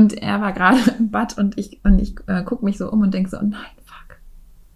Und 0.00 0.14
er 0.14 0.40
war 0.40 0.54
gerade 0.54 0.78
im 0.98 1.10
Bad 1.10 1.36
und 1.36 1.58
ich, 1.58 1.78
und 1.84 1.98
ich 1.98 2.14
äh, 2.26 2.42
gucke 2.42 2.64
mich 2.64 2.78
so 2.78 2.90
um 2.90 3.02
und 3.02 3.12
denke 3.12 3.28
so, 3.28 3.36
oh 3.36 3.42
nein, 3.42 3.60
fuck. 3.84 4.16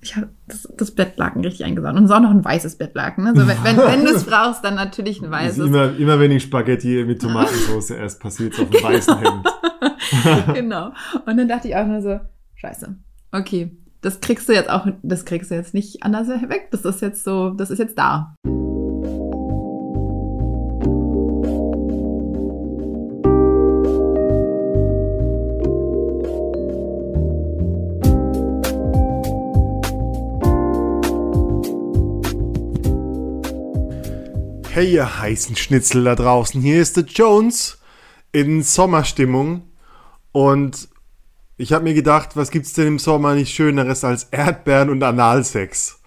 Ich 0.02 0.16
habe 0.16 0.28
das, 0.46 0.68
das 0.76 0.90
Bettlaken 0.90 1.42
richtig 1.42 1.64
eingesaut. 1.64 1.92
Und 1.92 2.04
es 2.04 2.10
ist 2.10 2.16
auch 2.16 2.20
noch 2.20 2.30
ein 2.30 2.44
weißes 2.44 2.76
Bettlaken. 2.76 3.26
Also 3.26 3.48
wenn, 3.48 3.56
wenn, 3.64 3.78
wenn 3.78 4.04
du 4.04 4.10
es 4.10 4.24
brauchst, 4.26 4.62
dann 4.62 4.74
natürlich 4.74 5.22
ein 5.22 5.30
weißes. 5.30 5.66
Immer, 5.66 5.96
immer 5.96 6.20
wenn 6.20 6.30
ich 6.30 6.42
Spaghetti 6.42 7.02
mit 7.06 7.22
Tomatensauce 7.22 7.92
esse, 7.92 8.18
passiert 8.18 8.52
es 8.52 8.60
auf 8.60 8.68
dem 8.68 8.82
weißen 8.82 9.16
Hemd. 9.18 9.48
genau. 10.54 10.92
Und 11.24 11.38
dann 11.38 11.48
dachte 11.48 11.68
ich 11.68 11.76
auch 11.76 11.86
nur 11.86 12.02
so, 12.02 12.20
scheiße. 12.56 12.94
Okay, 13.32 13.78
das 14.02 14.20
kriegst 14.20 14.46
du 14.50 14.52
jetzt 14.52 14.68
auch, 14.68 14.86
das 15.02 15.24
kriegst 15.24 15.50
du 15.50 15.54
jetzt 15.54 15.72
nicht 15.72 16.02
anders 16.02 16.28
weg. 16.28 16.68
Das 16.70 16.84
ist 16.84 17.00
jetzt 17.00 17.24
so, 17.24 17.48
das 17.48 17.70
ist 17.70 17.78
jetzt 17.78 17.96
da. 17.96 18.34
Hey, 34.74 34.94
ihr 34.94 35.20
heißen 35.20 35.54
Schnitzel 35.54 36.02
da 36.02 36.16
draußen. 36.16 36.60
Hier 36.60 36.82
ist 36.82 36.96
der 36.96 37.04
Jones 37.04 37.78
in 38.32 38.60
Sommerstimmung. 38.64 39.70
Und 40.32 40.88
ich 41.56 41.72
habe 41.72 41.84
mir 41.84 41.94
gedacht, 41.94 42.30
was 42.34 42.50
gibt's 42.50 42.72
denn 42.72 42.88
im 42.88 42.98
Sommer 42.98 43.36
nicht 43.36 43.54
Schöneres 43.54 44.02
als 44.02 44.24
Erdbeeren 44.32 44.90
und 44.90 45.00
Analsex? 45.04 46.00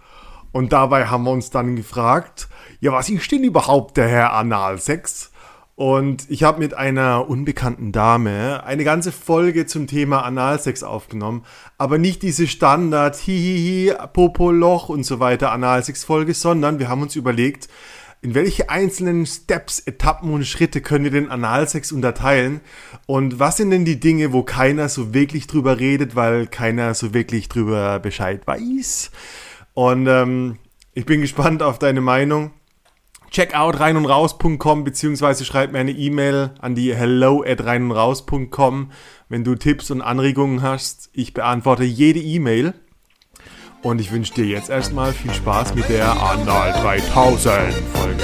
Und 0.52 0.74
dabei 0.74 1.08
haben 1.08 1.24
wir 1.24 1.32
uns 1.32 1.50
dann 1.50 1.78
gefragt, 1.78 2.50
ja, 2.82 2.92
was 2.92 3.08
ist 3.08 3.32
denn 3.32 3.46
überhaupt 3.46 3.96
der 3.96 4.10
Herr 4.10 4.34
Analsex? 4.34 5.32
Und 5.76 6.30
ich 6.30 6.44
habe 6.44 6.60
mit 6.60 6.74
einer 6.74 7.30
unbekannten 7.30 7.94
Dame 7.94 8.66
eine 8.66 8.84
ganze 8.84 9.14
Folge 9.14 9.66
zum 9.66 9.88
Thema 9.88 10.26
Analsex 10.26 10.84
aufgenommen, 10.84 11.46
aber 11.78 12.00
nicht 12.00 12.22
diese 12.22 12.48
Standard 12.48 13.16
Hihihi, 13.16 13.94
Popoloch 14.12 14.90
und 14.90 15.06
so 15.06 15.22
weiter 15.22 15.54
Analsex-Folge, 15.54 16.34
sondern 16.34 16.80
wir 16.80 16.90
haben 16.90 17.04
uns 17.04 17.16
überlegt, 17.16 17.70
in 18.22 18.34
welche 18.34 18.70
einzelnen 18.70 19.26
Steps, 19.26 19.80
Etappen 19.80 20.34
und 20.34 20.46
Schritte 20.46 20.82
können 20.82 21.04
wir 21.04 21.12
den 21.12 21.30
Analsex 21.30 21.92
unterteilen? 21.92 22.62
Und 23.06 23.40
was 23.40 23.58
sind 23.58 23.70
denn 23.70 23.86
die 23.86 24.00
Dinge, 24.00 24.34
wo 24.34 24.44
keiner 24.44 24.90
so 24.90 25.14
wirklich 25.14 25.48
drüber 25.48 25.80
redet, 25.80 26.16
weil 26.16 26.48
keiner 26.48 26.94
so 26.94 27.14
wirklich 27.14 27.48
drüber 27.48 28.00
Bescheid 28.00 28.46
weiß? 28.46 29.12
Und 29.74 30.08
ähm, 30.08 30.58
ich 30.94 31.06
bin 31.06 31.22
gespannt 31.22 31.62
auf 31.62 31.78
deine 31.78 32.02
Meinung. 32.02 32.52
Check 33.30 33.54
out 33.54 33.80
rein 33.80 33.98
und 33.98 34.06
raus.com 34.06 34.84
beziehungsweise 34.84 35.46
schreib 35.46 35.72
mir 35.72 35.80
eine 35.80 35.92
E-Mail 35.92 36.52
an 36.60 36.76
die 36.76 36.96
hello 36.96 37.44
at 37.46 37.64
rein 37.66 37.84
und 37.84 37.92
raus.com, 37.92 38.92
wenn 39.30 39.44
du 39.44 39.56
Tipps 39.56 39.92
und 39.92 40.02
Anregungen 40.02 40.62
hast. 40.62 41.10
Ich 41.14 41.34
beantworte 41.34 41.84
jede 41.84 42.20
E-Mail. 42.20 42.74
Und 43.84 44.02
ich 44.02 44.12
wünsche 44.12 44.34
dir 44.34 44.46
jetzt 44.46 44.70
erstmal 44.70 45.14
viel 45.14 45.34
Spaß 45.34 45.76
mit 45.76 45.88
der 45.90 46.10
Anal 46.12 46.74
3000 46.82 47.74
Folge. 47.94 48.24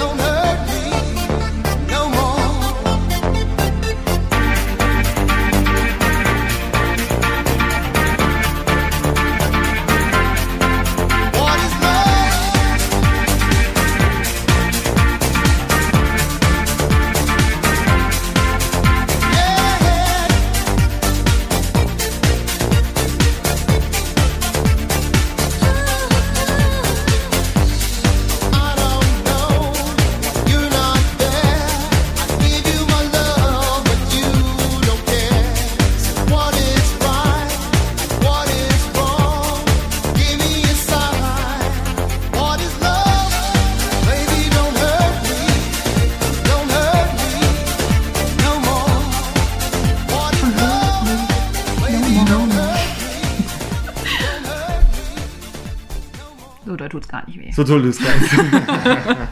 So 57.56 57.64
toll 57.64 57.86
ist 57.86 58.02
gar 58.04 58.16
nicht. 58.18 59.30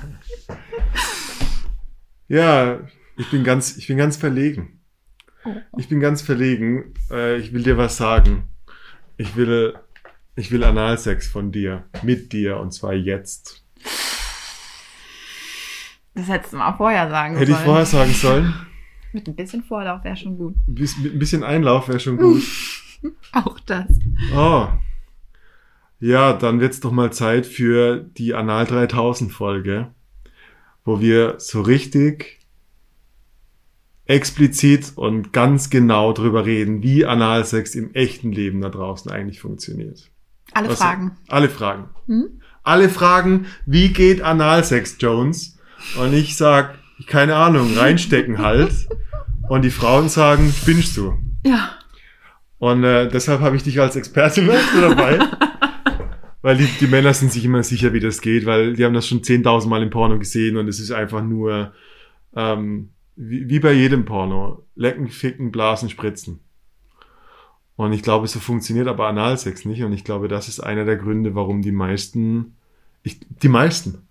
ja, 2.27 2.79
ich 3.17 3.29
bin 3.31 3.43
ganz, 3.43 3.77
ich 3.77 3.87
bin 3.87 3.97
ganz 3.97 4.17
verlegen. 4.17 4.79
Ich 5.77 5.89
bin 5.89 5.99
ganz 5.99 6.21
verlegen. 6.21 6.93
Äh, 7.09 7.37
ich 7.37 7.51
will 7.51 7.63
dir 7.63 7.77
was 7.77 7.97
sagen. 7.97 8.43
Ich 9.17 9.35
will, 9.35 9.75
ich 10.35 10.51
will 10.51 10.63
Analsex 10.63 11.27
von 11.27 11.51
dir, 11.51 11.85
mit 12.03 12.31
dir 12.31 12.57
und 12.57 12.71
zwar 12.73 12.93
jetzt. 12.93 13.63
Das 16.13 16.27
hättest 16.27 16.53
du 16.53 16.57
mal 16.57 16.73
vorher 16.73 17.09
sagen 17.09 17.37
Hätte 17.37 17.51
sollen. 17.51 17.59
ich 17.59 17.65
vorher 17.65 17.85
sagen 17.85 18.13
sollen? 18.13 18.53
Mit 19.13 19.27
ein 19.27 19.35
bisschen 19.35 19.63
Vorlauf 19.63 20.03
wäre 20.03 20.15
schon 20.15 20.37
gut. 20.37 20.55
Mit 20.67 20.89
ein 20.97 21.19
bisschen 21.19 21.43
Einlauf 21.43 21.87
wäre 21.87 21.99
schon 21.99 22.17
gut. 22.17 22.43
Auch 23.33 23.59
das. 23.61 23.87
Oh. 24.35 24.67
Ja, 26.01 26.33
dann 26.33 26.59
wird's 26.59 26.79
doch 26.79 26.91
mal 26.91 27.13
Zeit 27.13 27.45
für 27.45 27.97
die 27.97 28.33
Anal 28.33 28.65
3000 28.65 29.31
Folge, 29.31 29.93
wo 30.83 30.99
wir 30.99 31.35
so 31.37 31.61
richtig 31.61 32.39
explizit 34.05 34.93
und 34.95 35.31
ganz 35.31 35.69
genau 35.69 36.11
drüber 36.11 36.43
reden, 36.43 36.81
wie 36.81 37.05
Analsex 37.05 37.75
im 37.75 37.93
echten 37.93 38.31
Leben 38.31 38.61
da 38.61 38.69
draußen 38.69 39.11
eigentlich 39.11 39.41
funktioniert. 39.41 40.09
Alle 40.53 40.69
Was, 40.69 40.79
Fragen. 40.79 41.17
Alle 41.27 41.49
Fragen. 41.49 41.89
Hm? 42.07 42.41
Alle 42.63 42.89
Fragen, 42.89 43.45
wie 43.67 43.89
geht 43.89 44.21
Analsex, 44.23 44.97
Jones? 44.99 45.59
Und 45.99 46.13
ich 46.13 46.35
sag, 46.35 46.79
keine 47.05 47.35
Ahnung, 47.35 47.77
reinstecken 47.77 48.39
halt. 48.39 48.87
Und 49.49 49.61
die 49.61 49.69
Frauen 49.69 50.09
sagen, 50.09 50.51
spinnst 50.51 50.97
du? 50.97 51.13
Ja. 51.45 51.75
Und 52.57 52.83
äh, 52.83 53.07
deshalb 53.07 53.41
habe 53.41 53.55
ich 53.55 53.61
dich 53.61 53.79
als 53.79 53.95
Expertin 53.95 54.49
dabei. 54.81 55.19
Weil 56.41 56.57
die, 56.57 56.65
die 56.79 56.87
Männer 56.87 57.13
sind 57.13 57.31
sich 57.31 57.45
immer 57.45 57.63
sicher, 57.63 57.93
wie 57.93 57.99
das 57.99 58.21
geht, 58.21 58.45
weil 58.45 58.73
die 58.73 58.83
haben 58.83 58.93
das 58.93 59.07
schon 59.07 59.21
10.000 59.21 59.67
Mal 59.67 59.83
im 59.83 59.91
Porno 59.91 60.17
gesehen 60.17 60.57
und 60.57 60.67
es 60.67 60.79
ist 60.79 60.91
einfach 60.91 61.23
nur 61.23 61.73
ähm, 62.35 62.89
wie, 63.15 63.47
wie 63.47 63.59
bei 63.59 63.73
jedem 63.73 64.05
Porno. 64.05 64.65
Lecken, 64.75 65.09
ficken, 65.09 65.51
blasen, 65.51 65.89
spritzen. 65.89 66.39
Und 67.75 67.93
ich 67.93 68.01
glaube, 68.03 68.27
so 68.27 68.39
funktioniert 68.39 68.87
aber 68.87 69.07
Analsex 69.07 69.65
nicht. 69.65 69.83
Und 69.83 69.93
ich 69.93 70.03
glaube, 70.03 70.27
das 70.27 70.47
ist 70.47 70.59
einer 70.59 70.85
der 70.85 70.97
Gründe, 70.97 71.35
warum 71.35 71.61
die 71.61 71.71
meisten, 71.71 72.55
ich, 73.03 73.19
die 73.41 73.49
meisten, 73.49 74.07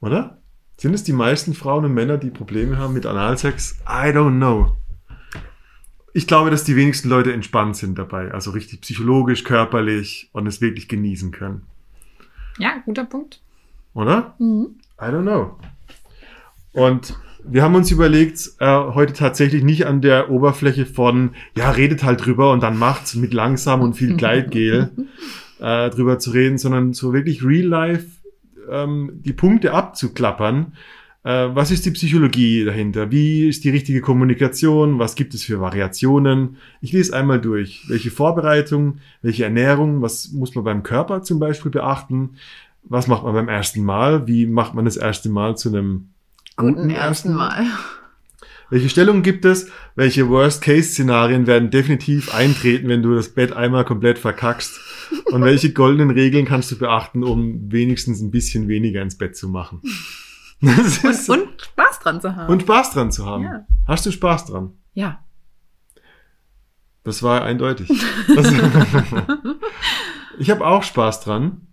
oder? 0.00 0.38
Sind 0.76 0.94
es 0.94 1.04
die 1.04 1.12
meisten 1.12 1.54
Frauen 1.54 1.84
und 1.84 1.94
Männer, 1.94 2.18
die 2.18 2.30
Probleme 2.30 2.78
haben 2.78 2.94
mit 2.94 3.06
Analsex? 3.06 3.78
I 3.86 4.08
don't 4.08 4.36
know 4.36 4.76
ich 6.12 6.26
glaube, 6.26 6.50
dass 6.50 6.64
die 6.64 6.76
wenigsten 6.76 7.08
Leute 7.08 7.32
entspannt 7.32 7.76
sind 7.76 7.98
dabei. 7.98 8.32
Also 8.32 8.50
richtig 8.50 8.82
psychologisch, 8.82 9.44
körperlich 9.44 10.28
und 10.32 10.46
es 10.46 10.60
wirklich 10.60 10.88
genießen 10.88 11.30
können. 11.30 11.62
Ja, 12.58 12.82
guter 12.84 13.04
Punkt. 13.04 13.40
Oder? 13.94 14.34
Mhm. 14.38 14.76
I 15.00 15.04
don't 15.04 15.22
know. 15.22 15.58
Und 16.72 17.16
wir 17.44 17.62
haben 17.62 17.74
uns 17.74 17.90
überlegt, 17.90 18.52
äh, 18.60 18.66
heute 18.66 19.12
tatsächlich 19.12 19.64
nicht 19.64 19.86
an 19.86 20.00
der 20.00 20.30
Oberfläche 20.30 20.86
von, 20.86 21.30
ja, 21.56 21.70
redet 21.70 22.04
halt 22.04 22.24
drüber 22.24 22.52
und 22.52 22.62
dann 22.62 22.78
macht's 22.78 23.14
mit 23.14 23.34
langsam 23.34 23.80
und 23.80 23.94
viel 23.94 24.16
Gleitgel 24.16 24.90
äh, 25.60 25.90
drüber 25.90 26.18
zu 26.18 26.30
reden, 26.30 26.58
sondern 26.58 26.92
so 26.92 27.12
wirklich 27.12 27.44
real 27.44 27.66
life 27.66 28.06
ähm, 28.70 29.20
die 29.24 29.32
Punkte 29.32 29.72
abzuklappern, 29.72 30.74
was 31.24 31.70
ist 31.70 31.86
die 31.86 31.92
Psychologie 31.92 32.64
dahinter? 32.64 33.10
Wie 33.10 33.48
ist 33.48 33.62
die 33.62 33.70
richtige 33.70 34.00
Kommunikation? 34.00 34.98
Was 34.98 35.14
gibt 35.14 35.34
es 35.34 35.44
für 35.44 35.60
Variationen? 35.60 36.56
Ich 36.80 36.92
lese 36.92 37.14
einmal 37.16 37.40
durch. 37.40 37.84
Welche 37.88 38.10
Vorbereitung, 38.10 38.98
welche 39.22 39.44
Ernährung, 39.44 40.02
was 40.02 40.32
muss 40.32 40.54
man 40.54 40.64
beim 40.64 40.82
Körper 40.82 41.22
zum 41.22 41.38
Beispiel 41.38 41.70
beachten? 41.70 42.30
Was 42.82 43.06
macht 43.06 43.22
man 43.22 43.34
beim 43.34 43.48
ersten 43.48 43.84
Mal? 43.84 44.26
Wie 44.26 44.46
macht 44.46 44.74
man 44.74 44.84
das 44.84 44.96
erste 44.96 45.28
Mal 45.28 45.56
zu 45.56 45.68
einem 45.68 46.08
guten, 46.56 46.74
guten 46.74 46.90
ersten 46.90 47.32
Mal? 47.34 47.66
Welche 48.70 48.88
Stellungen 48.88 49.22
gibt 49.22 49.44
es? 49.44 49.70
Welche 49.94 50.28
Worst-Case-Szenarien 50.28 51.46
werden 51.46 51.70
definitiv 51.70 52.34
eintreten, 52.34 52.88
wenn 52.88 53.02
du 53.02 53.14
das 53.14 53.28
Bett 53.28 53.52
einmal 53.52 53.84
komplett 53.84 54.18
verkackst? 54.18 54.80
Und 55.26 55.44
welche 55.44 55.72
goldenen 55.72 56.10
Regeln 56.10 56.46
kannst 56.46 56.72
du 56.72 56.78
beachten, 56.78 57.22
um 57.22 57.70
wenigstens 57.70 58.22
ein 58.22 58.30
bisschen 58.30 58.68
weniger 58.68 59.02
ins 59.02 59.18
Bett 59.18 59.36
zu 59.36 59.48
machen? 59.48 59.82
Und, 60.62 61.28
und, 61.28 61.62
Spaß 61.62 61.98
dran 62.00 62.20
zu 62.20 62.36
haben. 62.36 62.52
Und 62.52 62.62
Spaß 62.62 62.92
dran 62.92 63.12
zu 63.12 63.26
haben. 63.26 63.44
Ja. 63.44 63.66
Hast 63.86 64.06
du 64.06 64.10
Spaß 64.10 64.46
dran? 64.46 64.72
Ja. 64.94 65.20
Das 67.04 67.22
war 67.22 67.42
eindeutig. 67.42 67.88
Das, 68.34 68.52
ich 70.38 70.50
habe 70.50 70.66
auch 70.66 70.82
Spaß 70.82 71.20
dran. 71.20 71.66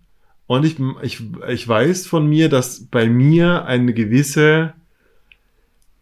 Und 0.46 0.64
ich, 0.64 0.76
ich, 1.02 1.22
ich 1.48 1.68
weiß 1.68 2.06
von 2.06 2.28
mir, 2.28 2.48
dass 2.48 2.86
bei 2.86 3.08
mir 3.08 3.64
eine 3.64 3.94
gewisse 3.94 4.74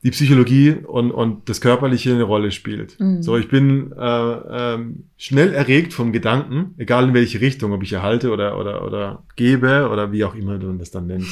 die 0.05 0.11
Psychologie 0.11 0.77
und, 0.87 1.11
und 1.11 1.49
das 1.49 1.61
Körperliche 1.61 2.13
eine 2.13 2.23
Rolle 2.23 2.53
spielt. 2.53 2.99
Mhm. 3.01 3.23
So, 3.23 3.37
ich 3.37 3.49
bin 3.49 3.93
äh, 3.93 4.05
ähm, 4.05 5.05
schnell 5.17 5.53
erregt 5.53 5.93
vom 5.93 6.13
Gedanken, 6.13 6.75
egal 6.79 7.09
in 7.09 7.15
welche 7.15 7.41
Richtung, 7.41 7.73
ob 7.73 7.83
ich 7.83 7.93
erhalte 7.93 8.31
oder, 8.31 8.59
oder, 8.59 8.85
oder 8.87 9.25
gebe 9.35 9.89
oder 9.91 10.13
wie 10.13 10.25
auch 10.25 10.37
immer 10.37 10.59
du 10.59 10.73
das 10.75 10.93
dann 10.93 11.09
nennst. 11.09 11.31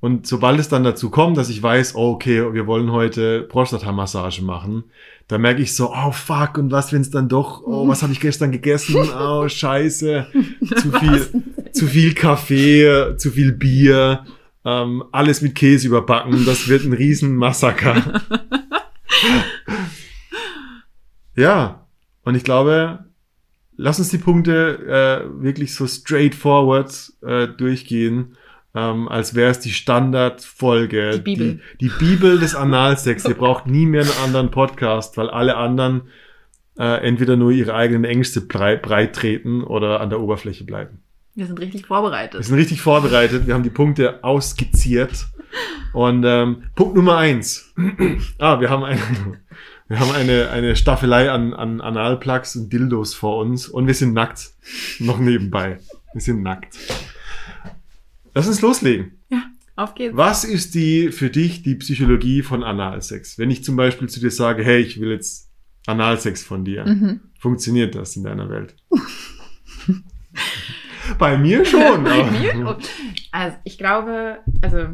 Und 0.00 0.26
sobald 0.26 0.60
es 0.60 0.68
dann 0.68 0.84
dazu 0.84 1.10
kommt, 1.10 1.38
dass 1.38 1.48
ich 1.48 1.62
weiß, 1.62 1.94
oh, 1.94 2.12
okay, 2.12 2.52
wir 2.52 2.66
wollen 2.66 2.92
heute 2.92 3.42
Prostata-Massage 3.42 4.42
machen, 4.42 4.84
da 5.26 5.38
merke 5.38 5.62
ich 5.62 5.74
so, 5.74 5.92
oh 5.92 6.12
fuck, 6.12 6.58
und 6.58 6.70
was, 6.70 6.92
wenn 6.92 7.00
es 7.00 7.10
dann 7.10 7.28
doch, 7.28 7.62
oh, 7.64 7.88
was 7.88 8.02
habe 8.02 8.12
ich 8.12 8.20
gestern 8.20 8.52
gegessen? 8.52 8.96
Oh, 8.96 9.48
scheiße, 9.48 10.26
zu 10.76 10.92
viel, 10.92 11.42
zu 11.72 11.86
viel 11.86 12.14
Kaffee, 12.14 13.16
zu 13.16 13.30
viel 13.30 13.52
Bier, 13.52 14.24
ähm, 14.64 15.04
alles 15.12 15.40
mit 15.40 15.54
Käse 15.54 15.88
überbacken, 15.88 16.44
das 16.44 16.68
wird 16.68 16.84
ein 16.84 16.92
Riesenmassaker. 16.92 18.20
ja, 21.36 21.86
und 22.22 22.34
ich 22.34 22.44
glaube, 22.44 23.06
lass 23.76 23.98
uns 23.98 24.10
die 24.10 24.18
Punkte 24.18 25.24
äh, 25.26 25.42
wirklich 25.42 25.74
so 25.74 25.86
straightforward 25.86 27.12
äh, 27.22 27.48
durchgehen 27.48 28.36
ähm, 28.76 29.08
als 29.08 29.34
wäre 29.34 29.50
es 29.50 29.58
die 29.58 29.72
Standardfolge. 29.72 31.12
Die 31.14 31.20
Bibel. 31.20 31.60
Die, 31.80 31.88
die 31.88 31.92
Bibel 31.98 32.38
des 32.38 32.54
Analsex. 32.54 33.24
Ihr 33.24 33.34
braucht 33.34 33.66
nie 33.66 33.86
mehr 33.86 34.02
einen 34.02 34.18
anderen 34.22 34.50
Podcast, 34.50 35.16
weil 35.16 35.30
alle 35.30 35.56
anderen 35.56 36.02
äh, 36.78 37.02
entweder 37.06 37.36
nur 37.36 37.52
ihre 37.52 37.74
eigenen 37.74 38.04
Ängste 38.04 38.42
breit, 38.42 38.82
breit 38.82 39.16
treten 39.16 39.64
oder 39.64 40.00
an 40.00 40.10
der 40.10 40.20
Oberfläche 40.20 40.64
bleiben. 40.64 40.98
Wir 41.34 41.46
sind 41.46 41.58
richtig 41.58 41.86
vorbereitet. 41.86 42.38
Wir 42.38 42.44
sind 42.44 42.56
richtig 42.56 42.82
vorbereitet. 42.82 43.46
Wir 43.46 43.54
haben 43.54 43.62
die 43.62 43.70
Punkte 43.70 44.22
ausskizziert. 44.22 45.26
Und 45.94 46.24
ähm, 46.26 46.64
Punkt 46.74 46.96
Nummer 46.96 47.16
eins. 47.16 47.72
ah, 48.38 48.60
wir 48.60 48.68
haben 48.68 48.84
eine, 48.84 49.00
wir 49.88 50.00
haben 50.00 50.12
eine, 50.12 50.50
eine 50.50 50.76
Staffelei 50.76 51.30
an, 51.30 51.54
an 51.54 51.80
Analplugs 51.80 52.56
und 52.56 52.70
Dildos 52.70 53.14
vor 53.14 53.38
uns 53.38 53.68
und 53.68 53.86
wir 53.86 53.94
sind 53.94 54.12
nackt. 54.12 54.50
Noch 54.98 55.18
nebenbei. 55.18 55.78
Wir 56.12 56.20
sind 56.20 56.42
nackt. 56.42 56.76
Lass 58.36 58.46
uns 58.48 58.60
loslegen. 58.60 59.12
Ja, 59.30 59.44
auf 59.76 59.94
geht's. 59.94 60.14
Was 60.14 60.44
ist 60.44 60.74
die 60.74 61.10
für 61.10 61.30
dich 61.30 61.62
die 61.62 61.74
Psychologie 61.76 62.42
von 62.42 62.62
Analsex? 62.62 63.38
Wenn 63.38 63.50
ich 63.50 63.64
zum 63.64 63.76
Beispiel 63.76 64.10
zu 64.10 64.20
dir 64.20 64.30
sage, 64.30 64.62
hey, 64.62 64.82
ich 64.82 65.00
will 65.00 65.10
jetzt 65.10 65.50
Analsex 65.86 66.44
von 66.44 66.62
dir, 66.62 66.84
mhm. 66.84 67.20
funktioniert 67.40 67.94
das 67.94 68.14
in 68.14 68.24
deiner 68.24 68.50
Welt? 68.50 68.76
Bei 71.18 71.38
mir 71.38 71.64
schon. 71.64 72.04
Bei 72.04 72.30
mir. 72.30 72.76
Also 73.32 73.56
ich 73.64 73.78
glaube, 73.78 74.40
also 74.60 74.88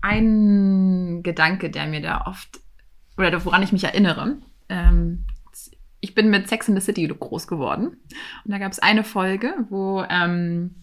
ein 0.00 1.22
Gedanke, 1.22 1.68
der 1.68 1.86
mir 1.86 2.00
da 2.00 2.24
oft, 2.26 2.58
oder 3.18 3.44
woran 3.44 3.62
ich 3.62 3.72
mich 3.72 3.84
erinnere, 3.84 4.38
ähm, 4.70 5.26
ich 6.00 6.14
bin 6.14 6.30
mit 6.30 6.48
Sex 6.48 6.70
in 6.70 6.74
the 6.74 6.80
City 6.80 7.06
groß 7.06 7.46
geworden. 7.46 7.98
Und 8.46 8.50
da 8.50 8.56
gab 8.56 8.72
es 8.72 8.78
eine 8.78 9.04
Folge, 9.04 9.52
wo 9.68 10.02
ähm, 10.08 10.76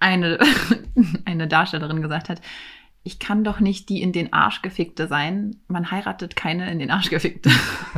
eine, 0.00 0.38
eine 1.24 1.48
Darstellerin 1.48 2.02
gesagt 2.02 2.28
hat, 2.28 2.40
ich 3.02 3.18
kann 3.20 3.44
doch 3.44 3.60
nicht 3.60 3.88
die 3.88 4.02
in 4.02 4.12
den 4.12 4.32
Arsch 4.32 4.62
gefickte 4.62 5.06
sein. 5.06 5.56
Man 5.68 5.92
heiratet 5.92 6.34
keine 6.34 6.70
in 6.72 6.80
den 6.80 6.90
Arsch 6.90 7.08
gefickte. 7.08 7.50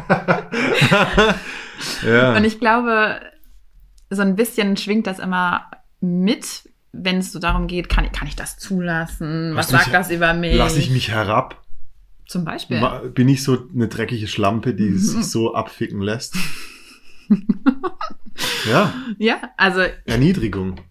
ja. 2.07 2.37
Und 2.37 2.45
ich 2.45 2.61
glaube, 2.61 3.21
so 4.11 4.21
ein 4.21 4.37
bisschen 4.37 4.77
schwingt 4.77 5.07
das 5.07 5.19
immer 5.19 5.71
mit, 6.01 6.69
wenn 6.93 7.19
es 7.19 7.33
so 7.33 7.39
darum 7.39 7.69
geht, 7.69 7.89
kann, 7.89 8.13
kann 8.13 8.29
ich 8.29 8.37
das 8.37 8.59
zulassen? 8.59 9.53
Was 9.55 9.69
sagt 9.69 9.95
das 9.95 10.11
über 10.11 10.35
mich? 10.35 10.57
Lasse 10.57 10.79
ich 10.79 10.91
mich 10.91 11.11
herab? 11.11 11.63
Zum 12.27 12.45
Beispiel. 12.45 12.79
Bin 13.15 13.31
ich 13.31 13.43
so 13.43 13.67
eine 13.75 13.89
dreckige 13.89 14.29
Schlampe, 14.29 14.75
die 14.75 14.93
sich 14.93 15.25
so 15.31 15.55
abficken 15.55 16.03
lässt? 16.03 16.37
ja. 18.71 18.93
Ja, 19.17 19.41
also. 19.57 19.81
Erniedrigung 20.05 20.83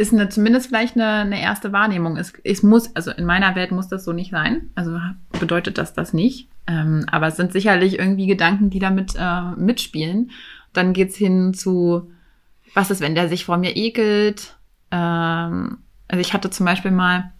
ist 0.00 0.14
eine, 0.14 0.30
zumindest 0.30 0.68
vielleicht 0.68 0.96
eine, 0.96 1.08
eine 1.08 1.42
erste 1.42 1.72
Wahrnehmung. 1.72 2.16
Es, 2.16 2.32
es 2.42 2.62
muss, 2.62 2.96
also 2.96 3.10
in 3.10 3.26
meiner 3.26 3.54
Welt 3.54 3.70
muss 3.70 3.88
das 3.88 4.02
so 4.02 4.14
nicht 4.14 4.30
sein. 4.30 4.70
Also 4.74 4.98
bedeutet 5.38 5.76
das 5.76 5.92
das 5.92 6.14
nicht. 6.14 6.48
Ähm, 6.66 7.04
aber 7.10 7.26
es 7.26 7.36
sind 7.36 7.52
sicherlich 7.52 7.98
irgendwie 7.98 8.26
Gedanken, 8.26 8.70
die 8.70 8.78
damit 8.78 9.14
äh, 9.18 9.42
mitspielen. 9.58 10.30
Dann 10.72 10.94
geht's 10.94 11.16
hin 11.16 11.52
zu, 11.52 12.10
was 12.72 12.90
ist, 12.90 13.02
wenn 13.02 13.14
der 13.14 13.28
sich 13.28 13.44
vor 13.44 13.58
mir 13.58 13.76
ekelt? 13.76 14.56
Ähm, 14.90 15.78
also 16.08 16.20
ich 16.20 16.32
hatte 16.32 16.48
zum 16.48 16.64
Beispiel 16.64 16.92
mal 16.92 17.32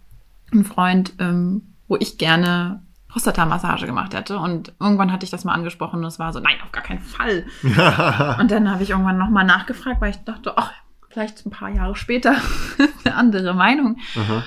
einen 0.51 0.63
Freund, 0.63 1.13
ähm, 1.17 1.63
wo 1.87 1.97
ich 1.97 2.19
gerne 2.19 2.83
Prostata-Massage 3.07 3.87
gemacht 3.87 4.13
hätte. 4.13 4.37
Und 4.37 4.71
irgendwann 4.79 5.11
hatte 5.11 5.23
ich 5.23 5.31
das 5.31 5.45
mal 5.45 5.53
angesprochen 5.53 6.01
und 6.01 6.05
es 6.05 6.19
war 6.19 6.31
so, 6.31 6.39
nein, 6.39 6.57
auf 6.63 6.71
gar 6.71 6.83
keinen 6.83 7.01
Fall. 7.01 7.43
und 8.39 8.51
dann 8.51 8.69
habe 8.69 8.83
ich 8.83 8.91
irgendwann 8.91 9.17
nochmal 9.17 9.45
nachgefragt, 9.45 9.99
weil 9.99 10.11
ich 10.11 10.23
dachte, 10.23 10.53
ach, 10.57 10.71
vielleicht 11.11 11.45
ein 11.45 11.51
paar 11.51 11.69
Jahre 11.69 11.95
später 11.95 12.35
eine 13.05 13.15
andere 13.15 13.53
Meinung. 13.53 13.97
Aha. 14.15 14.43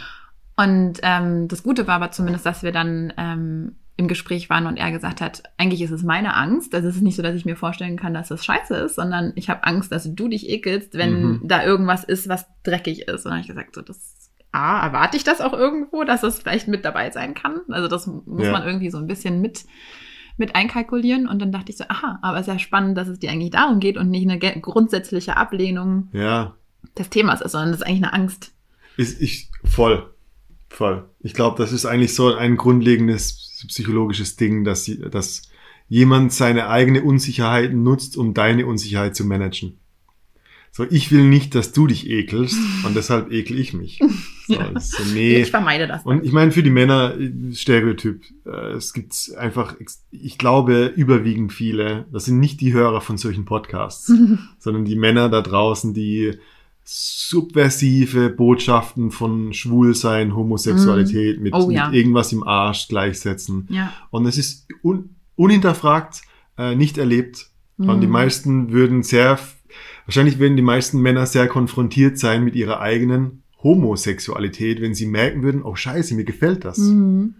Und 0.56 1.00
ähm, 1.02 1.49
das 1.49 1.62
Gute 1.62 1.87
war 1.87 1.96
aber 1.96 2.11
zumindest, 2.11 2.46
dass 2.46 2.62
wir 2.62 2.72
dann 2.72 3.12
ähm, 3.16 3.76
im 3.96 4.08
Gespräch 4.08 4.50
waren 4.50 4.66
und 4.66 4.76
er 4.76 4.90
gesagt 4.90 5.20
hat, 5.20 5.44
eigentlich 5.56 5.82
ist 5.82 5.90
es 5.90 6.02
meine 6.02 6.34
Angst. 6.34 6.75
Also 6.75 6.88
es 6.88 6.96
ist 6.96 7.02
nicht 7.02 7.16
so, 7.16 7.22
dass 7.22 7.34
ich 7.34 7.44
mir 7.44 7.56
vorstellen 7.56 7.96
kann, 7.96 8.14
dass 8.14 8.28
das 8.28 8.44
scheiße 8.44 8.75
ist, 8.76 8.96
sondern 8.96 9.32
ich 9.37 9.49
habe 9.49 9.64
Angst, 9.64 9.93
dass 9.93 10.12
du 10.12 10.28
dich 10.28 10.49
ekelst, 10.49 10.94
wenn 10.94 11.22
mhm. 11.22 11.40
da 11.44 11.64
irgendwas 11.64 12.02
ist, 12.02 12.28
was 12.28 12.46
dreckig 12.64 13.02
ist. 13.02 13.25
Und 13.25 13.31
dann 13.31 13.32
habe 13.32 13.40
ich 13.43 13.49
gesagt, 13.49 13.75
so 13.75 13.82
das 13.82 14.32
A, 14.50 14.87
erwarte 14.87 15.17
ich 15.17 15.25
das 15.25 15.40
auch 15.40 15.52
irgendwo, 15.52 16.05
dass 16.05 16.20
das 16.20 16.38
vielleicht 16.38 16.69
mit 16.69 16.84
dabei 16.84 17.10
sein 17.10 17.34
kann. 17.34 17.60
Also 17.69 17.88
das 17.88 18.06
muss 18.06 18.46
ja. 18.46 18.52
man 18.52 18.64
irgendwie 18.64 18.90
so 18.90 18.99
ein 18.99 19.06
bisschen 19.06 19.40
mit 19.40 19.64
mit 20.36 20.54
einkalkulieren. 20.54 21.28
Und 21.28 21.40
dann 21.40 21.52
dachte 21.52 21.70
ich 21.70 21.76
so, 21.76 21.84
aha, 21.88 22.19
aber 22.22 22.38
es 22.38 22.46
ist 22.46 22.52
ja 22.52 22.58
spannend, 22.58 22.96
dass 22.98 23.08
es 23.08 23.19
dir 23.19 23.31
eigentlich 23.31 23.50
darum 23.50 23.81
geht 23.81 23.96
und 23.96 24.10
nicht 24.10 24.28
eine 24.28 24.38
grundsätzliche 24.38 25.36
Ablehnung 25.36 26.08
ja. 26.12 26.54
des 26.98 27.10
Themas 27.10 27.40
ist, 27.40 27.52
sondern 27.52 27.70
das 27.70 27.81
ist 27.81 27.86
eigentlich 27.86 28.04
eine 28.04 28.12
Angst. 28.12 28.52
Ist 28.96 29.20
ich 29.20 29.50
voll, 29.64 30.10
voll. 30.69 31.08
Ich 31.20 31.34
glaube, 31.34 31.60
das 31.62 31.72
ist 31.72 31.86
eigentlich 31.86 32.14
so 32.14 32.34
ein 32.34 32.56
grundlegendes 32.56 33.64
psychologisches 33.69 34.36
Ding, 34.36 34.64
dass, 34.64 34.90
dass 35.10 35.42
jemand 35.88 36.32
seine 36.32 36.69
eigene 36.69 37.02
Unsicherheit 37.02 37.72
nutzt, 37.72 38.16
um 38.16 38.34
deine 38.34 38.66
Unsicherheit 38.66 39.16
zu 39.16 39.25
managen. 39.25 39.78
So, 40.76 40.84
ich 40.90 41.12
will 41.12 41.22
nicht, 41.22 41.54
dass 41.54 41.70
du 41.70 41.86
dich 41.86 42.10
ekelst 42.10 42.58
und 42.84 42.96
deshalb 42.96 43.31
ekel 43.31 43.58
ich 43.58 43.72
mich. 43.72 44.00
So, 44.46 44.52
ja. 44.52 44.78
so, 44.78 45.02
nee. 45.14 45.40
Ich 45.40 45.50
vermeide 45.50 45.86
das. 45.86 46.04
Dann. 46.04 46.19
Und 46.19 46.24
ich 46.26 46.32
meine, 46.32 46.52
für 46.52 46.62
die 46.62 46.69
Männer, 46.69 47.14
Stereotyp, 47.52 48.20
äh, 48.44 48.72
es 48.72 48.93
gibt 48.93 49.32
einfach, 49.38 49.74
ich 50.10 50.36
glaube, 50.36 50.93
überwiegend 50.94 51.50
viele, 51.50 52.04
das 52.12 52.26
sind 52.26 52.40
nicht 52.40 52.60
die 52.60 52.74
Hörer 52.74 53.00
von 53.00 53.16
solchen 53.16 53.46
Podcasts, 53.46 54.12
sondern 54.58 54.84
die 54.84 54.96
Männer 54.96 55.31
da 55.31 55.40
draußen, 55.40 55.94
die 55.94 56.32
subversive 56.84 58.28
Botschaften 58.28 59.10
von 59.10 59.54
Schwulsein, 59.54 60.36
Homosexualität 60.36 61.40
mm. 61.40 61.43
mit, 61.43 61.54
oh, 61.54 61.70
ja. 61.70 61.86
mit, 61.86 61.96
irgendwas 61.96 62.31
im 62.31 62.43
Arsch 62.43 62.88
gleichsetzen. 62.88 63.66
Ja. 63.70 63.94
Und 64.10 64.26
es 64.26 64.36
ist 64.36 64.69
un, 64.82 65.16
unhinterfragt 65.36 66.20
äh, 66.58 66.74
nicht 66.74 66.98
erlebt. 66.98 67.46
Mm. 67.78 67.88
Und 67.88 68.02
die 68.02 68.06
meisten 68.08 68.72
würden 68.72 69.02
sehr 69.02 69.38
Wahrscheinlich 70.06 70.39
werden 70.39 70.56
die 70.56 70.63
meisten 70.63 71.01
Männer 71.01 71.27
sehr 71.27 71.49
konfrontiert 71.49 72.19
sein 72.19 72.44
mit 72.44 72.55
ihrer 72.55 72.81
eigenen 72.81 73.43
Homosexualität, 73.63 74.81
wenn 74.81 74.94
sie 74.94 75.06
merken 75.06 75.43
würden, 75.43 75.63
oh 75.63 75.75
scheiße, 75.75 76.15
mir 76.15 76.25
gefällt 76.25 76.65
das. 76.65 76.79
Mhm. 76.79 77.34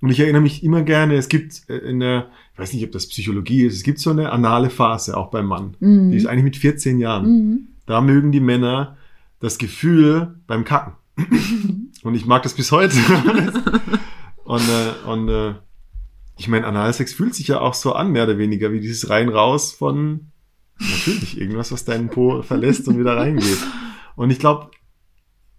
Und 0.00 0.10
ich 0.10 0.20
erinnere 0.20 0.42
mich 0.42 0.62
immer 0.62 0.82
gerne, 0.82 1.14
es 1.16 1.28
gibt 1.28 1.68
äh, 1.68 1.78
in 1.78 2.00
der, 2.00 2.30
ich 2.52 2.58
weiß 2.58 2.72
nicht, 2.72 2.84
ob 2.84 2.92
das 2.92 3.08
Psychologie 3.08 3.64
ist, 3.64 3.74
es 3.74 3.82
gibt 3.82 3.98
so 3.98 4.10
eine 4.10 4.30
anale 4.30 4.70
Phase, 4.70 5.16
auch 5.16 5.30
beim 5.30 5.46
Mann. 5.46 5.76
Mhm. 5.80 6.10
Die 6.10 6.16
ist 6.16 6.26
eigentlich 6.26 6.44
mit 6.44 6.56
14 6.56 6.98
Jahren. 6.98 7.26
Mhm. 7.26 7.68
Da 7.86 8.00
mögen 8.00 8.30
die 8.30 8.40
Männer 8.40 8.96
das 9.40 9.58
Gefühl 9.58 10.36
beim 10.46 10.64
Kacken. 10.64 10.94
und 12.02 12.14
ich 12.14 12.26
mag 12.26 12.42
das 12.42 12.54
bis 12.54 12.70
heute. 12.70 12.96
und 14.44 14.62
äh, 14.62 15.10
und 15.10 15.28
äh, 15.28 15.54
ich 16.38 16.48
meine, 16.48 16.66
Analsex 16.66 17.14
fühlt 17.14 17.34
sich 17.34 17.48
ja 17.48 17.60
auch 17.60 17.74
so 17.74 17.94
an, 17.94 18.12
mehr 18.12 18.24
oder 18.24 18.38
weniger, 18.38 18.72
wie 18.72 18.80
dieses 18.80 19.08
rein 19.08 19.30
raus 19.30 19.72
von 19.72 20.26
Natürlich, 20.78 21.40
irgendwas, 21.40 21.72
was 21.72 21.84
deinen 21.84 22.08
Po 22.08 22.42
verlässt 22.42 22.86
und 22.88 22.98
wieder 22.98 23.16
reingeht. 23.16 23.58
Und 24.14 24.30
ich 24.30 24.38
glaube, 24.38 24.70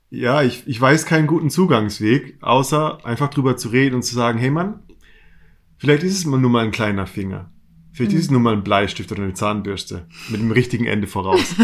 ja, 0.09 0.41
ich, 0.43 0.65
ich 0.67 0.79
weiß 0.79 1.05
keinen 1.05 1.27
guten 1.27 1.49
Zugangsweg, 1.49 2.37
außer 2.41 3.05
einfach 3.05 3.29
drüber 3.29 3.57
zu 3.57 3.69
reden 3.69 3.95
und 3.95 4.03
zu 4.03 4.15
sagen, 4.15 4.39
hey 4.39 4.51
Mann, 4.51 4.79
vielleicht 5.77 6.03
ist 6.03 6.17
es 6.17 6.25
nur 6.25 6.39
mal 6.39 6.63
ein 6.63 6.71
kleiner 6.71 7.07
Finger. 7.07 7.51
Vielleicht 7.91 8.11
mhm. 8.11 8.17
ist 8.17 8.25
es 8.25 8.31
nur 8.31 8.39
mal 8.39 8.53
ein 8.53 8.63
Bleistift 8.63 9.11
oder 9.11 9.23
eine 9.23 9.33
Zahnbürste 9.33 10.07
mit 10.29 10.39
dem 10.39 10.51
richtigen 10.51 10.85
Ende 10.85 11.07
voraus. 11.07 11.55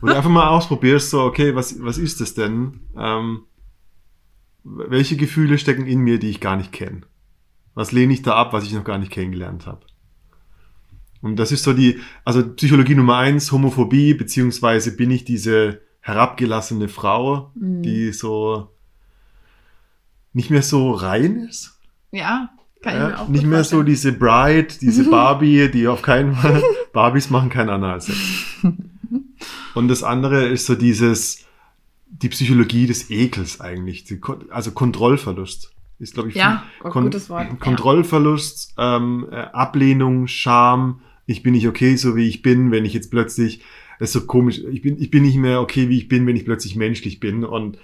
und 0.00 0.10
einfach 0.10 0.30
mal 0.30 0.48
ausprobierst, 0.48 1.10
so, 1.10 1.22
okay, 1.22 1.54
was, 1.54 1.82
was 1.82 1.98
ist 1.98 2.20
das 2.20 2.34
denn? 2.34 2.80
Ähm, 2.96 3.42
welche 4.64 5.16
Gefühle 5.16 5.58
stecken 5.58 5.86
in 5.86 6.00
mir, 6.00 6.18
die 6.18 6.30
ich 6.30 6.40
gar 6.40 6.56
nicht 6.56 6.72
kenne? 6.72 7.02
Was 7.74 7.92
lehne 7.92 8.14
ich 8.14 8.22
da 8.22 8.34
ab, 8.34 8.52
was 8.52 8.64
ich 8.64 8.72
noch 8.72 8.84
gar 8.84 8.98
nicht 8.98 9.12
kennengelernt 9.12 9.66
habe? 9.66 9.84
Und 11.24 11.36
das 11.36 11.52
ist 11.52 11.62
so 11.64 11.72
die, 11.72 12.00
also 12.24 12.46
Psychologie 12.54 12.94
Nummer 12.94 13.16
eins, 13.16 13.50
Homophobie, 13.50 14.12
beziehungsweise 14.12 14.94
bin 14.94 15.10
ich 15.10 15.24
diese 15.24 15.80
herabgelassene 16.00 16.88
Frau, 16.88 17.50
Mhm. 17.54 17.82
die 17.82 18.12
so 18.12 18.68
nicht 20.32 20.50
mehr 20.50 20.62
so 20.62 20.90
rein 20.92 21.46
ist. 21.48 21.78
Ja, 22.12 22.50
kann 22.82 22.92
ich 22.94 23.00
Ja, 23.00 23.08
mir 23.08 23.20
auch 23.20 23.28
nicht 23.28 23.46
mehr 23.46 23.64
so 23.64 23.76
vorstellen. 23.76 23.86
diese 23.86 24.12
Bride, 24.12 24.68
diese 24.80 25.04
Barbie, 25.10 25.70
die 25.70 25.88
auf 25.88 26.02
keinen 26.02 26.34
Fall, 26.34 26.62
Barbies 26.92 27.30
machen 27.30 27.48
keinen 27.48 27.70
Analsex. 27.70 28.18
Und 29.74 29.88
das 29.88 30.02
andere 30.02 30.46
ist 30.46 30.66
so 30.66 30.74
dieses, 30.74 31.44
die 32.06 32.28
Psychologie 32.28 32.86
des 32.86 33.10
Ekels 33.10 33.60
eigentlich, 33.60 34.20
Kon- 34.20 34.50
also 34.50 34.72
Kontrollverlust. 34.72 35.70
Ist, 36.00 36.14
glaube 36.14 36.28
ich, 36.30 36.34
Ja, 36.34 36.64
oh, 36.82 36.90
gutes 36.90 37.30
Wort, 37.30 37.46
ja. 37.48 37.54
Kontrollverlust, 37.54 38.74
ähm, 38.78 39.26
äh, 39.30 39.36
Ablehnung, 39.36 40.26
Scham, 40.26 41.00
ich 41.26 41.42
bin 41.42 41.52
nicht 41.52 41.68
okay, 41.68 41.96
so 41.96 42.16
wie 42.16 42.28
ich 42.28 42.42
bin, 42.42 42.70
wenn 42.70 42.84
ich 42.84 42.92
jetzt 42.94 43.10
plötzlich, 43.10 43.62
das 43.98 44.10
ist 44.10 44.12
so 44.14 44.26
komisch, 44.26 44.58
ich 44.70 44.82
bin, 44.82 45.00
ich 45.00 45.10
bin 45.10 45.22
nicht 45.22 45.36
mehr 45.36 45.60
okay, 45.60 45.88
wie 45.88 45.98
ich 45.98 46.08
bin, 46.08 46.26
wenn 46.26 46.36
ich 46.36 46.44
plötzlich 46.44 46.76
menschlich 46.76 47.20
bin 47.20 47.44
und 47.44 47.78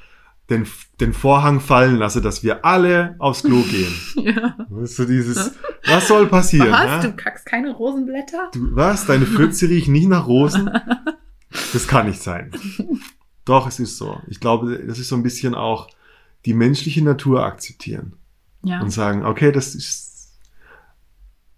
den, 0.51 0.67
den 1.01 1.13
Vorhang 1.13 1.61
fallen 1.61 1.97
lasse, 1.97 2.21
dass 2.21 2.43
wir 2.43 2.65
alle 2.65 3.15
aufs 3.19 3.43
Klo 3.43 3.63
gehen. 3.63 3.93
Ja. 4.35 4.57
So 4.85 5.05
dieses, 5.05 5.53
was 5.87 6.09
soll 6.09 6.27
passieren? 6.27 6.73
Was? 6.73 6.85
ja? 6.85 7.01
Du 7.01 7.13
kackst 7.13 7.47
keine 7.47 7.73
Rosenblätter? 7.73 8.51
Du, 8.53 8.75
was? 8.77 9.07
Deine 9.07 9.27
Pfütze 9.27 9.69
riechen 9.69 9.93
nicht 9.93 10.09
nach 10.09 10.27
Rosen? 10.27 10.71
Das 11.73 11.89
kann 11.89 12.07
nicht 12.07 12.23
sein. 12.23 12.53
Doch, 13.45 13.67
es 13.67 13.81
ist 13.81 13.97
so. 13.97 14.21
Ich 14.29 14.39
glaube, 14.39 14.79
das 14.87 15.01
ist 15.01 15.09
so 15.09 15.17
ein 15.17 15.25
bisschen 15.25 15.57
auch 15.57 15.89
die 16.47 16.55
menschliche 16.55 17.03
Natur 17.03 17.45
akzeptieren 17.45 18.13
Ja. 18.63 18.81
und 18.81 18.91
sagen, 18.91 19.25
okay, 19.25 19.51
das 19.51 19.75
ist, 19.75 20.10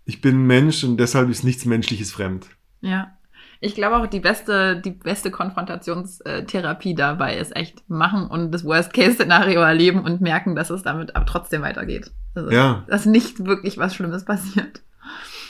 ich 0.04 0.20
bin 0.20 0.46
Mensch 0.46 0.84
und 0.84 0.96
deshalb 0.98 1.28
ist 1.30 1.44
nichts 1.44 1.64
Menschliches 1.64 2.12
fremd. 2.12 2.46
Ja. 2.80 3.12
Ich 3.60 3.76
glaube 3.76 3.96
auch, 3.96 4.08
die 4.08 4.18
beste, 4.18 4.80
die 4.80 4.90
beste 4.90 5.30
Konfrontationstherapie 5.30 6.96
dabei 6.96 7.38
ist 7.38 7.54
echt 7.54 7.88
machen 7.88 8.26
und 8.26 8.50
das 8.50 8.64
Worst-Case-Szenario 8.64 9.60
erleben 9.60 10.00
und 10.00 10.20
merken, 10.20 10.56
dass 10.56 10.70
es 10.70 10.82
damit 10.82 11.14
aber 11.14 11.26
trotzdem 11.26 11.62
weitergeht. 11.62 12.10
Also, 12.34 12.50
Ja. 12.50 12.84
Dass 12.88 13.06
nicht 13.06 13.44
wirklich 13.44 13.78
was 13.78 13.94
Schlimmes 13.94 14.24
passiert. 14.24 14.82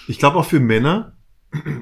Ich 0.09 0.19
glaube 0.19 0.37
auch 0.37 0.45
für 0.45 0.61
Männer, 0.61 1.13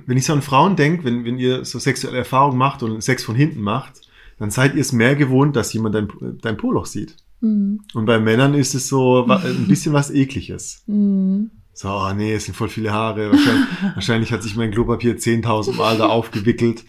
wenn 0.07 0.17
ich 0.17 0.25
so 0.25 0.33
an 0.33 0.43
Frauen 0.43 0.77
denke, 0.77 1.05
wenn, 1.05 1.25
wenn 1.25 1.39
ihr 1.39 1.65
so 1.65 1.81
sexuelle 1.81 2.19
Erfahrungen 2.19 2.59
macht 2.59 2.83
und 2.83 3.03
Sex 3.03 3.25
von 3.25 3.35
hinten 3.35 3.61
macht, 3.61 4.01
dann 4.39 4.51
seid 4.51 4.75
ihr 4.75 4.81
es 4.81 4.93
mehr 4.93 5.17
gewohnt, 5.17 5.57
dass 5.57 5.73
jemand 5.73 5.95
dein, 5.95 6.09
dein 6.41 6.57
Poloch 6.57 6.87
sieht. 6.87 7.17
Mhm. 7.41 7.81
Und 7.95 8.07
bei 8.07 8.21
Männern 8.21 8.55
ist 8.55 8.75
es 8.75 8.89
so 8.89 9.27
ein 9.27 9.67
bisschen 9.67 9.93
was 9.93 10.11
Ekliges. 10.11 10.85
Mhm. 10.87 11.51
So, 11.73 11.89
oh 11.89 12.13
nee, 12.13 12.35
es 12.35 12.45
sind 12.45 12.55
voll 12.55 12.69
viele 12.69 12.93
Haare. 12.93 13.31
Wahrscheinlich, 13.31 13.69
wahrscheinlich 13.95 14.33
hat 14.33 14.43
sich 14.43 14.57
mein 14.57 14.71
Klopapier 14.71 15.17
10.000 15.17 15.77
Mal 15.77 15.97
da 15.97 16.07
aufgewickelt. 16.09 16.85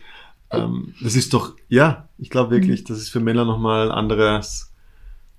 Ähm, 0.51 0.93
das 1.01 1.15
ist 1.15 1.33
doch, 1.33 1.55
ja, 1.69 2.09
ich 2.17 2.29
glaube 2.29 2.51
wirklich, 2.51 2.83
dass 2.83 2.97
es 2.97 3.09
für 3.09 3.19
Männer 3.19 3.45
nochmal 3.45 3.89
ein 3.89 3.97
anderes, 3.97 4.73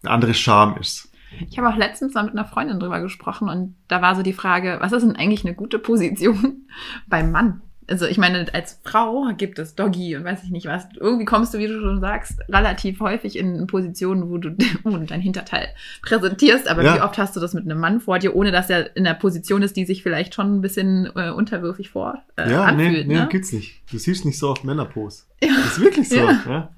ein 0.03 0.09
anderes 0.09 0.39
Charme 0.39 0.79
ist. 0.79 1.11
Ich 1.49 1.59
habe 1.59 1.69
auch 1.69 1.77
letztens 1.77 2.15
mal 2.15 2.25
mit 2.25 2.33
einer 2.33 2.45
Freundin 2.45 2.79
drüber 2.79 3.01
gesprochen 3.01 3.49
und 3.49 3.75
da 3.89 4.03
war 4.03 4.15
so 4.17 4.23
die 4.23 4.33
Frage, 4.33 4.79
was 4.81 4.93
ist 4.93 5.03
denn 5.03 5.17
eigentlich 5.17 5.45
eine 5.45 5.55
gute 5.55 5.79
Position 5.79 6.67
beim 7.07 7.31
Mann? 7.31 7.63
Also 7.89 8.07
ich 8.07 8.17
meine, 8.17 8.47
als 8.55 8.79
Frau 8.85 9.29
gibt 9.37 9.59
es 9.59 9.75
Doggy 9.75 10.17
und 10.17 10.25
weiß 10.25 10.45
ich 10.45 10.51
nicht 10.51 10.67
was. 10.67 10.87
Irgendwie 10.99 11.25
kommst 11.25 11.53
du, 11.53 11.59
wie 11.59 11.67
du 11.67 11.81
schon 11.81 12.01
sagst, 12.01 12.39
relativ 12.49 13.01
häufig 13.01 13.37
in 13.37 13.67
Positionen, 13.67 14.31
wo 14.31 14.39
du, 14.39 14.51
du 14.85 14.99
dein 15.07 15.21
Hinterteil 15.21 15.69
präsentierst. 16.03 16.69
Aber 16.69 16.83
Ja. 16.85 16.95
wie 16.97 17.01
oft 17.01 17.19
hast 17.19 17.35
du 17.35 17.41
das 17.41 17.55
mit 17.55 17.65
einem 17.65 17.81
Mann 17.81 18.01
vor 18.01 18.19
dir, 18.19 18.37
ohne 18.37 18.53
dass 18.53 18.71
er 18.71 18.95
in 18.97 19.05
der 19.05 19.15
Position 19.15 19.63
ist, 19.63 19.77
die 19.77 19.85
sich 19.85 20.03
vielleicht 20.03 20.35
schon 20.35 20.55
ein 20.57 20.61
bisschen 20.61 21.11
äh, 21.17 21.31
unterwürfig 21.31 21.91
vor 21.91 22.23
äh, 22.37 22.51
ja, 22.51 22.71
nee, 22.73 22.87
anfühlt? 22.87 23.09
nee, 23.09 23.15
ne? 23.15 23.29
gibt's 23.31 23.53
nicht. 23.53 23.83
Du 23.91 23.99
siehst 23.99 24.25
nicht 24.25 24.39
so 24.39 24.51
oft 24.51 24.65
Männerpose. 24.65 25.25
Ja. 25.43 25.49
Das 25.57 25.73
ist 25.73 25.81
wirklich 25.81 26.09
so. 26.09 26.17
Ja. 26.17 26.41
Ja. 26.47 26.69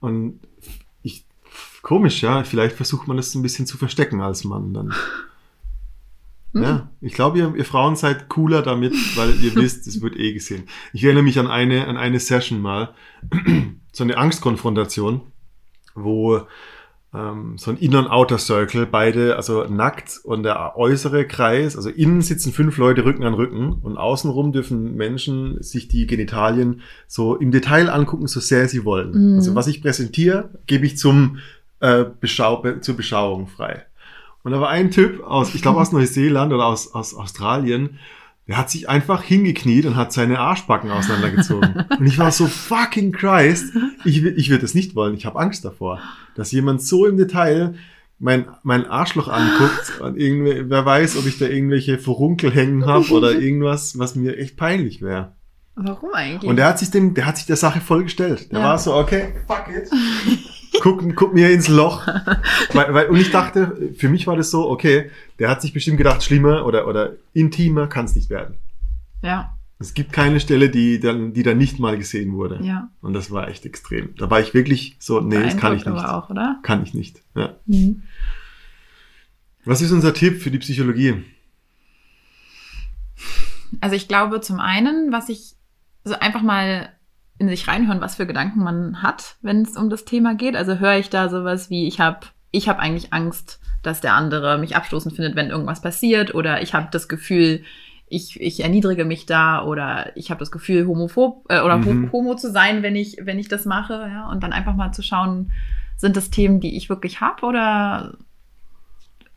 Und 0.00 0.40
ich, 1.02 1.24
komisch, 1.82 2.22
ja, 2.22 2.44
vielleicht 2.44 2.76
versucht 2.76 3.08
man 3.08 3.16
das 3.16 3.34
ein 3.34 3.42
bisschen 3.42 3.66
zu 3.66 3.78
verstecken 3.78 4.20
als 4.20 4.44
Mann 4.44 4.74
dann. 4.74 4.92
Hm. 6.52 6.62
Ja, 6.62 6.90
ich 7.00 7.14
glaube, 7.14 7.38
ihr, 7.38 7.54
ihr 7.54 7.64
Frauen 7.64 7.96
seid 7.96 8.28
cooler 8.28 8.62
damit, 8.62 8.94
weil 9.16 9.34
ihr 9.42 9.54
wisst, 9.54 9.86
es 9.86 10.02
wird 10.02 10.16
eh 10.16 10.32
gesehen. 10.32 10.64
Ich 10.92 11.04
erinnere 11.04 11.22
mich 11.22 11.38
an 11.38 11.46
eine, 11.46 11.86
an 11.86 11.96
eine 11.96 12.20
Session 12.20 12.60
mal, 12.60 12.94
so 13.92 14.04
eine 14.04 14.16
Angstkonfrontation, 14.16 15.22
wo 15.94 16.42
ähm, 17.12 17.58
so 17.58 17.70
ein 17.70 17.76
Inner- 17.76 18.00
und 18.00 18.08
Outer 18.08 18.38
Circle, 18.38 18.86
beide, 18.86 19.36
also 19.36 19.64
nackt 19.64 20.20
und 20.22 20.44
der 20.44 20.76
äußere 20.76 21.26
Kreis, 21.26 21.76
also 21.76 21.90
innen 21.90 22.20
sitzen 22.20 22.52
fünf 22.52 22.76
Leute 22.76 23.04
Rücken 23.04 23.24
an 23.24 23.34
Rücken 23.34 23.72
und 23.72 23.96
außenrum 23.96 24.52
dürfen 24.52 24.94
Menschen 24.94 25.60
sich 25.62 25.88
die 25.88 26.06
Genitalien 26.06 26.82
so 27.08 27.34
im 27.34 27.50
Detail 27.50 27.88
angucken, 27.88 28.28
so 28.28 28.38
sehr 28.40 28.68
sie 28.68 28.84
wollen. 28.84 29.32
Mhm. 29.32 29.34
Also 29.36 29.54
was 29.54 29.66
ich 29.66 29.82
präsentiere, 29.82 30.50
gebe 30.66 30.86
ich 30.86 30.96
zum 30.96 31.38
äh, 31.80 32.04
Beschau 32.20 32.58
be 32.58 32.80
zur 32.80 32.96
Beschauung 32.96 33.48
frei. 33.48 33.86
Und 34.42 34.52
da 34.52 34.60
war 34.60 34.70
ein 34.70 34.90
Typ 34.90 35.22
aus, 35.22 35.54
ich 35.54 35.62
glaube 35.62 35.80
aus 35.80 35.92
Neuseeland 35.92 36.52
oder 36.52 36.66
aus, 36.66 36.94
aus 36.94 37.14
Australien, 37.14 37.98
der 38.48 38.56
hat 38.56 38.70
sich 38.70 38.88
einfach 38.88 39.22
hingekniet 39.22 39.86
und 39.86 39.96
hat 39.96 40.12
seine 40.12 40.38
Arschbacken 40.40 40.90
auseinandergezogen. 40.90 41.84
und 41.98 42.06
ich 42.06 42.18
war 42.18 42.32
so, 42.32 42.46
fucking 42.46 43.12
Christ, 43.12 43.72
ich, 44.04 44.24
ich 44.24 44.50
würde 44.50 44.62
das 44.62 44.74
nicht 44.74 44.94
wollen. 44.96 45.14
Ich 45.14 45.26
habe 45.26 45.38
Angst 45.38 45.64
davor, 45.64 46.00
dass 46.34 46.50
jemand 46.52 46.82
so 46.82 47.06
im 47.06 47.16
Detail 47.16 47.74
mein, 48.18 48.46
mein 48.62 48.86
Arschloch 48.86 49.28
anguckt 49.28 50.00
und 50.00 50.18
irgendwie, 50.18 50.68
wer 50.68 50.84
weiß, 50.84 51.16
ob 51.18 51.26
ich 51.26 51.38
da 51.38 51.46
irgendwelche 51.46 51.98
Furunkel 51.98 52.50
hängen 52.50 52.86
habe 52.86 53.08
oder 53.10 53.32
irgendwas, 53.40 53.98
was 53.98 54.14
mir 54.16 54.36
echt 54.36 54.56
peinlich 54.56 55.00
wäre. 55.00 55.32
Warum 55.76 56.12
eigentlich? 56.12 56.50
Und 56.50 56.56
der 56.56 56.66
hat 56.66 56.78
sich 56.78 56.90
dem, 56.90 57.14
der 57.14 57.26
hat 57.26 57.36
sich 57.36 57.46
der 57.46 57.56
Sache 57.56 57.80
voll 57.80 58.02
gestellt. 58.04 58.50
Der 58.52 58.58
Ja. 58.58 58.64
war 58.64 58.78
so, 58.78 58.94
okay, 58.94 59.34
fuck 59.46 59.66
it. 59.68 59.88
Guck, 60.80 61.14
guck 61.16 61.34
mir 61.34 61.50
ins 61.50 61.68
Loch. 61.68 62.06
weil, 62.72 62.94
weil, 62.94 63.06
und 63.08 63.18
ich 63.18 63.30
dachte, 63.30 63.92
für 63.96 64.08
mich 64.08 64.26
war 64.26 64.36
das 64.36 64.50
so, 64.50 64.68
okay, 64.70 65.10
der 65.38 65.48
hat 65.50 65.60
sich 65.62 65.72
bestimmt 65.72 65.98
gedacht, 65.98 66.22
schlimmer 66.22 66.64
oder, 66.66 66.86
oder 66.86 67.12
intimer 67.34 67.86
kann 67.88 68.04
es 68.04 68.14
nicht 68.14 68.30
werden. 68.30 68.56
ja, 69.22 69.56
Es 69.78 69.94
gibt 69.94 70.12
keine 70.12 70.38
Stelle, 70.40 70.70
die 70.70 71.00
dann, 71.00 71.32
die 71.32 71.42
dann 71.42 71.58
nicht 71.58 71.78
mal 71.78 71.96
gesehen 71.98 72.32
wurde. 72.34 72.60
ja. 72.62 72.88
Und 73.02 73.14
das 73.14 73.30
war 73.30 73.48
echt 73.48 73.66
extrem. 73.66 74.14
Da 74.16 74.30
war 74.30 74.40
ich 74.40 74.54
wirklich 74.54 74.96
so, 75.00 75.20
nee, 75.20 75.42
das 75.42 75.56
kann 75.56 75.74
ich 75.74 75.84
nicht. 75.84 75.96
aber 75.98 76.14
auch, 76.16 76.30
oder? 76.30 76.58
Kann 76.62 76.82
ich 76.82 76.94
nicht. 76.94 77.22
Ja. 77.34 77.56
Mhm. 77.66 78.02
Was 79.64 79.82
ist 79.82 79.90
unser 79.92 80.14
Tipp 80.14 80.40
für 80.40 80.50
die 80.50 80.58
Psychologie? 80.58 81.22
Also 83.80 83.94
ich 83.96 84.08
glaube 84.08 84.40
zum 84.40 84.58
einen, 84.60 85.12
was 85.12 85.28
ich 85.28 85.54
so 86.04 86.14
einfach 86.18 86.42
mal 86.42 86.90
in 87.40 87.48
sich 87.48 87.66
reinhören, 87.66 88.00
was 88.00 88.14
für 88.16 88.26
Gedanken 88.26 88.62
man 88.62 89.02
hat, 89.02 89.36
wenn 89.42 89.62
es 89.62 89.76
um 89.76 89.90
das 89.90 90.04
Thema 90.04 90.34
geht. 90.34 90.54
Also 90.54 90.78
höre 90.78 90.98
ich 90.98 91.10
da 91.10 91.28
sowas 91.28 91.70
wie, 91.70 91.88
ich 91.88 91.98
habe 91.98 92.20
ich 92.52 92.68
hab 92.68 92.78
eigentlich 92.78 93.12
Angst, 93.12 93.60
dass 93.82 94.00
der 94.00 94.14
andere 94.14 94.58
mich 94.58 94.76
abstoßend 94.76 95.16
findet, 95.16 95.36
wenn 95.36 95.48
irgendwas 95.50 95.80
passiert. 95.80 96.34
Oder 96.34 96.62
ich 96.62 96.74
habe 96.74 96.88
das 96.92 97.08
Gefühl, 97.08 97.62
ich, 98.08 98.40
ich 98.40 98.62
erniedrige 98.62 99.04
mich 99.04 99.24
da 99.24 99.64
oder 99.64 100.14
ich 100.16 100.30
habe 100.30 100.40
das 100.40 100.50
Gefühl, 100.50 100.86
homophob 100.86 101.46
äh, 101.48 101.60
oder 101.60 101.78
Mhm. 101.78 102.08
ho- 102.08 102.12
homo 102.12 102.34
zu 102.34 102.50
sein, 102.50 102.82
wenn 102.82 102.94
ich, 102.96 103.16
wenn 103.22 103.38
ich 103.38 103.48
das 103.48 103.64
mache. 103.64 103.94
Ja? 104.12 104.28
Und 104.28 104.42
dann 104.42 104.52
einfach 104.52 104.74
mal 104.76 104.92
zu 104.92 105.02
schauen, 105.02 105.50
sind 105.96 106.16
das 106.16 106.30
Themen, 106.30 106.60
die 106.60 106.76
ich 106.76 106.88
wirklich 106.90 107.20
habe 107.20 107.46
oder 107.46 108.14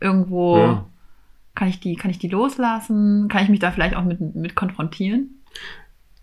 irgendwo 0.00 0.56
Ja. 0.58 0.84
kann 1.54 1.68
ich 1.68 1.80
die, 1.80 1.96
kann 1.96 2.10
ich 2.10 2.18
die 2.18 2.28
loslassen? 2.28 3.28
Kann 3.28 3.44
ich 3.44 3.48
mich 3.48 3.60
da 3.60 3.70
vielleicht 3.70 3.96
auch 3.96 4.04
mit, 4.04 4.20
mit 4.34 4.54
konfrontieren? 4.54 5.42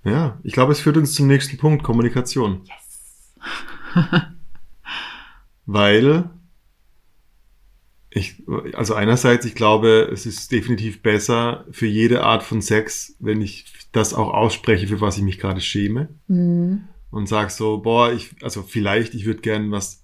Ja, 0.04 0.40
ich 0.44 0.54
glaube, 0.54 0.72
es 0.72 0.80
führt 0.80 0.98
uns 0.98 1.14
zum 1.14 1.28
nächsten 1.28 1.58
Punkt, 1.58 1.84
Kommunikation. 1.84 2.62
Yes. 2.66 3.36
Weil 5.66 6.30
ich, 8.10 8.44
also 8.74 8.94
einerseits, 8.96 9.46
ich 9.46 9.56
glaube, 9.56 10.10
es 10.12 10.26
ist 10.26 10.52
definitiv 10.52 11.02
besser 11.02 11.66
für 11.72 11.86
jede 11.88 12.24
Art 12.24 12.44
von 12.44 12.62
Sex, 12.62 13.16
wenn 13.20 13.42
ich 13.42 13.66
das 13.94 14.14
auch 14.14 14.34
ausspreche, 14.34 14.88
für 14.88 15.02
was 15.02 15.18
ich 15.18 15.24
mich 15.24 15.40
gerade 15.40 15.62
schäme 15.62 16.10
Mhm. 16.28 16.84
und 17.10 17.28
sag 17.28 17.52
so, 17.52 17.78
boah, 17.78 18.12
ich, 18.12 18.32
also 18.42 18.64
vielleicht, 18.64 19.14
ich 19.16 19.26
würde 19.26 19.42
gern 19.42 19.72
was 19.72 20.04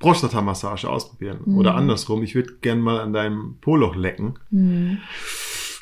Prostata-Massage 0.00 0.88
ausprobieren 0.88 1.40
Mhm. 1.44 1.58
oder 1.58 1.74
andersrum, 1.74 2.22
ich 2.22 2.34
würde 2.34 2.56
gern 2.60 2.80
mal 2.80 3.00
an 3.00 3.12
deinem 3.12 3.58
Poloch 3.60 3.94
lecken 3.94 4.38
Mhm. 4.50 4.98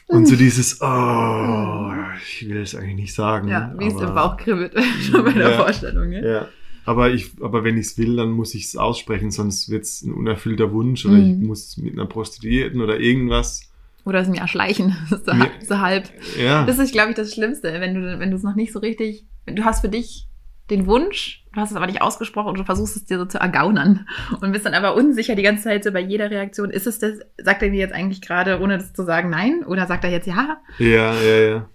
Und 0.09 0.27
so 0.27 0.37
dieses, 0.45 0.81
oh, 0.81 1.93
ich 2.29 2.49
will 2.49 2.59
es 2.59 2.75
eigentlich 2.75 2.97
nicht 2.97 3.15
sagen. 3.15 3.49
Ja, 3.49 3.75
wie 3.79 3.87
es 3.87 3.95
im 4.01 4.15
Bauch 4.15 4.37
kribbelt 4.37 4.75
schon 5.03 5.25
bei 5.25 5.33
der 5.33 5.51
Ja. 5.51 5.57
Vorstellung. 5.57 6.09
Ne? 6.11 6.27
Ja. 6.27 6.49
Aber 6.85 7.11
ich, 7.11 7.33
aber 7.41 7.65
wenn 7.65 7.77
ich 7.77 7.87
es 7.87 7.99
will, 7.99 8.15
dann 8.17 8.31
muss 8.31 8.55
ich 8.55 8.67
es 8.67 8.77
aussprechen, 8.77 9.31
sonst 9.33 9.69
wird 9.71 9.83
es 9.85 10.03
ein 10.03 10.13
unerfüllter 10.13 10.73
Wunsch 10.73 11.05
oder 11.05 11.17
Mhm. 11.17 11.43
ich 11.43 11.49
muss 11.49 11.77
mit 11.79 11.95
einer 11.95 12.07
Prostituierten 12.07 12.81
oder 12.81 13.01
irgendwas. 13.01 13.63
Oder 14.05 14.21
es 14.21 14.29
mir 14.29 14.39
erschleichen. 14.41 14.97
so, 15.11 15.35
Mir- 15.35 15.51
so 15.67 15.81
halb. 15.81 16.09
Ja. 16.41 16.65
Das 16.65 16.79
ist, 16.79 16.93
glaube 16.93 17.11
ich, 17.11 17.17
das 17.17 17.35
Schlimmste, 17.35 17.81
wenn 17.81 17.95
du, 17.95 18.19
wenn 18.21 18.31
du 18.31 18.37
es 18.37 18.45
noch 18.45 18.55
nicht 18.55 18.73
so 18.73 18.79
richtig, 18.79 19.27
du 19.47 19.65
hast 19.65 19.81
für 19.81 19.89
dich 19.89 20.29
den 20.71 20.87
Wunsch, 20.87 21.45
du 21.53 21.61
hast 21.61 21.71
es 21.71 21.77
aber 21.77 21.87
nicht 21.87 22.03
ausgesprochen 22.03 22.49
und 22.49 22.59
du 22.59 22.65
versuchst 22.65 22.97
es 22.97 23.05
dir 23.05 23.19
so 23.19 23.25
zu 23.25 23.39
ergaunern 23.39 24.09
und 24.41 24.53
bist 24.53 24.67
dann 24.67 24.75
aber 24.75 24.95
unsicher 24.97 25.35
die 25.37 25.43
ganze 25.43 25.65
Zeit 25.65 25.85
so 25.85 25.93
bei 25.93 26.01
jeder 26.01 26.31
Reaktion. 26.31 26.71
Ist 26.71 26.87
es 26.87 26.99
das, 26.99 27.21
sagt 27.39 27.63
er 27.63 27.71
mir 27.71 27.79
jetzt 27.79 27.95
eigentlich 27.95 28.21
gerade, 28.21 28.61
ohne 28.61 28.79
das 28.79 28.93
zu 28.93 29.05
sagen, 29.05 29.31
nein? 29.31 29.65
Oder 29.65 29.87
sagt 29.87 30.03
er 30.05 30.11
jetzt 30.11 30.27
ja? 30.27 30.59
Ja, 30.79 31.15
ja, 31.15 31.37
ja. 31.51 31.69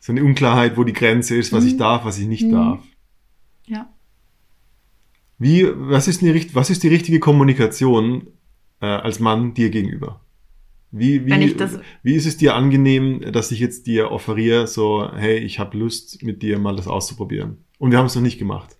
So 0.00 0.12
eine 0.12 0.22
Unklarheit, 0.22 0.76
wo 0.76 0.84
die 0.84 0.92
Grenze 0.92 1.36
ist, 1.36 1.52
was 1.52 1.64
Mhm. 1.64 1.70
ich 1.70 1.76
darf, 1.76 2.04
was 2.04 2.18
ich 2.18 2.26
nicht 2.28 2.46
Mhm. 2.46 2.52
darf. 2.52 2.80
Ja. 3.66 3.88
Wie, 5.38 5.66
was 5.74 6.08
ist 6.08 6.20
die, 6.22 6.30
richt- 6.30 6.54
was 6.54 6.70
ist 6.70 6.82
die 6.82 6.88
richtige 6.88 7.20
Kommunikation 7.20 8.28
äh, 8.80 8.86
als 8.86 9.18
Mann 9.20 9.54
dir 9.54 9.70
gegenüber? 9.70 10.20
Wie, 10.90 11.26
wie, 11.26 11.56
wie 12.02 12.14
ist 12.14 12.26
es 12.26 12.36
dir 12.38 12.54
angenehm, 12.54 13.32
dass 13.32 13.50
ich 13.52 13.60
jetzt 13.60 13.86
dir 13.86 14.10
offeriere, 14.10 14.66
so, 14.66 15.10
hey, 15.14 15.38
ich 15.38 15.58
habe 15.58 15.76
Lust, 15.76 16.22
mit 16.22 16.42
dir 16.42 16.58
mal 16.58 16.76
das 16.76 16.88
auszuprobieren? 16.88 17.64
Und 17.78 17.90
wir 17.90 17.98
haben 17.98 18.06
es 18.06 18.14
noch 18.14 18.22
nicht 18.22 18.38
gemacht. 18.38 18.76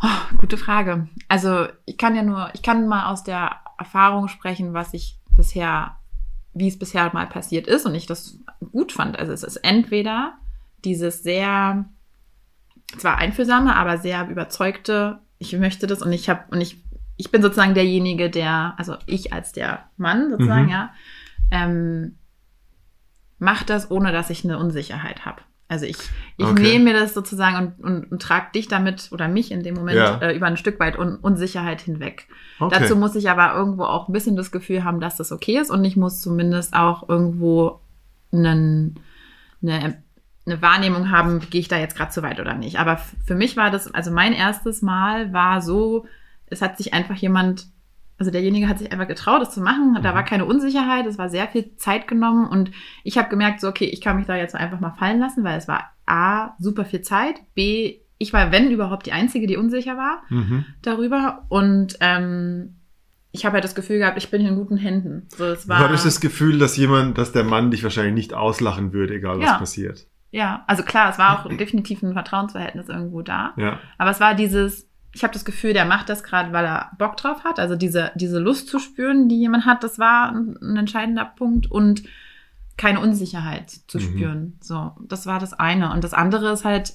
Oh, 0.00 0.36
gute 0.38 0.56
Frage. 0.56 1.08
Also 1.28 1.66
ich 1.86 1.96
kann 1.96 2.16
ja 2.16 2.22
nur, 2.22 2.50
ich 2.54 2.62
kann 2.62 2.88
mal 2.88 3.10
aus 3.10 3.24
der 3.24 3.56
Erfahrung 3.78 4.28
sprechen, 4.28 4.74
was 4.74 4.94
ich 4.94 5.18
bisher, 5.36 5.96
wie 6.54 6.68
es 6.68 6.78
bisher 6.78 7.12
mal 7.12 7.26
passiert 7.26 7.66
ist 7.66 7.86
und 7.86 7.94
ich 7.94 8.06
das 8.06 8.38
gut 8.72 8.92
fand. 8.92 9.18
Also 9.18 9.32
es 9.32 9.42
ist 9.42 9.56
entweder 9.56 10.34
dieses 10.84 11.22
sehr, 11.22 11.84
zwar 12.98 13.18
einfühlsame, 13.18 13.76
aber 13.76 13.98
sehr 13.98 14.28
überzeugte, 14.28 15.20
ich 15.38 15.52
möchte 15.52 15.86
das 15.86 16.02
und 16.02 16.12
ich 16.12 16.28
habe, 16.28 16.44
und 16.50 16.60
ich, 16.60 16.82
ich 17.22 17.30
bin 17.30 17.40
sozusagen 17.40 17.74
derjenige, 17.74 18.28
der, 18.30 18.74
also 18.78 18.96
ich 19.06 19.32
als 19.32 19.52
der 19.52 19.84
Mann 19.96 20.30
sozusagen, 20.30 20.64
Mhm. 20.64 20.70
ja, 20.70 20.90
ähm, 21.52 22.16
macht 23.38 23.70
das, 23.70 23.90
ohne 23.92 24.10
dass 24.10 24.28
ich 24.30 24.44
eine 24.44 24.58
Unsicherheit 24.58 25.24
habe. 25.24 25.42
Also 25.68 25.86
ich, 25.86 25.96
ich 26.36 26.46
Okay. 26.46 26.62
nehme 26.62 26.84
mir 26.86 26.94
das 26.94 27.14
sozusagen 27.14 27.56
und, 27.78 27.84
und, 27.84 28.12
und 28.12 28.20
trage 28.22 28.48
dich 28.54 28.66
damit 28.68 29.08
oder 29.12 29.28
mich 29.28 29.52
in 29.52 29.62
dem 29.62 29.74
Moment 29.74 29.96
Ja. 29.98 30.18
äh, 30.18 30.36
über 30.36 30.46
ein 30.46 30.56
Stück 30.56 30.78
weit 30.80 30.98
Un 30.98 31.16
Unsicherheit 31.16 31.80
hinweg. 31.80 32.26
Okay. 32.58 32.76
Dazu 32.78 32.96
muss 32.96 33.14
ich 33.14 33.30
aber 33.30 33.54
irgendwo 33.54 33.84
auch 33.84 34.08
ein 34.08 34.12
bisschen 34.12 34.36
das 34.36 34.50
Gefühl 34.50 34.82
haben, 34.84 35.00
dass 35.00 35.16
das 35.16 35.30
okay 35.32 35.58
ist 35.58 35.70
und 35.70 35.84
ich 35.84 35.96
muss 35.96 36.20
zumindest 36.20 36.74
auch 36.74 37.08
irgendwo 37.08 37.80
einen, 38.32 38.96
eine, 39.62 40.02
eine 40.46 40.60
Wahrnehmung 40.62 41.10
haben, 41.10 41.40
gehe 41.50 41.60
ich 41.60 41.68
da 41.68 41.78
jetzt 41.78 41.96
gerade 41.96 42.10
zu 42.10 42.22
weit 42.22 42.40
oder 42.40 42.54
nicht. 42.54 42.78
Aber 42.80 42.98
für 43.26 43.34
mich 43.34 43.56
war 43.56 43.70
das, 43.70 43.92
also 43.94 44.10
mein 44.10 44.32
erstes 44.32 44.82
Mal 44.82 45.32
war 45.32 45.62
so, 45.62 46.04
es 46.52 46.62
hat 46.62 46.76
sich 46.78 46.94
einfach 46.94 47.16
jemand, 47.16 47.66
also 48.18 48.30
derjenige 48.30 48.68
hat 48.68 48.78
sich 48.78 48.92
einfach 48.92 49.08
getraut, 49.08 49.40
das 49.42 49.52
zu 49.54 49.60
machen. 49.60 49.94
Da 50.02 50.10
Mhm. 50.12 50.14
war 50.14 50.24
keine 50.24 50.44
Unsicherheit, 50.44 51.06
es 51.06 51.18
war 51.18 51.28
sehr 51.28 51.48
viel 51.48 51.74
Zeit 51.76 52.06
genommen 52.06 52.46
und 52.46 52.70
ich 53.04 53.18
habe 53.18 53.28
gemerkt, 53.30 53.60
so, 53.60 53.68
okay, 53.68 53.86
ich 53.86 54.00
kann 54.00 54.16
mich 54.16 54.26
da 54.26 54.36
jetzt 54.36 54.54
einfach 54.54 54.78
mal 54.80 54.92
fallen 54.92 55.18
lassen, 55.18 55.42
weil 55.44 55.58
es 55.58 55.66
war 55.68 55.90
A, 56.06 56.54
super 56.58 56.84
viel 56.84 57.00
Zeit, 57.02 57.36
B, 57.54 57.98
ich 58.18 58.32
war, 58.32 58.52
wenn 58.52 58.70
überhaupt, 58.70 59.06
die 59.06 59.12
Einzige, 59.12 59.46
die 59.48 59.56
unsicher 59.56 59.96
war 59.96 60.22
mhm. 60.28 60.64
darüber 60.82 61.44
und 61.48 61.96
ähm, 62.00 62.76
ich 63.32 63.44
habe 63.46 63.54
halt 63.54 63.64
das 63.64 63.74
Gefühl 63.74 63.98
gehabt, 63.98 64.18
ich 64.18 64.30
bin 64.30 64.44
in 64.46 64.54
guten 64.56 64.76
Händen. 64.76 65.26
So, 65.36 65.44
es 65.46 65.62
Du 65.62 65.70
war, 65.70 65.78
hattest 65.78 66.04
das 66.04 66.20
Gefühl, 66.20 66.58
dass 66.58 66.76
jemand, 66.76 67.16
dass 67.18 67.32
der 67.32 67.44
Mann 67.44 67.70
dich 67.70 67.82
wahrscheinlich 67.82 68.14
nicht 68.14 68.34
auslachen 68.34 68.92
würde, 68.92 69.14
egal 69.14 69.38
was 69.40 69.46
Ja. 69.46 69.58
passiert. 69.58 70.06
ja, 70.30 70.62
also 70.66 70.82
klar, 70.82 71.10
es 71.10 71.18
war 71.18 71.40
auch 71.44 71.48
definitiv 71.56 72.02
ein 72.02 72.12
Vertrauensverhältnis 72.12 72.88
irgendwo 72.88 73.22
da. 73.22 73.54
Ja. 73.56 73.78
Aber 73.98 74.10
es 74.10 74.20
war 74.20 74.34
dieses, 74.34 74.86
ich 75.14 75.22
habe 75.22 75.32
das 75.34 75.44
Gefühl, 75.44 75.72
der 75.74 75.84
macht 75.84 76.08
das 76.08 76.22
gerade, 76.22 76.52
weil 76.52 76.64
er 76.64 76.90
Bock 76.98 77.16
drauf 77.16 77.44
hat. 77.44 77.58
Also 77.58 77.76
diese, 77.76 78.12
diese 78.14 78.38
Lust 78.38 78.68
zu 78.68 78.78
spüren, 78.78 79.28
die 79.28 79.38
jemand 79.38 79.66
hat, 79.66 79.84
das 79.84 79.98
war 79.98 80.30
ein, 80.32 80.56
ein 80.62 80.76
entscheidender 80.76 81.24
Punkt. 81.24 81.70
Und 81.70 82.02
keine 82.76 83.00
Unsicherheit 83.00 83.70
zu 83.86 83.98
Mhm. 83.98 84.02
spüren. 84.02 84.58
So, 84.60 84.92
das 85.00 85.26
war 85.26 85.38
das 85.38 85.52
eine. 85.52 85.92
Und 85.92 86.02
das 86.04 86.14
andere 86.14 86.52
ist 86.52 86.64
halt, 86.64 86.94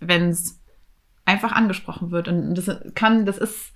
wenn 0.00 0.28
es 0.28 0.60
einfach 1.24 1.52
angesprochen 1.52 2.10
wird. 2.12 2.28
Und 2.28 2.54
das 2.54 2.70
kann, 2.94 3.26
das 3.26 3.36
ist, 3.36 3.72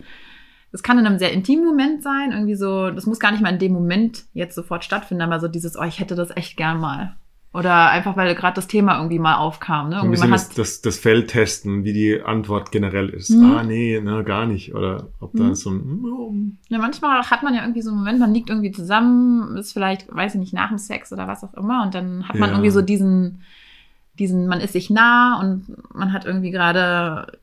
das 0.71 0.83
kann 0.83 0.99
in 0.99 1.07
einem 1.07 1.19
sehr 1.19 1.33
intimen 1.33 1.65
Moment 1.65 2.03
sein. 2.03 2.31
Irgendwie 2.31 2.55
so, 2.55 2.91
das 2.91 3.07
muss 3.07 3.19
gar 3.19 3.33
nicht 3.33 3.43
mal 3.43 3.53
in 3.53 3.59
dem 3.59 3.73
Moment 3.73 4.25
jetzt 4.33 4.55
sofort 4.55 4.85
stattfinden, 4.85 5.23
aber 5.23 5.41
so 5.41 5.49
dieses, 5.49 5.77
oh, 5.77 5.83
ich 5.83 5.99
hätte 5.99 6.15
das 6.15 6.31
echt 6.37 6.57
gern 6.57 6.79
mal. 6.79 7.17
Oder 7.53 7.91
einfach, 7.91 8.17
weil 8.17 8.33
gerade 8.37 8.55
das 8.55 8.69
Thema 8.69 8.99
irgendwie 8.99 9.19
mal 9.19 9.35
aufkam. 9.35 9.89
Ne? 9.89 9.97
Ein 9.97 10.03
Irgendwie 10.03 10.11
bisschen 10.13 10.31
man 10.31 10.39
das, 10.39 10.51
das, 10.51 10.81
das 10.83 10.99
Feld 10.99 11.31
testen, 11.31 11.83
wie 11.83 11.93
die 11.93 12.23
Antwort 12.23 12.71
generell 12.71 13.09
ist. 13.09 13.31
Mhm. 13.31 13.43
Ah, 13.45 13.63
nee, 13.65 14.01
na, 14.01 14.23
gar 14.23 14.47
nicht. 14.47 14.73
Oder 14.73 15.09
ob 15.19 15.35
da 15.35 15.45
Mhm. 15.45 15.55
so 15.57 15.71
ein, 15.71 16.59
Ja, 16.69 16.79
manchmal 16.79 17.23
hat 17.29 17.43
man 17.43 17.55
ja 17.55 17.63
irgendwie 17.63 17.83
so 17.83 17.91
einen 17.91 17.99
Moment, 17.99 18.21
man 18.21 18.33
liegt 18.33 18.51
irgendwie 18.51 18.71
zusammen, 18.71 19.57
ist 19.57 19.73
vielleicht, 19.73 20.15
weiß 20.15 20.35
ich 20.35 20.41
nicht, 20.41 20.53
nach 20.53 20.69
dem 20.69 20.79
Sex 20.79 21.13
oder 21.13 21.27
was 21.27 21.43
auch 21.43 21.55
immer, 21.55 21.83
und 21.83 21.93
dann 21.95 22.29
hat 22.29 22.37
man 22.37 22.51
Ja. 22.51 22.55
irgendwie 22.55 22.71
so 22.71 22.83
diesen, 22.83 23.43
diesen, 24.17 24.47
man 24.47 24.61
ist 24.61 24.75
sich 24.75 24.89
nah 24.89 25.41
und 25.41 25.65
man 25.93 26.13
hat 26.13 26.27
irgendwie 26.27 26.53
gerade 26.53 27.39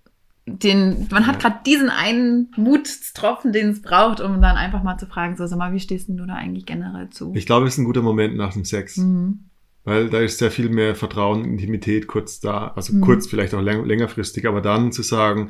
den, 0.46 1.08
man 1.12 1.28
hat 1.28 1.36
Ja. 1.44 1.50
gerade 1.50 1.60
diesen 1.66 1.90
einen 1.90 2.54
Mutstropfen, 2.56 3.52
den 3.52 3.72
es 3.72 3.82
braucht, 3.82 4.22
um 4.22 4.42
dann 4.42 4.56
einfach 4.56 4.84
mal 4.84 4.98
zu 4.98 5.06
fragen, 5.06 5.36
so, 5.36 5.46
sag 5.48 5.58
mal, 5.60 5.74
wie 5.74 5.82
stehst 5.82 6.08
denn 6.08 6.16
du 6.16 6.26
da 6.26 6.36
eigentlich 6.36 6.66
generell 6.66 7.10
zu? 7.10 7.34
ich 7.36 7.46
glaube, 7.46 7.68
es 7.68 7.74
ist 7.74 7.80
ein 7.80 7.86
guter 7.86 8.02
Moment 8.02 8.38
nach 8.38 8.54
dem 8.54 8.64
Sex. 8.64 8.96
Mhm. 8.96 9.40
Weil 9.88 10.10
da 10.10 10.20
ist 10.20 10.40
sehr 10.40 10.52
viel 10.52 10.68
mehr 10.68 10.96
Vertrauen, 10.96 11.46
Intimität 11.46 12.08
kurz 12.08 12.42
da. 12.42 12.74
Also 12.76 12.92
Mhm. 12.94 13.00
kurz, 13.02 13.26
vielleicht 13.26 13.54
auch 13.54 13.62
läng 13.62 13.86
längerfristig, 13.86 14.46
aber 14.46 14.60
dann 14.60 14.92
zu 14.92 15.02
sagen, 15.02 15.50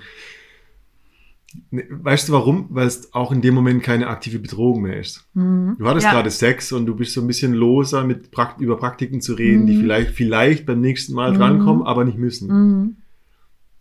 ne, 1.71 1.85
weißt 1.89 2.29
du 2.29 2.33
warum? 2.33 2.67
Weil 2.69 2.85
es 2.85 3.13
auch 3.15 3.31
in 3.31 3.41
dem 3.41 3.55
Moment 3.55 3.81
keine 3.81 4.05
aktive 4.07 4.37
Bedrohung 4.37 4.83
mehr 4.83 4.99
ist. 4.99 5.27
Mhm. 5.33 5.77
Du 5.79 5.87
hattest 5.87 6.05
ja. 6.05 6.11
gerade 6.11 6.29
Sex 6.29 6.71
und 6.71 6.85
du 6.85 6.95
bist 6.95 7.13
so 7.13 7.21
ein 7.21 7.25
bisschen 7.27 7.53
loser, 7.53 8.03
mit 8.03 8.29
Prakt 8.29 8.61
über 8.61 8.77
Praktiken 8.77 9.21
zu 9.21 9.33
reden, 9.33 9.65
die 9.65 9.73
Mhm. 9.73 9.79
vielleicht, 9.79 10.11
vielleicht 10.11 10.65
beim 10.67 10.81
nächsten 10.81 11.15
Mal 11.15 11.31
Mhm. 11.33 11.37
drankommen, 11.37 11.81
aber 11.87 12.05
nicht 12.05 12.19
müssen. 12.19 12.97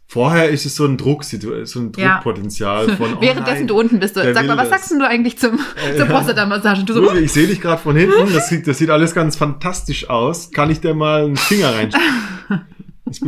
Vorher 0.08 0.50
ist 0.50 0.64
es 0.66 0.76
so 0.76 0.84
ein 0.84 0.96
Druck, 0.96 1.24
so 1.24 1.36
ein 1.36 1.92
Ja. 1.96 2.14
Druckpotenzial 2.14 2.88
von, 2.96 3.14
oh 3.14 3.20
Währenddessen 3.20 3.58
nein, 3.60 3.66
du 3.66 3.78
unten 3.78 3.98
bist, 3.98 4.16
du, 4.16 4.22
sag 4.32 4.46
mal, 4.46 4.56
was 4.56 4.68
das. 4.68 4.78
sagst 4.78 4.90
denn 4.92 5.00
du 5.00 5.08
eigentlich 5.08 5.36
zum, 5.36 5.58
Äh, 5.76 5.96
zur 5.96 6.06
Prostata-Massage? 6.06 6.84
So, 6.86 7.04
Rudi, 7.04 7.20
ich 7.20 7.32
sehe 7.32 7.48
dich 7.48 7.60
gerade 7.60 7.82
von 7.82 7.96
hinten, 7.96 8.32
das 8.32 8.48
sieht, 8.48 8.68
das 8.68 8.78
sieht 8.78 8.90
alles 8.90 9.14
ganz 9.14 9.34
fantastisch 9.36 10.08
aus. 10.08 10.52
Kann 10.52 10.70
ich 10.70 10.80
dir 10.80 10.94
mal 10.94 11.24
einen 11.24 11.36
Finger 11.36 11.74
reinstecken? 11.74 12.06
Es, 13.08 13.20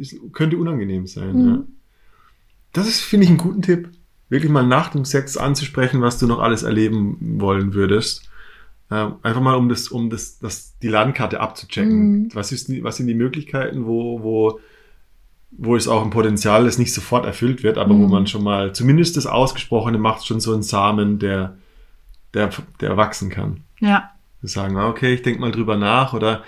es, 0.00 0.16
könnte 0.32 0.56
unangenehm 0.56 1.06
sein. 1.06 1.36
Mhm. 1.36 1.48
Ja. 1.48 1.64
Das 2.72 2.88
ist, 2.88 3.02
finde 3.02 3.24
ich, 3.24 3.28
einen 3.28 3.38
guten 3.38 3.60
Tipp. 3.60 3.90
Wirklich 4.30 4.50
mal 4.50 4.66
nach 4.66 4.88
dem 4.88 5.04
Sex 5.04 5.36
anzusprechen, 5.36 6.00
was 6.00 6.18
du 6.18 6.26
noch 6.26 6.38
alles 6.38 6.62
erleben 6.62 7.18
wollen 7.38 7.74
würdest. 7.74 8.28
Ähm, 8.90 9.16
einfach 9.22 9.42
mal, 9.42 9.54
um 9.54 9.68
das, 9.68 9.88
um 9.88 10.08
das, 10.08 10.38
das, 10.38 10.78
die 10.78 10.88
Landkarte 10.88 11.40
abzuchecken. 11.40 12.22
Mhm. 12.22 12.28
Was, 12.32 12.52
ist, 12.52 12.70
was 12.82 12.96
sind 12.96 13.06
die 13.06 13.14
Möglichkeiten, 13.14 13.84
wo, 13.84 14.22
wo, 14.22 14.60
wo 15.58 15.74
es 15.76 15.88
auch 15.88 16.02
ein 16.04 16.10
Potenzial 16.10 16.66
ist, 16.66 16.78
nicht 16.78 16.92
sofort 16.92 17.24
erfüllt 17.24 17.62
wird, 17.62 17.78
aber 17.78 17.94
wo 17.94 18.04
Mhm. 18.04 18.10
man 18.10 18.26
schon 18.26 18.42
mal, 18.44 18.72
zumindest 18.74 19.16
das 19.16 19.26
Ausgesprochene 19.26 19.98
macht 19.98 20.26
schon 20.26 20.40
so 20.40 20.52
einen 20.52 20.62
Samen, 20.62 21.18
der, 21.18 21.56
der, 22.34 22.50
der 22.80 22.96
wachsen 22.96 23.30
kann. 23.30 23.60
ja. 23.80 24.10
Wir 24.42 24.50
sagen, 24.50 24.76
okay, 24.76 25.14
ich 25.14 25.22
denke 25.22 25.40
mal 25.40 25.50
drüber 25.50 25.76
nach 25.78 26.12
oder 26.12 26.42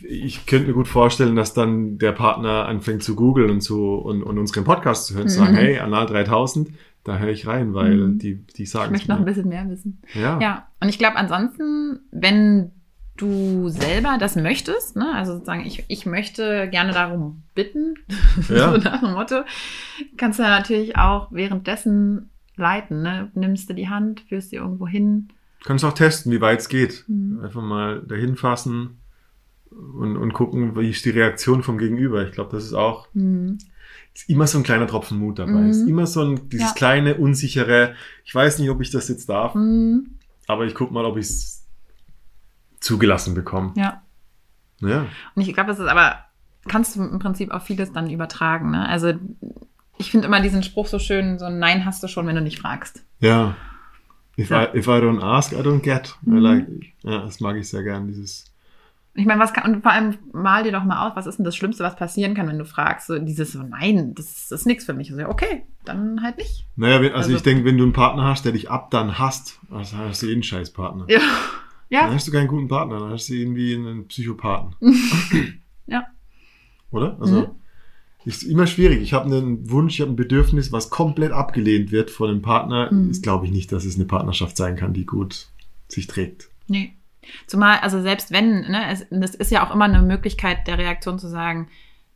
ich 0.00 0.46
könnte 0.46 0.68
mir 0.68 0.74
gut 0.74 0.86
vorstellen, 0.88 1.34
dass 1.36 1.54
dann 1.54 1.98
der 1.98 2.12
Partner 2.12 2.66
anfängt 2.66 3.02
zu 3.02 3.16
googeln 3.16 3.50
und 3.50 3.60
zu 3.62 3.94
und, 3.96 4.22
und 4.22 4.38
unseren 4.38 4.62
Podcast 4.64 5.06
zu 5.06 5.14
hören, 5.14 5.28
zu 5.28 5.38
sagen, 5.40 5.52
Mhm. 5.52 5.56
hey, 5.56 5.78
Anal 5.80 6.06
3000, 6.06 6.70
da 7.04 7.18
höre 7.18 7.30
ich 7.30 7.46
rein, 7.48 7.74
weil 7.74 7.96
Mhm. 7.96 8.18
die, 8.20 8.36
die 8.56 8.62
Ich 8.62 8.70
sagen 8.70 8.92
möchte 8.92 9.10
noch 9.10 9.18
ein 9.18 9.24
bisschen 9.24 9.48
mehr 9.48 9.68
wissen. 9.68 10.00
Ja. 10.14 10.38
Ja, 10.40 10.68
und 10.80 10.88
ich 10.88 10.98
glaube 10.98 11.16
ansonsten, 11.16 11.98
wenn 12.12 12.70
du 13.16 13.68
selber 13.68 14.16
das 14.18 14.36
möchtest, 14.36 14.96
ne, 14.96 15.12
also 15.14 15.34
sozusagen, 15.34 15.66
ich, 15.66 15.84
ich 15.88 16.06
möchte 16.06 16.68
gerne 16.70 16.92
darum 16.92 17.42
bitten, 17.54 17.94
Ja. 18.48 18.72
so 18.72 18.78
nach 18.78 19.00
dem 19.00 19.12
Motto, 19.12 19.42
kannst 20.16 20.38
du 20.38 20.42
natürlich 20.42 20.96
auch 20.96 21.30
währenddessen 21.30 22.30
leiten, 22.56 23.02
ne? 23.02 23.30
Nimmst 23.34 23.68
du 23.70 23.74
die 23.74 23.88
Hand, 23.88 24.20
führst 24.28 24.50
sie 24.50 24.56
irgendwo 24.56 24.86
hin. 24.86 25.28
Du 25.60 25.66
kannst 25.68 25.84
auch 25.84 25.92
testen, 25.94 26.32
wie 26.32 26.40
weit 26.40 26.60
es 26.60 26.68
geht. 26.68 27.04
Mhm. 27.08 27.40
Einfach 27.42 27.62
mal 27.62 28.02
dahin 28.02 28.36
fassen 28.36 28.98
und, 29.70 30.16
und 30.16 30.32
gucken, 30.34 30.76
wie 30.76 30.90
ist 30.90 31.04
die 31.04 31.10
Reaktion 31.10 31.62
vom 31.62 31.78
Gegenüber. 31.78 32.26
Ich 32.26 32.32
glaube, 32.32 32.50
das 32.54 32.64
ist 32.64 32.74
auch 32.74 33.08
Hm. 33.14 33.56
ist 34.14 34.28
immer 34.28 34.46
so 34.46 34.58
ein 34.58 34.64
kleiner 34.64 34.86
Tropfen 34.86 35.18
Mut 35.18 35.38
dabei. 35.38 35.52
Mhm. 35.62 35.70
Ist 35.70 35.88
immer 35.88 36.06
so 36.06 36.22
ein, 36.22 36.48
dieses 36.50 36.68
Ja. 36.70 36.74
kleine, 36.74 37.14
unsichere, 37.14 37.94
ich 38.24 38.34
weiß 38.34 38.58
nicht, 38.58 38.68
ob 38.70 38.80
ich 38.82 38.90
das 38.90 39.08
jetzt 39.08 39.28
darf, 39.28 39.54
Hm. 39.54 40.18
aber 40.46 40.66
ich 40.66 40.74
guck 40.74 40.90
mal, 40.90 41.04
ob 41.06 41.16
ich 41.16 41.26
es 41.26 41.61
zugelassen 42.82 43.34
bekomme. 43.34 43.72
Ja. 43.76 44.02
Ja. 44.80 45.06
Und 45.34 45.42
ich 45.42 45.54
glaube, 45.54 45.68
das 45.70 45.78
ist 45.78 45.86
aber, 45.88 46.16
kannst 46.68 46.96
du 46.96 47.02
im 47.04 47.18
Prinzip 47.18 47.50
auf 47.52 47.62
vieles 47.64 47.92
dann 47.92 48.10
übertragen, 48.10 48.70
ne? 48.72 48.88
Also 48.88 49.12
ich 49.98 50.10
finde 50.10 50.26
immer 50.26 50.40
diesen 50.40 50.62
Spruch 50.62 50.86
so 50.88 50.98
schön, 50.98 51.38
so 51.38 51.44
ein 51.44 51.58
Nein 51.58 51.84
hast 51.84 52.02
du 52.02 52.08
schon, 52.08 52.26
wenn 52.26 52.34
du 52.34 52.42
nicht 52.42 52.58
fragst. 52.58 53.04
Ja. 53.20 53.54
If, 54.36 54.50
Ja. 54.50 54.64
I, 54.64 54.78
if 54.78 54.86
I 54.86 54.90
don't 55.00 55.22
ask, 55.22 55.52
I 55.52 55.56
don't 55.56 55.80
get. 55.80 56.16
I 56.26 56.30
Mhm. 56.30 56.36
like, 56.38 56.66
ja, 57.02 57.18
das 57.18 57.40
mag 57.40 57.56
ich 57.56 57.68
sehr 57.68 57.82
gern, 57.84 58.08
dieses. 58.08 58.46
Ich 59.14 59.26
meine, 59.26 59.40
was 59.40 59.52
kann, 59.52 59.70
und 59.74 59.82
vor 59.82 59.92
allem 59.92 60.16
mal 60.32 60.62
dir 60.64 60.72
doch 60.72 60.84
mal 60.84 61.06
aus, 61.06 61.14
was 61.14 61.26
ist 61.26 61.36
denn 61.36 61.44
das 61.44 61.54
Schlimmste, 61.54 61.84
was 61.84 61.96
passieren 61.96 62.34
kann, 62.34 62.48
wenn 62.48 62.58
du 62.58 62.64
fragst? 62.64 63.08
So 63.08 63.18
dieses 63.18 63.52
so, 63.52 63.62
nein, 63.62 64.14
das, 64.14 64.48
das 64.48 64.60
ist 64.62 64.66
nichts 64.66 64.86
für 64.86 64.94
mich. 64.94 65.12
Also, 65.12 65.26
okay, 65.28 65.66
dann 65.84 66.22
halt 66.22 66.38
nicht. 66.38 66.66
Naja, 66.76 66.96
wenn, 67.02 67.12
also, 67.12 67.26
Also- 67.26 67.36
ich 67.36 67.42
denke, 67.42 67.66
wenn 67.66 67.76
du 67.76 67.84
einen 67.84 67.92
Partner 67.92 68.24
hast, 68.24 68.46
der 68.46 68.52
dich 68.52 68.70
ab 68.70 68.90
dann 68.90 69.18
hasst, 69.18 69.60
also 69.70 69.98
hast 69.98 70.22
du 70.22 70.28
eh 70.28 70.32
einen 70.32 70.42
Scheißpartner. 70.42 71.04
Ja. 71.08 71.20
Dann 71.92 72.08
Ja. 72.08 72.14
hast 72.14 72.26
du 72.26 72.32
keinen 72.32 72.48
guten 72.48 72.68
Partner, 72.68 73.00
dann 73.00 73.10
hast 73.10 73.28
du 73.28 73.34
irgendwie 73.34 73.74
einen 73.74 74.08
Psychopathen. 74.08 74.74
Ja. 75.86 76.06
Oder? 76.90 77.18
Also, 77.20 77.40
Mhm. 77.40 77.46
ist 78.24 78.44
immer 78.44 78.66
schwierig. 78.66 79.02
Ich 79.02 79.12
habe 79.12 79.26
einen 79.26 79.68
Wunsch, 79.70 79.94
ich 79.96 80.00
habe 80.00 80.12
ein 80.12 80.16
Bedürfnis, 80.16 80.70
was 80.72 80.90
komplett 80.90 81.32
abgelehnt 81.32 81.90
wird 81.90 82.10
von 82.10 82.30
einem 82.30 82.40
Partner. 82.42 82.90
Mhm. 82.92 83.10
Ist, 83.10 83.22
glaube 83.22 83.44
ich, 83.46 83.52
nicht, 83.52 83.72
dass 83.72 83.84
es 83.84 83.96
eine 83.96 84.04
Partnerschaft 84.06 84.56
sein 84.56 84.76
kann, 84.76 84.92
die 84.94 85.04
gut 85.04 85.48
sich 85.88 86.06
trägt. 86.06 86.48
Nee. 86.68 86.94
Zumal, 87.46 87.78
also 87.80 88.00
selbst 88.00 88.30
wenn, 88.32 88.62
ne, 88.62 88.90
es, 88.90 89.02
es 89.10 89.34
ist 89.34 89.50
ja 89.50 89.66
auch 89.66 89.74
immer 89.74 89.84
eine 89.84 90.02
Möglichkeit 90.02 90.66
der 90.66 90.78
Reaktion 90.78 91.18
zu 91.18 91.28
sagen, 91.28 91.68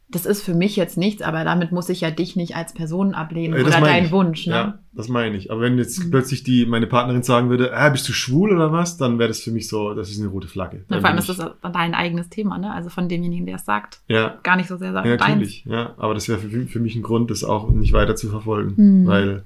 das 0.09 0.25
ist 0.25 0.43
für 0.43 0.55
mich 0.55 0.77
jetzt 0.77 0.97
nichts, 0.97 1.21
aber 1.21 1.43
damit 1.43 1.73
muss 1.73 1.89
ich 1.89 2.01
ja 2.01 2.13
dich 2.13 2.37
nicht 2.37 2.55
als 2.55 2.73
Person 2.73 3.13
ablehnen 3.15 3.55
das 3.65 3.77
oder 3.77 3.85
deinen 3.85 4.07
ich. 4.07 4.13
Wunsch. 4.13 4.47
Ne? 4.47 4.53
Ja, 4.55 4.79
das 4.93 5.09
meine 5.09 5.37
ich. 5.37 5.51
Aber 5.51 5.63
wenn 5.63 5.79
jetzt 5.79 5.99
Mhm. 6.05 6.11
plötzlich 6.13 6.45
die, 6.45 6.65
meine 6.65 6.87
Partnerin 6.87 7.25
sagen 7.25 7.51
würde, 7.51 7.77
ah, 7.77 7.89
bist 7.89 8.09
du 8.09 8.13
schwul 8.13 8.53
oder 8.55 8.71
was, 8.71 8.97
dann 8.99 9.19
wäre 9.19 9.27
das 9.29 9.41
für 9.41 9.51
mich 9.51 9.67
so, 9.69 9.95
das 9.95 10.09
ist 10.11 10.21
eine 10.21 10.29
rote 10.29 10.47
Flagge. 10.47 10.85
Dann 10.89 11.01
vor 11.01 11.11
allem 11.11 11.19
ist 11.19 11.29
das 11.29 11.39
dein 11.73 11.95
eigenes 11.95 12.29
Thema, 12.29 12.57
ne? 12.59 12.73
Also 12.73 12.89
von 12.89 13.09
demjenigen, 13.09 13.47
der 13.47 13.57
es 13.57 13.65
sagt. 13.65 14.01
ja, 14.07 14.39
Gar 14.45 14.57
nicht 14.57 14.69
so 14.69 14.77
sehr 14.77 14.93
ja, 14.93 15.03
deins. 15.03 15.21
natürlich. 15.21 15.65
Ja, 15.65 15.95
aber 15.99 16.15
das 16.15 16.29
wäre 16.29 16.39
für, 16.39 16.67
für 16.67 16.79
mich 16.81 16.95
ein 16.95 17.03
Grund, 17.03 17.31
das 17.33 17.43
auch 17.43 17.69
nicht 17.71 17.93
weiter 17.93 18.15
zu 18.15 18.29
verfolgen. 18.29 18.75
Mhm. 18.77 19.07
Weil, 19.09 19.43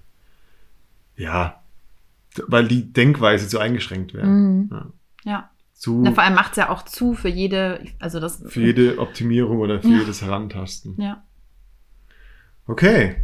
ja, 1.17 1.55
weil 2.47 2.69
die 2.69 2.93
Denkweise 2.93 3.49
zu 3.49 3.59
eingeschränkt 3.59 4.15
wäre. 4.15 4.27
Mhm. 4.27 4.69
Ja. 4.71 4.87
Ja. 5.25 5.50
Zu, 5.81 6.03
Na, 6.05 6.13
vor 6.13 6.23
allem 6.23 6.35
macht 6.35 6.51
es 6.51 6.57
ja 6.59 6.69
auch 6.69 6.83
zu 6.83 7.15
für 7.15 7.31
jede, 7.31 7.83
also 8.01 8.21
das. 8.21 8.45
für 8.47 8.61
jede 8.61 8.99
Optimierung 8.99 9.61
oder 9.61 9.81
für 9.81 9.89
Ja. 9.89 10.01
jedes 10.01 10.21
Herantasten. 10.21 10.95
Ja. 11.01 11.25
Okay. 12.67 13.17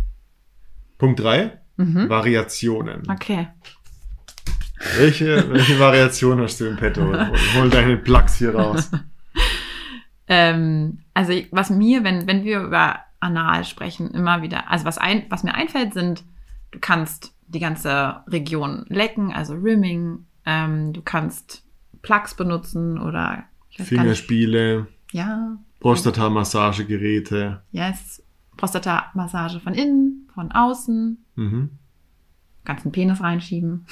Punkt 0.96 1.20
drei 1.20 1.60
Mhm. 1.76 2.08
Variationen. 2.08 3.02
Okay. 3.10 3.48
Welche, 4.96 5.52
welche 5.52 5.78
Variation 5.78 6.40
hast 6.40 6.58
du 6.58 6.64
im 6.64 6.76
Petto? 6.76 7.02
Hol 7.56 7.68
deine 7.68 7.98
Plugs 7.98 8.36
hier 8.38 8.54
raus. 8.54 8.90
Ähm, 10.28 10.98
also 11.14 11.32
was 11.52 11.70
mir, 11.70 12.02
wenn, 12.02 12.26
wenn 12.26 12.42
wir 12.42 12.60
über 12.60 12.98
Anal 13.20 13.64
sprechen, 13.64 14.10
immer 14.10 14.42
wieder, 14.42 14.68
also 14.70 14.84
was, 14.84 14.98
ein, 14.98 15.24
was 15.28 15.44
mir 15.44 15.54
einfällt, 15.54 15.94
sind, 15.94 16.24
du 16.72 16.80
kannst 16.80 17.32
die 17.46 17.60
ganze 17.60 18.22
Region 18.26 18.86
lecken, 18.88 19.32
also 19.32 19.54
Rimming, 19.54 20.26
ähm, 20.44 20.92
du 20.92 21.00
kannst 21.02 21.62
Plugs 22.06 22.34
benutzen 22.34 22.98
oder. 22.98 23.44
Fingerspiele, 23.70 24.86
Ja, 25.12 25.58
Prostata-Massagegeräte. 25.80 27.60
yes. 27.72 28.22
Prostata-Massage 28.56 29.60
von 29.60 29.74
innen, 29.74 30.28
von 30.34 30.50
außen, 30.52 31.18
Mhm. 31.34 31.70
ganzen 32.64 32.90
Penis 32.92 33.20
reinschieben. 33.20 33.86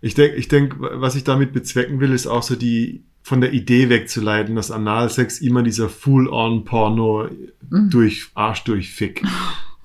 Ich 0.00 0.14
denke, 0.14 0.36
ich 0.36 0.46
denk, 0.48 0.76
was 0.78 1.16
ich 1.16 1.24
damit 1.24 1.52
bezwecken 1.52 1.98
will, 2.00 2.12
ist 2.12 2.26
auch 2.28 2.42
so 2.44 2.54
die 2.54 3.02
von 3.22 3.40
der 3.40 3.52
Idee 3.52 3.88
wegzuleiten, 3.88 4.54
dass 4.54 4.70
Analsex 4.70 5.40
immer 5.40 5.62
dieser 5.62 5.88
Full-on-Porno 5.88 7.28
Mhm. 7.70 7.90
durch 7.90 8.30
Arsch 8.34 8.62
durch 8.64 8.92
Fick 8.92 9.22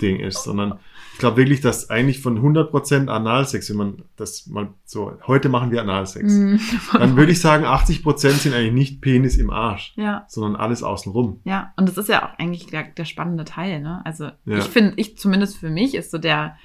Ding 0.02 0.20
ist, 0.20 0.44
sondern 0.44 0.80
glaube 1.20 1.38
wirklich, 1.38 1.62
dass 1.62 1.90
eigentlich 1.90 2.22
von 2.22 2.40
100% 2.42 3.08
Analsex, 3.10 3.70
wenn 3.70 3.78
man 3.78 4.04
das 4.16 4.48
mal 4.48 4.70
so, 4.86 5.14
heute 5.28 5.50
machen 5.50 5.70
wir 5.72 5.82
Analsex, 5.82 6.34
Mhm. 6.34 6.60
dann 6.94 7.16
würde 7.16 7.32
ich 7.32 7.40
sagen, 7.42 7.66
80% 7.66 8.32
sind 8.42 8.54
eigentlich 8.54 8.74
nicht 8.74 9.02
Penis 9.02 9.38
im 9.38 9.50
Arsch, 9.52 9.94
Ja, 9.96 10.26
sondern 10.28 10.56
alles 10.56 10.82
außenrum. 10.84 11.42
ja. 11.44 11.74
Und 11.78 11.88
das 11.88 11.98
ist 11.98 12.10
ja 12.10 12.26
auch 12.28 12.40
eigentlich 12.40 12.66
der, 12.68 12.84
der 12.84 13.06
spannende 13.06 13.44
Teil, 13.46 13.82
ne? 13.82 14.02
Also 14.06 14.26
Ja. 14.46 14.58
ich 14.58 14.66
finde, 14.66 14.94
ich 14.98 15.18
zumindest 15.18 15.58
für 15.58 15.70
mich 15.70 15.94
ist 15.96 16.12
so 16.12 16.18
der, 16.18 16.56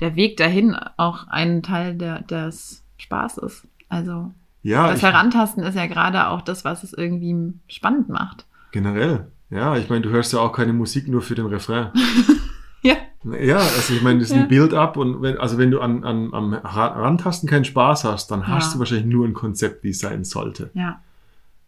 der 0.00 0.16
Weg 0.16 0.36
dahin 0.36 0.74
auch 0.96 1.26
ein 1.28 1.62
Teil 1.62 1.94
der, 1.96 2.22
des 2.22 2.84
Spaßes. 2.98 3.66
Also 3.88 4.32
Ja, 4.62 4.88
das 4.90 5.02
Herantasten 5.02 5.62
ist 5.62 5.74
ja 5.76 5.86
gerade 5.86 6.28
auch 6.28 6.42
das, 6.42 6.64
was 6.64 6.82
es 6.84 6.92
irgendwie 6.92 7.54
spannend 7.68 8.08
macht. 8.08 8.46
generell. 8.72 9.28
Ja, 9.50 9.76
ich 9.76 9.88
meine, 9.90 10.02
du 10.02 10.10
hörst 10.10 10.32
ja 10.32 10.38
auch 10.38 10.52
keine 10.52 10.72
Musik 10.72 11.08
nur 11.08 11.22
für 11.22 11.34
den 11.34 11.46
Refrain. 11.46 11.88
Ja. 12.82 12.94
Ja, 13.38 13.56
also 13.58 13.92
ich 13.94 14.00
meine, 14.02 14.20
das 14.20 14.30
ist 14.30 14.36
Ja. 14.36 14.42
ein 14.42 14.48
Build-up 14.48 14.96
und 14.96 15.20
wenn, 15.20 15.36
also 15.38 15.58
wenn 15.58 15.70
du 15.70 15.80
an, 15.80 16.04
an, 16.04 16.32
am 16.32 16.54
Ra- 16.54 16.86
Rantasten 17.02 17.48
keinen 17.48 17.66
Spaß 17.66 18.04
hast, 18.04 18.30
dann 18.30 18.48
hast 18.48 18.68
Ja. 18.68 18.72
du 18.74 18.78
wahrscheinlich 18.78 19.06
nur 19.06 19.26
ein 19.26 19.34
Konzept, 19.34 19.84
wie 19.84 19.90
es 19.90 19.98
sein 19.98 20.24
sollte. 20.24 20.70
Ja. 20.74 21.02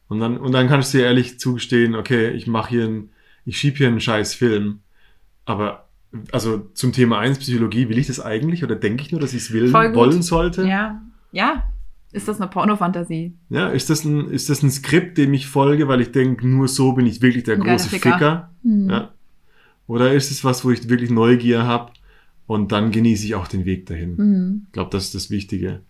Und 0.09 0.21
dann, 0.21 0.39
und 0.39 0.53
dann 0.53 0.69
kannst 0.69 0.93
du 0.95 0.99
dir 0.99 1.05
ehrlich 1.05 1.39
zugestehen, 1.39 1.95
okay, 1.95 2.31
ich 2.31 2.47
mache 2.47 2.71
hier 2.71 2.85
ein, 2.87 3.11
ich 3.45 3.59
schieb 3.59 3.77
hier 3.77 3.89
einen 3.89 4.01
scheiß 4.01 4.35
Film, 4.35 4.81
aber 5.45 5.89
also 6.31 6.69
zum 6.75 6.93
Thema 6.93 7.19
1 7.19 7.39
Psychologie, 7.39 7.89
will 7.89 7.99
ich 7.99 8.07
das 8.07 8.21
eigentlich 8.21 8.65
oder 8.65 8.75
denke 8.77 9.03
ich 9.03 9.13
nur, 9.13 9.21
dass 9.21 9.33
ich 9.35 9.43
es 9.43 9.53
will, 9.53 9.73
wollen 9.73 10.23
sollte? 10.23 10.67
Ja. 10.67 11.03
Ja. 11.33 11.65
Ist 12.13 12.29
das 12.29 12.41
eine 12.41 12.51
Pornofantasie? 12.51 13.35
Ja, 13.49 13.69
ist 13.69 13.89
das 13.89 14.05
ein, 14.05 14.29
ist 14.31 14.51
das 14.51 14.63
ein 14.63 14.71
Skript, 14.71 15.17
dem 15.17 15.33
ich 15.33 15.47
folge, 15.47 15.89
weil 15.89 16.03
ich 16.03 16.13
denke, 16.13 16.47
nur 16.47 16.69
so 16.69 16.93
bin 16.93 17.07
ich 17.07 17.23
wirklich 17.23 17.45
der 17.45 17.55
Ein 17.57 17.63
große 17.63 17.89
Ficker. 17.89 18.13
Ficker? 18.13 18.51
Hm. 18.63 18.91
Ja. 18.91 19.11
Oder 19.87 20.13
ist 20.13 20.31
es 20.31 20.45
was, 20.45 20.65
wo 20.65 20.71
ich 20.71 20.89
wirklich 20.89 21.11
Neugier 21.11 21.65
habe 21.65 21.93
und 22.47 22.73
dann 22.73 22.91
genieße 22.91 23.25
ich 23.27 23.35
auch 23.35 23.49
den 23.49 23.65
Weg 23.65 23.87
dahin? 23.87 24.17
Mhm. 24.17 24.63
Ich 24.67 24.73
glaube, 24.73 24.91
das 24.91 25.05
ist 25.05 25.15
das 25.15 25.31
Wichtige. 25.31 25.81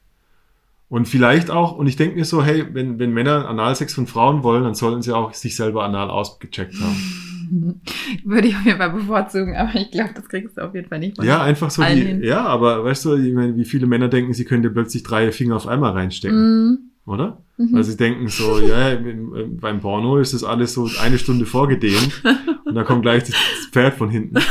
Und 0.88 1.09
vielleicht 1.09 1.50
auch, 1.50 1.76
und 1.78 1.87
ich 1.87 1.96
denke 1.96 2.16
mir 2.16 2.24
so, 2.26 2.44
hey, 2.44 2.66
wenn, 2.74 2.98
wenn 2.98 3.12
Männer 3.14 3.48
Analsex 3.48 3.94
von 3.94 4.07
Frauen 4.07 4.42
wollen, 4.42 4.64
dann 4.64 4.74
sollten 4.74 5.00
sie 5.00 5.14
auch 5.14 5.33
sich 5.33 5.57
selber 5.57 5.85
anal 5.85 6.11
ausgecheckt 6.11 6.74
haben. 6.81 7.81
Würde 8.24 8.48
ich 8.48 8.57
auf 8.57 8.64
jeden 8.64 8.78
Fall 8.78 8.90
bevorzugen, 8.90 9.57
aber 9.57 9.74
ich 9.74 9.90
glaube, 9.90 10.11
das 10.14 10.28
kriegst 10.28 10.57
du 10.59 10.62
auf 10.62 10.74
jeden 10.74 10.88
Fall 10.88 10.98
nicht. 10.98 11.16
von 11.16 11.24
Ja, 11.24 11.42
einfach 11.42 11.70
so 11.70 11.83
hin. 11.83 12.22
ja, 12.22 12.44
aber 12.44 12.85
weißt 12.85 13.07
du, 13.07 13.16
ich 13.16 13.33
meine, 13.33 13.57
wie 13.57 13.64
viele 13.64 13.87
Männer 13.87 14.09
denken, 14.09 14.35
sie 14.35 14.44
können 14.44 14.62
dir 14.62 14.70
plötzlich 14.70 15.02
drei 15.02 15.33
Finger 15.33 15.57
auf 15.57 15.66
einmal 15.66 15.92
reinstecken, 15.92 16.38
Mhm. 16.38 16.78
Oder? 17.06 17.42
Mhm. 17.58 17.74
Weil 17.74 17.84
sie 17.84 17.96
denken 17.96 18.28
so, 18.28 18.60
ja, 18.60 18.90
im- 18.90 19.58
beim 19.58 19.80
Porno 19.80 20.18
ist 20.18 20.34
das 20.34 20.44
alles 20.44 20.74
so 20.74 20.88
eine 21.00 21.18
Stunde 21.18 21.46
vorgedehnt 21.46 22.22
und 22.64 22.74
da 22.74 22.82
kommt 22.84 23.02
gleich 23.02 23.24
das 23.24 23.34
Pferd 23.70 23.94
von 23.94 24.10
hinten. 24.10 24.38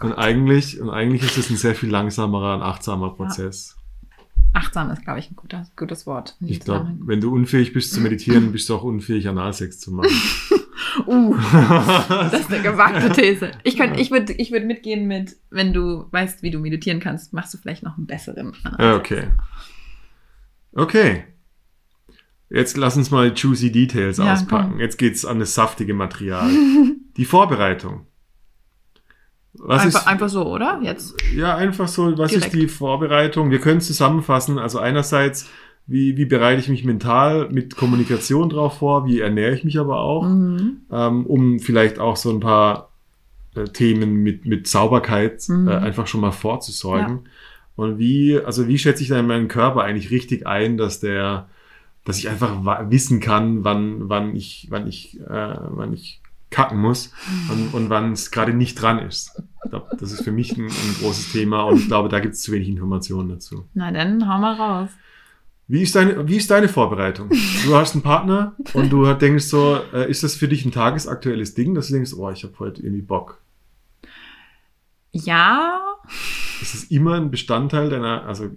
Und 0.00 0.12
eigentlich, 0.12 0.80
und 0.80 0.90
eigentlich 0.90 1.24
ist 1.24 1.38
es 1.38 1.50
ein 1.50 1.56
sehr 1.56 1.74
viel 1.74 1.90
langsamerer 1.90 2.54
und 2.54 2.62
achtsamer 2.62 3.10
Prozess. 3.16 3.76
Achtsam 4.52 4.92
ist, 4.92 5.02
glaube 5.02 5.18
ich, 5.18 5.28
ein 5.28 5.34
guter, 5.34 5.66
gutes 5.74 6.06
Wort. 6.06 6.36
Ich 6.40 6.60
glaube, 6.60 6.94
wenn 7.00 7.20
du 7.20 7.34
unfähig 7.34 7.72
bist 7.72 7.92
zu 7.92 8.00
meditieren, 8.00 8.52
bist 8.52 8.68
du 8.68 8.76
auch 8.76 8.84
unfähig, 8.84 9.26
Analsex 9.28 9.80
zu 9.80 9.90
machen. 9.90 10.08
Uh, 11.06 11.36
das 12.30 12.40
ist 12.40 12.52
eine 12.52 12.62
gewagte 12.62 13.10
These. 13.12 13.50
Ich, 13.62 13.76
könnt, 13.76 13.98
ich 14.00 14.10
würde 14.10 14.32
ich 14.32 14.50
würd 14.50 14.64
mitgehen 14.66 15.06
mit, 15.06 15.36
wenn 15.50 15.72
du 15.72 16.06
weißt, 16.10 16.42
wie 16.42 16.50
du 16.50 16.58
meditieren 16.58 16.98
kannst, 16.98 17.32
machst 17.32 17.52
du 17.54 17.58
vielleicht 17.58 17.82
noch 17.82 17.96
einen 17.96 18.06
besseren. 18.06 18.52
Ja, 18.78 18.96
okay. 18.96 19.28
Okay. 20.72 21.24
Jetzt 22.50 22.76
lass 22.76 22.96
uns 22.96 23.10
mal 23.10 23.32
Juicy 23.34 23.70
Details 23.70 24.18
Ja, 24.18 24.32
auspacken. 24.32 24.70
komm. 24.72 24.80
Jetzt 24.80 24.96
geht's 24.96 25.24
an 25.24 25.38
das 25.38 25.54
saftige 25.54 25.94
Material. 25.94 26.48
Die 27.16 27.24
Vorbereitung. 27.24 28.06
Was 29.54 29.82
Einfach, 29.84 30.00
ist, 30.02 30.06
einfach 30.06 30.28
so, 30.28 30.46
oder? 30.46 30.80
Jetzt. 30.82 31.16
ja, 31.34 31.56
einfach 31.56 31.88
so, 31.88 32.16
was 32.16 32.30
Direkt. 32.30 32.54
ist 32.54 32.54
die 32.54 32.68
Vorbereitung? 32.68 33.50
Wir 33.50 33.58
können 33.58 33.78
es 33.78 33.86
zusammenfassen. 33.88 34.58
Also 34.58 34.78
einerseits, 34.78 35.48
wie, 35.86 36.16
wie 36.16 36.26
bereite 36.26 36.60
ich 36.60 36.68
mich 36.68 36.84
mental 36.84 37.48
mit 37.50 37.74
Kommunikation 37.74 38.50
drauf 38.50 38.78
vor? 38.78 39.04
Wie 39.06 39.20
ernähre 39.20 39.54
ich 39.54 39.64
mich 39.64 39.78
aber 39.78 39.98
auch? 40.00 40.22
Mhm. 40.24 40.82
ähm, 40.92 41.26
um 41.26 41.58
vielleicht 41.58 41.98
auch 41.98 42.16
so 42.16 42.30
ein 42.30 42.38
paar 42.40 42.92
äh, 43.56 43.64
Themen 43.64 44.22
mit, 44.22 44.46
mit 44.46 44.68
Sauberkeit 44.68 45.42
Mhm. 45.48 45.66
äh, 45.66 45.72
einfach 45.74 46.06
schon 46.06 46.20
mal 46.20 46.30
vorzusorgen. 46.30 47.28
Und 47.74 47.98
wie, 47.98 48.38
also 48.38 48.68
wie 48.68 48.78
schätze 48.78 49.02
ich 49.02 49.08
dann 49.08 49.26
meinen 49.26 49.48
Körper 49.48 49.82
eigentlich 49.82 50.10
richtig 50.12 50.46
ein, 50.46 50.76
dass 50.76 51.00
der, 51.00 51.48
dass 52.08 52.18
ich 52.18 52.30
einfach 52.30 52.64
wissen 52.90 53.20
kann, 53.20 53.64
wann, 53.64 54.08
wann 54.08 54.34
ich, 54.34 54.66
wann 54.70 54.86
ich, 54.86 55.20
äh, 55.20 55.26
wann 55.28 55.92
ich 55.92 56.22
kacken 56.48 56.78
muss 56.78 57.12
und, 57.50 57.74
und 57.74 57.90
wann 57.90 58.12
es 58.12 58.30
gerade 58.30 58.54
nicht 58.54 58.80
dran 58.80 58.98
ist. 58.98 59.42
Ich 59.62 59.70
glaube, 59.70 59.94
das 60.00 60.12
ist 60.12 60.22
für 60.22 60.32
mich 60.32 60.56
ein, 60.56 60.64
ein 60.64 60.96
großes 61.00 61.32
Thema 61.32 61.64
und 61.64 61.80
ich 61.80 61.86
glaube, 61.86 62.08
da 62.08 62.20
gibt 62.20 62.32
es 62.32 62.40
zu 62.40 62.52
wenig 62.52 62.68
Informationen 62.68 63.28
dazu. 63.28 63.66
Na 63.74 63.92
dann, 63.92 64.26
hau 64.26 64.38
mal 64.38 64.54
raus. 64.54 64.88
Wie 65.66 65.82
ist 65.82 65.94
deine, 65.96 66.26
wie 66.26 66.36
ist 66.36 66.50
deine 66.50 66.70
Vorbereitung? 66.70 67.28
Du 67.66 67.76
hast 67.76 67.92
einen 67.92 68.02
Partner 68.02 68.54
und 68.72 68.88
du 68.88 69.12
denkst 69.12 69.44
so, 69.44 69.78
äh, 69.92 70.10
ist 70.10 70.22
das 70.22 70.34
für 70.34 70.48
dich 70.48 70.64
ein 70.64 70.72
tagesaktuelles 70.72 71.52
Ding, 71.52 71.74
dass 71.74 71.88
du 71.88 71.92
denkst, 71.92 72.14
oh, 72.14 72.30
ich 72.30 72.42
habe 72.42 72.58
heute 72.58 72.80
irgendwie 72.82 73.02
Bock? 73.02 73.38
Ja, 75.12 75.82
Ist 76.62 76.74
es 76.74 76.84
immer 76.84 77.16
ein 77.16 77.30
Bestandteil 77.30 77.90
deiner, 77.90 78.24
also 78.24 78.48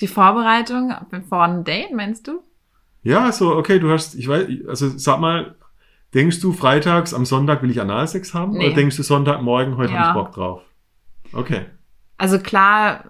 die 0.00 0.06
Vorbereitung 0.06 0.94
vor 1.28 1.42
einem 1.42 1.64
Date, 1.64 1.92
meinst 1.92 2.28
du? 2.28 2.42
Ja, 3.06 3.30
so 3.32 3.54
okay, 3.56 3.78
du 3.78 3.90
hast, 3.90 4.14
ich 4.14 4.28
weiß, 4.28 4.48
also 4.68 4.88
sag 4.98 5.20
mal, 5.20 5.54
denkst 6.14 6.40
du 6.40 6.52
freitags 6.52 7.14
am 7.14 7.24
Sonntag 7.24 7.62
will 7.62 7.70
ich 7.70 7.80
Analsex 7.80 8.34
haben 8.34 8.52
Nee. 8.52 8.66
oder 8.66 8.74
denkst 8.74 8.96
du 8.96 9.02
Sonntagmorgen 9.02 9.76
heute 9.76 9.92
Ja. 9.92 9.98
habe 9.98 10.08
ich 10.18 10.24
Bock 10.24 10.34
drauf? 10.34 10.62
Okay, 11.32 11.66
Also 12.18 12.38
klar, 12.38 13.04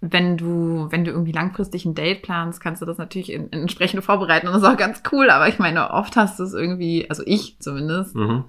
wenn 0.00 0.36
du, 0.36 0.86
wenn 0.90 1.04
du 1.04 1.10
irgendwie 1.10 1.32
langfristig 1.32 1.84
ein 1.86 1.94
Date 1.94 2.22
planst, 2.22 2.60
kannst 2.60 2.82
du 2.82 2.86
das 2.86 2.98
natürlich 2.98 3.32
in, 3.32 3.48
in 3.48 3.60
entsprechend 3.62 4.04
vorbereiten 4.04 4.46
und 4.46 4.52
das 4.52 4.62
ist 4.62 4.68
auch 4.68 4.76
ganz 4.76 5.02
cool, 5.12 5.30
aber 5.30 5.48
ich 5.48 5.58
meine, 5.58 5.90
oft 5.90 6.14
hast 6.16 6.38
du 6.38 6.44
es 6.44 6.52
irgendwie, 6.52 7.08
also 7.08 7.22
ich 7.26 7.58
zumindest, 7.60 8.14
mhm. 8.14 8.44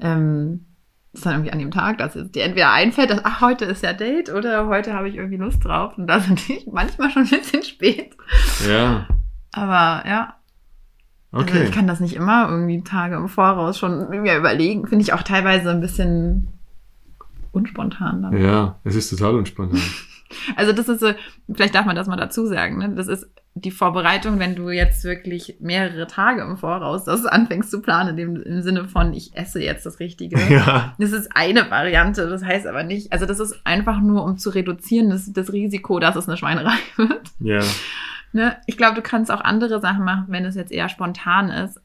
ähm, 0.00 0.66
ist 1.12 1.26
dann 1.26 1.32
irgendwie 1.32 1.52
an 1.52 1.58
dem 1.58 1.70
Tag, 1.70 1.98
dass 1.98 2.14
es 2.16 2.30
dir 2.30 2.44
entweder 2.44 2.70
einfällt, 2.70 3.10
dass, 3.10 3.24
ach, 3.24 3.40
heute 3.40 3.64
ist 3.64 3.82
ja 3.82 3.92
Date 3.92 4.30
oder 4.32 4.68
heute 4.68 4.92
habe 4.92 5.08
ich 5.08 5.16
irgendwie 5.16 5.38
Lust 5.38 5.64
drauf 5.64 5.96
und 5.98 6.06
das 6.06 6.24
ist 6.24 6.30
natürlich 6.30 6.66
manchmal 6.70 7.10
schon 7.10 7.22
ein 7.24 7.30
bisschen 7.30 7.62
spät. 7.62 8.14
ja, 8.68 9.06
Aber 9.52 10.06
ja, 10.06 10.34
also 11.32 11.46
okay, 11.46 11.64
ich 11.64 11.72
kann 11.72 11.86
das 11.86 12.00
nicht 12.00 12.14
immer 12.14 12.48
irgendwie 12.48 12.82
Tage 12.82 13.16
im 13.16 13.28
Voraus 13.28 13.78
schon 13.78 14.08
mir 14.10 14.36
überlegen. 14.36 14.86
Finde 14.86 15.02
ich 15.02 15.12
auch 15.12 15.22
teilweise 15.22 15.70
ein 15.70 15.80
bisschen 15.80 16.48
unspontan. 17.52 18.22
Dann. 18.22 18.42
ja, 18.42 18.78
es 18.84 18.96
ist 18.96 19.10
total 19.10 19.36
unspontan. 19.36 19.80
Also 20.54 20.72
das 20.72 20.88
ist 20.88 21.00
so, 21.00 21.12
vielleicht 21.52 21.74
darf 21.74 21.86
man 21.86 21.96
das 21.96 22.06
mal 22.06 22.14
dazu 22.14 22.46
sagen, 22.46 22.78
ne? 22.78 22.94
Das 22.94 23.08
ist 23.08 23.28
die 23.54 23.72
Vorbereitung, 23.72 24.38
wenn 24.38 24.54
du 24.54 24.70
jetzt 24.70 25.02
wirklich 25.02 25.56
mehrere 25.58 26.06
Tage 26.06 26.42
im 26.42 26.56
Voraus 26.56 27.04
das 27.04 27.26
anfängst 27.26 27.70
zu 27.70 27.82
planen, 27.82 28.16
im, 28.16 28.36
im 28.36 28.62
Sinne 28.62 28.86
von, 28.86 29.12
ich 29.12 29.36
esse 29.36 29.60
jetzt 29.60 29.84
das 29.86 29.98
Richtige. 29.98 30.38
Ja. 30.50 30.94
Das 30.98 31.10
ist 31.10 31.30
eine 31.34 31.70
Variante, 31.70 32.28
das 32.28 32.44
heißt 32.44 32.66
aber 32.66 32.84
nicht, 32.84 33.12
also 33.12 33.26
das 33.26 33.40
ist 33.40 33.60
einfach 33.64 34.00
nur, 34.00 34.22
um 34.24 34.38
zu 34.38 34.50
reduzieren, 34.50 35.10
das, 35.10 35.32
das 35.32 35.52
Risiko, 35.52 35.98
dass 35.98 36.14
es 36.14 36.28
eine 36.28 36.36
Schweinerei 36.36 36.78
wird. 36.96 37.22
Ja. 37.40 37.60
Ne? 38.32 38.56
Ich 38.66 38.76
glaube, 38.76 38.94
du 38.94 39.02
kannst 39.02 39.30
auch 39.30 39.40
andere 39.40 39.80
Sachen 39.80 40.04
machen, 40.04 40.26
wenn 40.28 40.44
es 40.44 40.54
jetzt 40.54 40.72
eher 40.72 40.88
spontan 40.88 41.50
ist. 41.50 41.80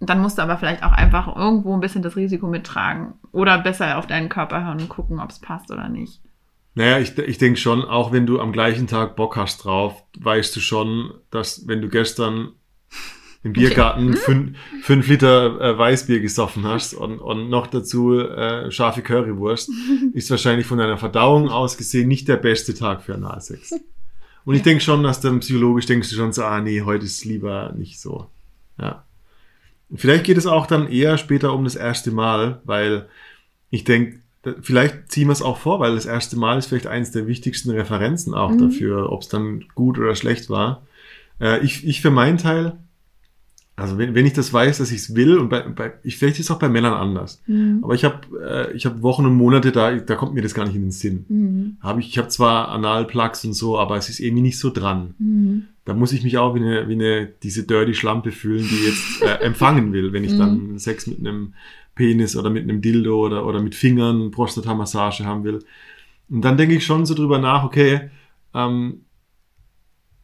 Dann 0.00 0.20
musst 0.20 0.38
du 0.38 0.42
aber 0.42 0.56
vielleicht 0.56 0.82
auch 0.82 0.92
einfach 0.92 1.34
irgendwo 1.36 1.74
ein 1.74 1.80
bisschen 1.80 2.02
das 2.02 2.16
Risiko 2.16 2.46
mittragen. 2.46 3.14
Oder 3.32 3.58
besser 3.58 3.98
auf 3.98 4.06
deinen 4.06 4.28
Körper 4.30 4.64
hören 4.64 4.80
und 4.80 4.88
gucken, 4.88 5.20
ob 5.20 5.30
es 5.30 5.38
passt 5.40 5.70
oder 5.70 5.88
nicht. 5.88 6.20
Naja, 6.74 6.98
ich, 6.98 7.18
ich 7.18 7.36
denke 7.38 7.58
schon, 7.58 7.84
auch 7.84 8.12
wenn 8.12 8.26
du 8.26 8.40
am 8.40 8.52
gleichen 8.52 8.86
Tag 8.86 9.16
Bock 9.16 9.36
hast 9.36 9.64
drauf, 9.64 10.02
weißt 10.18 10.54
du 10.56 10.60
schon, 10.60 11.12
dass 11.30 11.66
wenn 11.66 11.82
du 11.82 11.88
gestern 11.88 12.52
im 13.42 13.52
Biergarten 13.54 14.14
fün- 14.14 14.54
fünf 14.82 15.08
Liter 15.08 15.60
äh, 15.60 15.76
Weißbier 15.78 16.20
gesoffen 16.20 16.64
hast 16.66 16.94
und, 16.94 17.18
und 17.18 17.48
noch 17.50 17.66
dazu 17.66 18.18
äh, 18.18 18.70
scharfe 18.70 19.02
Currywurst, 19.02 19.70
ist 20.12 20.30
wahrscheinlich 20.30 20.66
von 20.66 20.78
deiner 20.78 20.98
Verdauung 20.98 21.48
aus 21.48 21.76
gesehen 21.76 22.08
nicht 22.08 22.28
der 22.28 22.36
beste 22.36 22.74
Tag 22.74 23.02
für 23.02 23.14
Analsex. 23.14 23.74
Und 24.50 24.56
ich 24.56 24.62
denke 24.62 24.82
schon, 24.82 25.04
dass 25.04 25.20
dann 25.20 25.38
psychologisch 25.38 25.86
denkst 25.86 26.10
du 26.10 26.16
schon 26.16 26.32
so, 26.32 26.42
ah 26.42 26.60
nee, 26.60 26.82
heute 26.82 27.04
ist 27.04 27.24
lieber 27.24 27.72
nicht 27.76 28.00
so. 28.00 28.26
Ja. 28.80 29.04
Und 29.88 30.00
vielleicht 30.00 30.24
geht 30.24 30.36
es 30.38 30.46
auch 30.48 30.66
dann 30.66 30.88
eher 30.88 31.18
später 31.18 31.54
um 31.54 31.62
das 31.62 31.76
erste 31.76 32.10
Mal, 32.10 32.60
weil 32.64 33.06
ich 33.70 33.84
denke, 33.84 34.18
vielleicht 34.60 35.12
ziehen 35.12 35.28
wir 35.28 35.34
es 35.34 35.40
auch 35.42 35.56
vor, 35.56 35.78
weil 35.78 35.94
das 35.94 36.04
erste 36.04 36.36
Mal 36.36 36.58
ist 36.58 36.66
vielleicht 36.66 36.88
eines 36.88 37.12
der 37.12 37.28
wichtigsten 37.28 37.70
Referenzen 37.70 38.34
auch 38.34 38.50
Mhm. 38.50 38.58
dafür, 38.58 39.12
ob 39.12 39.22
es 39.22 39.28
dann 39.28 39.66
gut 39.76 40.00
oder 40.00 40.16
schlecht 40.16 40.50
war. 40.50 40.82
Äh, 41.40 41.64
ich, 41.64 41.86
ich 41.86 42.00
für 42.00 42.10
meinen 42.10 42.38
Teil, 42.38 42.76
also 43.80 43.98
wenn, 43.98 44.14
wenn 44.14 44.26
ich 44.26 44.32
das 44.32 44.52
weiß, 44.52 44.78
dass 44.78 44.92
ich 44.92 44.98
es 44.98 45.14
will, 45.14 45.38
und 45.38 45.48
bei, 45.48 45.62
bei, 45.62 45.92
ich, 46.02 46.16
vielleicht 46.18 46.38
ist 46.38 46.46
es 46.46 46.50
auch 46.50 46.58
bei 46.58 46.68
Männern 46.68 46.92
anders, 46.92 47.42
aber 47.82 47.94
ich 47.94 48.04
habe 48.04 48.20
äh, 48.40 48.76
ich 48.76 48.86
hab 48.86 49.02
Wochen 49.02 49.26
und 49.26 49.36
Monate, 49.36 49.72
da, 49.72 49.94
da 49.96 50.14
kommt 50.16 50.34
mir 50.34 50.42
das 50.42 50.54
gar 50.54 50.66
nicht 50.66 50.76
in 50.76 50.82
den 50.82 50.90
Sinn. 50.90 51.24
Mhm. 51.28 51.76
Hab 51.80 51.98
ich 51.98 52.08
ich 52.08 52.18
habe 52.18 52.28
zwar 52.28 52.68
Analplugs 52.68 53.44
und 53.44 53.54
so, 53.54 53.78
aber 53.78 53.96
es 53.96 54.08
ist 54.08 54.20
irgendwie 54.20 54.42
nicht 54.42 54.58
so 54.58 54.70
dran. 54.70 55.14
Mhm. 55.18 55.64
Da 55.84 55.94
muss 55.94 56.12
ich 56.12 56.22
mich 56.22 56.38
auch 56.38 56.54
wie 56.54 56.60
eine, 56.60 56.88
wie 56.88 56.92
eine 56.92 57.28
diese 57.42 57.64
dirty 57.64 57.94
Schlampe 57.94 58.32
fühlen, 58.32 58.66
die 58.68 58.86
jetzt 58.86 59.22
äh, 59.22 59.44
empfangen 59.44 59.92
will, 59.92 60.12
wenn 60.12 60.24
ich 60.24 60.36
dann 60.36 60.78
Sex 60.78 61.06
mit 61.06 61.18
einem 61.18 61.54
Penis 61.94 62.36
oder 62.36 62.50
mit 62.50 62.64
einem 62.64 62.80
Dildo 62.80 63.26
oder, 63.26 63.46
oder 63.46 63.60
mit 63.62 63.74
Fingern 63.74 64.30
Prostata-Massage 64.30 65.24
haben 65.24 65.44
will. 65.44 65.60
Und 66.28 66.42
dann 66.42 66.56
denke 66.56 66.76
ich 66.76 66.84
schon 66.84 67.06
so 67.06 67.14
drüber 67.14 67.38
nach, 67.38 67.64
okay, 67.64 68.10
ähm, 68.54 69.00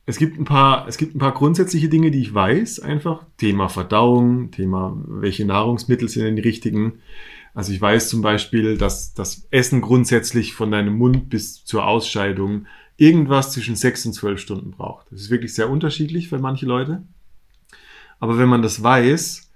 es 0.06 0.18
gibt 0.18 0.38
ein 0.38 0.44
paar, 0.44 0.86
es 0.86 0.98
gibt 0.98 1.16
ein 1.16 1.18
paar 1.18 1.34
grundsätzliche 1.34 1.88
Dinge, 1.88 2.12
die 2.12 2.20
ich 2.20 2.32
weiß, 2.32 2.78
einfach. 2.80 3.24
Thema 3.38 3.68
Verdauung, 3.68 4.52
Thema, 4.52 4.96
welche 5.06 5.44
Nahrungsmittel 5.44 6.08
sind 6.08 6.24
denn 6.24 6.36
die 6.36 6.42
richtigen. 6.42 7.00
Also 7.54 7.72
ich 7.72 7.80
weiß 7.80 8.08
zum 8.08 8.22
Beispiel, 8.22 8.78
dass 8.78 9.14
das 9.14 9.48
Essen 9.50 9.80
grundsätzlich 9.80 10.54
von 10.54 10.70
deinem 10.70 10.96
Mund 10.96 11.28
bis 11.28 11.64
zur 11.64 11.86
Ausscheidung 11.86 12.66
irgendwas 12.96 13.50
zwischen 13.52 13.74
sechs 13.74 14.06
und 14.06 14.12
zwölf 14.12 14.40
Stunden 14.40 14.70
braucht. 14.70 15.10
Das 15.10 15.22
ist 15.22 15.30
wirklich 15.30 15.54
sehr 15.54 15.68
unterschiedlich 15.68 16.28
für 16.28 16.38
manche 16.38 16.66
Leute. 16.66 17.02
Aber 18.20 18.38
wenn 18.38 18.48
man 18.48 18.62
das 18.62 18.82
weiß, 18.82 19.50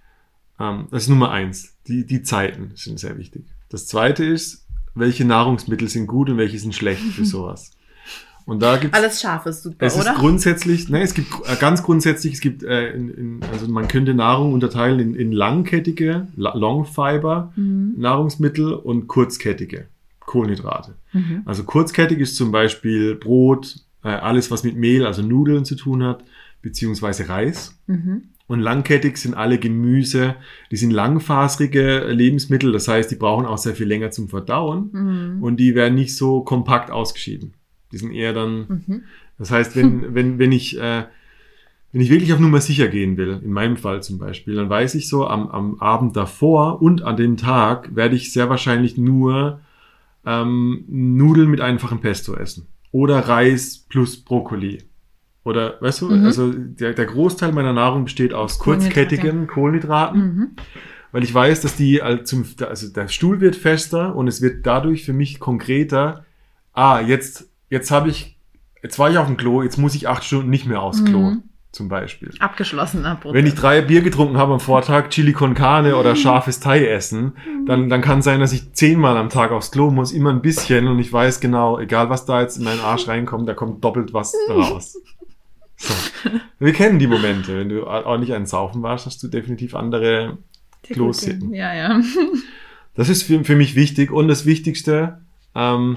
ähm, 0.58 0.88
das 0.90 1.04
ist 1.04 1.08
Nummer 1.08 1.30
eins. 1.30 1.76
Die, 1.86 2.04
die 2.04 2.22
Zeiten 2.22 2.72
sind 2.74 2.98
sehr 2.98 3.16
wichtig. 3.18 3.44
Das 3.68 3.86
zweite 3.86 4.24
ist, 4.24 4.66
welche 4.94 5.24
Nahrungsmittel 5.24 5.88
sind 5.88 6.08
gut 6.08 6.28
und 6.28 6.38
welche 6.38 6.58
sind 6.58 6.74
schlecht 6.74 7.02
für 7.02 7.24
sowas. 7.24 7.70
Und 8.46 8.60
da 8.62 8.76
gibt's 8.76 8.96
Alles 8.96 9.20
scharf 9.20 9.46
ist 9.46 9.62
super, 9.62 9.86
es 9.86 9.96
oder? 9.96 10.12
ist 10.12 10.18
grundsätzlich, 10.18 10.88
ne, 10.88 11.02
es 11.02 11.14
gibt 11.14 11.28
äh, 11.46 11.56
ganz 11.60 11.82
grundsätzlich, 11.82 12.34
es 12.34 12.40
gibt, 12.40 12.62
äh, 12.62 12.90
in, 12.92 13.08
in, 13.10 13.40
also 13.52 13.68
man 13.68 13.86
könnte 13.88 14.14
Nahrung 14.14 14.52
unterteilen 14.52 14.98
in, 15.00 15.14
in 15.14 15.32
langkettige, 15.32 16.28
La- 16.36 16.56
Long 16.56 16.84
Fiber 16.84 17.52
Mhm. 17.56 17.94
Nahrungsmittel 17.98 18.72
und 18.72 19.06
kurzkettige 19.06 19.86
Kohlenhydrate. 20.20 20.94
Mhm. 21.12 21.42
Also 21.44 21.64
kurzkettig 21.64 22.18
ist 22.18 22.36
zum 22.36 22.52
Beispiel 22.52 23.14
Brot, 23.14 23.76
äh, 24.04 24.08
alles 24.08 24.50
was 24.50 24.64
mit 24.64 24.76
Mehl, 24.76 25.04
also 25.06 25.22
Nudeln 25.22 25.64
zu 25.64 25.74
tun 25.76 26.02
hat, 26.02 26.24
beziehungsweise 26.62 27.28
Reis. 27.28 27.76
Mhm. 27.86 28.22
Und 28.46 28.58
langkettig 28.60 29.16
sind 29.16 29.34
alle 29.34 29.58
Gemüse, 29.58 30.34
die 30.72 30.76
sind 30.76 30.90
langfaserige 30.90 32.06
Lebensmittel, 32.08 32.72
das 32.72 32.88
heißt, 32.88 33.10
die 33.10 33.14
brauchen 33.16 33.46
auch 33.46 33.58
sehr 33.58 33.74
viel 33.76 33.86
länger 33.86 34.10
zum 34.10 34.28
Verdauen 34.28 34.90
Mhm. 34.92 35.42
und 35.42 35.58
die 35.58 35.74
werden 35.76 35.94
nicht 35.94 36.16
so 36.16 36.40
kompakt 36.42 36.90
ausgeschieden. 36.90 37.54
Die 37.92 37.98
sind 37.98 38.12
eher 38.12 38.32
dann 38.32 38.84
Mhm. 38.86 39.02
das 39.38 39.50
heißt, 39.50 39.74
wenn, 39.76 40.14
wenn, 40.14 40.38
wenn 40.38 40.52
ich, 40.52 40.78
äh, 40.78 41.04
wenn 41.92 42.00
ich 42.00 42.10
wirklich 42.10 42.32
auf 42.32 42.38
Nummer 42.40 42.60
sicher 42.60 42.88
gehen 42.88 43.16
will, 43.16 43.40
in 43.42 43.52
meinem 43.52 43.76
Fall 43.76 44.02
zum 44.02 44.18
Beispiel, 44.18 44.54
dann 44.54 44.68
weiß 44.70 44.94
ich 44.94 45.08
so, 45.08 45.26
am, 45.26 45.48
am 45.48 45.80
Abend 45.80 46.14
davor 46.16 46.80
und 46.82 47.02
an 47.02 47.16
dem 47.16 47.36
Tag 47.36 47.94
werde 47.96 48.14
ich 48.16 48.32
sehr 48.32 48.48
wahrscheinlich 48.48 48.96
nur 48.96 49.60
ähm, 50.26 50.84
Nudeln 50.88 51.50
mit 51.50 51.60
einfachem 51.60 52.00
Pesto 52.00 52.34
essen. 52.34 52.66
Oder 52.92 53.20
Reis 53.20 53.86
plus 53.88 54.18
Brokkoli. 54.18 54.84
Oder, 55.42 55.78
weißt 55.80 56.02
du, 56.02 56.10
Mhm. 56.10 56.24
also 56.26 56.52
der, 56.52 56.92
der 56.92 57.06
Großteil 57.06 57.52
meiner 57.52 57.72
Nahrung 57.72 58.04
besteht 58.04 58.34
aus 58.34 58.58
kurzkettigen 58.58 59.46
Kohlenhydraten 59.46 60.20
Mhm. 60.20 60.50
weil 61.12 61.24
ich 61.24 61.32
weiß, 61.34 61.62
dass 61.62 61.74
die 61.76 62.02
also 62.02 62.88
der 62.94 63.08
Stuhl 63.08 63.40
wird 63.40 63.56
fester 63.56 64.14
und 64.14 64.28
es 64.28 64.42
wird 64.42 64.64
dadurch 64.66 65.04
für 65.04 65.12
mich 65.14 65.40
konkreter. 65.40 66.24
Ah, 66.72 67.00
jetzt, 67.00 67.49
jetzt 67.70 67.90
habe 67.90 68.10
ich, 68.10 68.36
jetzt 68.82 68.98
war 68.98 69.10
ich 69.10 69.16
auf 69.18 69.26
dem 69.26 69.36
Klo, 69.38 69.62
jetzt 69.62 69.78
muss 69.78 69.94
ich 69.94 70.06
acht 70.08 70.22
Stunden 70.24 70.50
nicht 70.50 70.66
mehr 70.66 70.82
aufs 70.82 71.04
Klo, 71.04 71.30
Mhm. 71.30 71.42
zum 71.72 71.88
Beispiel. 71.88 72.30
Abgeschlossener 72.40 73.14
Prozess. 73.16 73.34
Wenn 73.34 73.46
ich 73.46 73.54
drei 73.54 73.80
Bier 73.80 74.02
getrunken 74.02 74.36
habe 74.36 74.52
am 74.54 74.60
Vortag, 74.60 75.08
Chili 75.10 75.32
con 75.32 75.54
Carne 75.54 75.96
oder 75.96 76.16
scharfes 76.16 76.60
Thai 76.60 76.86
essen, 76.86 77.32
dann, 77.66 77.88
dann 77.88 78.02
kann 78.02 78.20
sein, 78.22 78.40
dass 78.40 78.52
ich 78.52 78.72
zehnmal 78.74 79.16
am 79.16 79.28
Tag 79.30 79.52
aufs 79.52 79.70
Klo 79.70 79.90
muss, 79.90 80.12
immer 80.12 80.30
ein 80.30 80.42
bisschen 80.42 80.88
und 80.88 80.98
ich 80.98 81.12
weiß 81.12 81.40
genau, 81.40 81.78
egal 81.78 82.10
was 82.10 82.26
da 82.26 82.40
jetzt 82.42 82.58
in 82.58 82.64
meinen 82.64 82.80
Arsch 82.80 83.06
reinkommt, 83.08 83.48
da 83.48 83.54
kommt 83.54 83.82
doppelt 83.84 84.12
was 84.12 84.34
raus. 84.48 84.96
So. 85.76 85.94
Wir 86.58 86.74
kennen 86.74 86.98
die 86.98 87.06
Momente. 87.06 87.56
Wenn 87.56 87.70
du 87.70 87.86
ordentlich 87.86 88.34
einen 88.34 88.44
Saufen 88.46 88.82
warst, 88.82 89.06
hast 89.06 89.22
du 89.22 89.28
definitiv 89.28 89.74
andere 89.74 90.36
Klos. 90.82 91.24
Ja, 91.52 91.72
ja. 91.74 92.00
Das 92.96 93.08
ist 93.08 93.22
für, 93.22 93.42
für 93.44 93.56
mich 93.56 93.76
wichtig. 93.76 94.10
Und 94.10 94.28
das 94.28 94.44
Wichtigste, 94.44 95.20
ähm, 95.54 95.96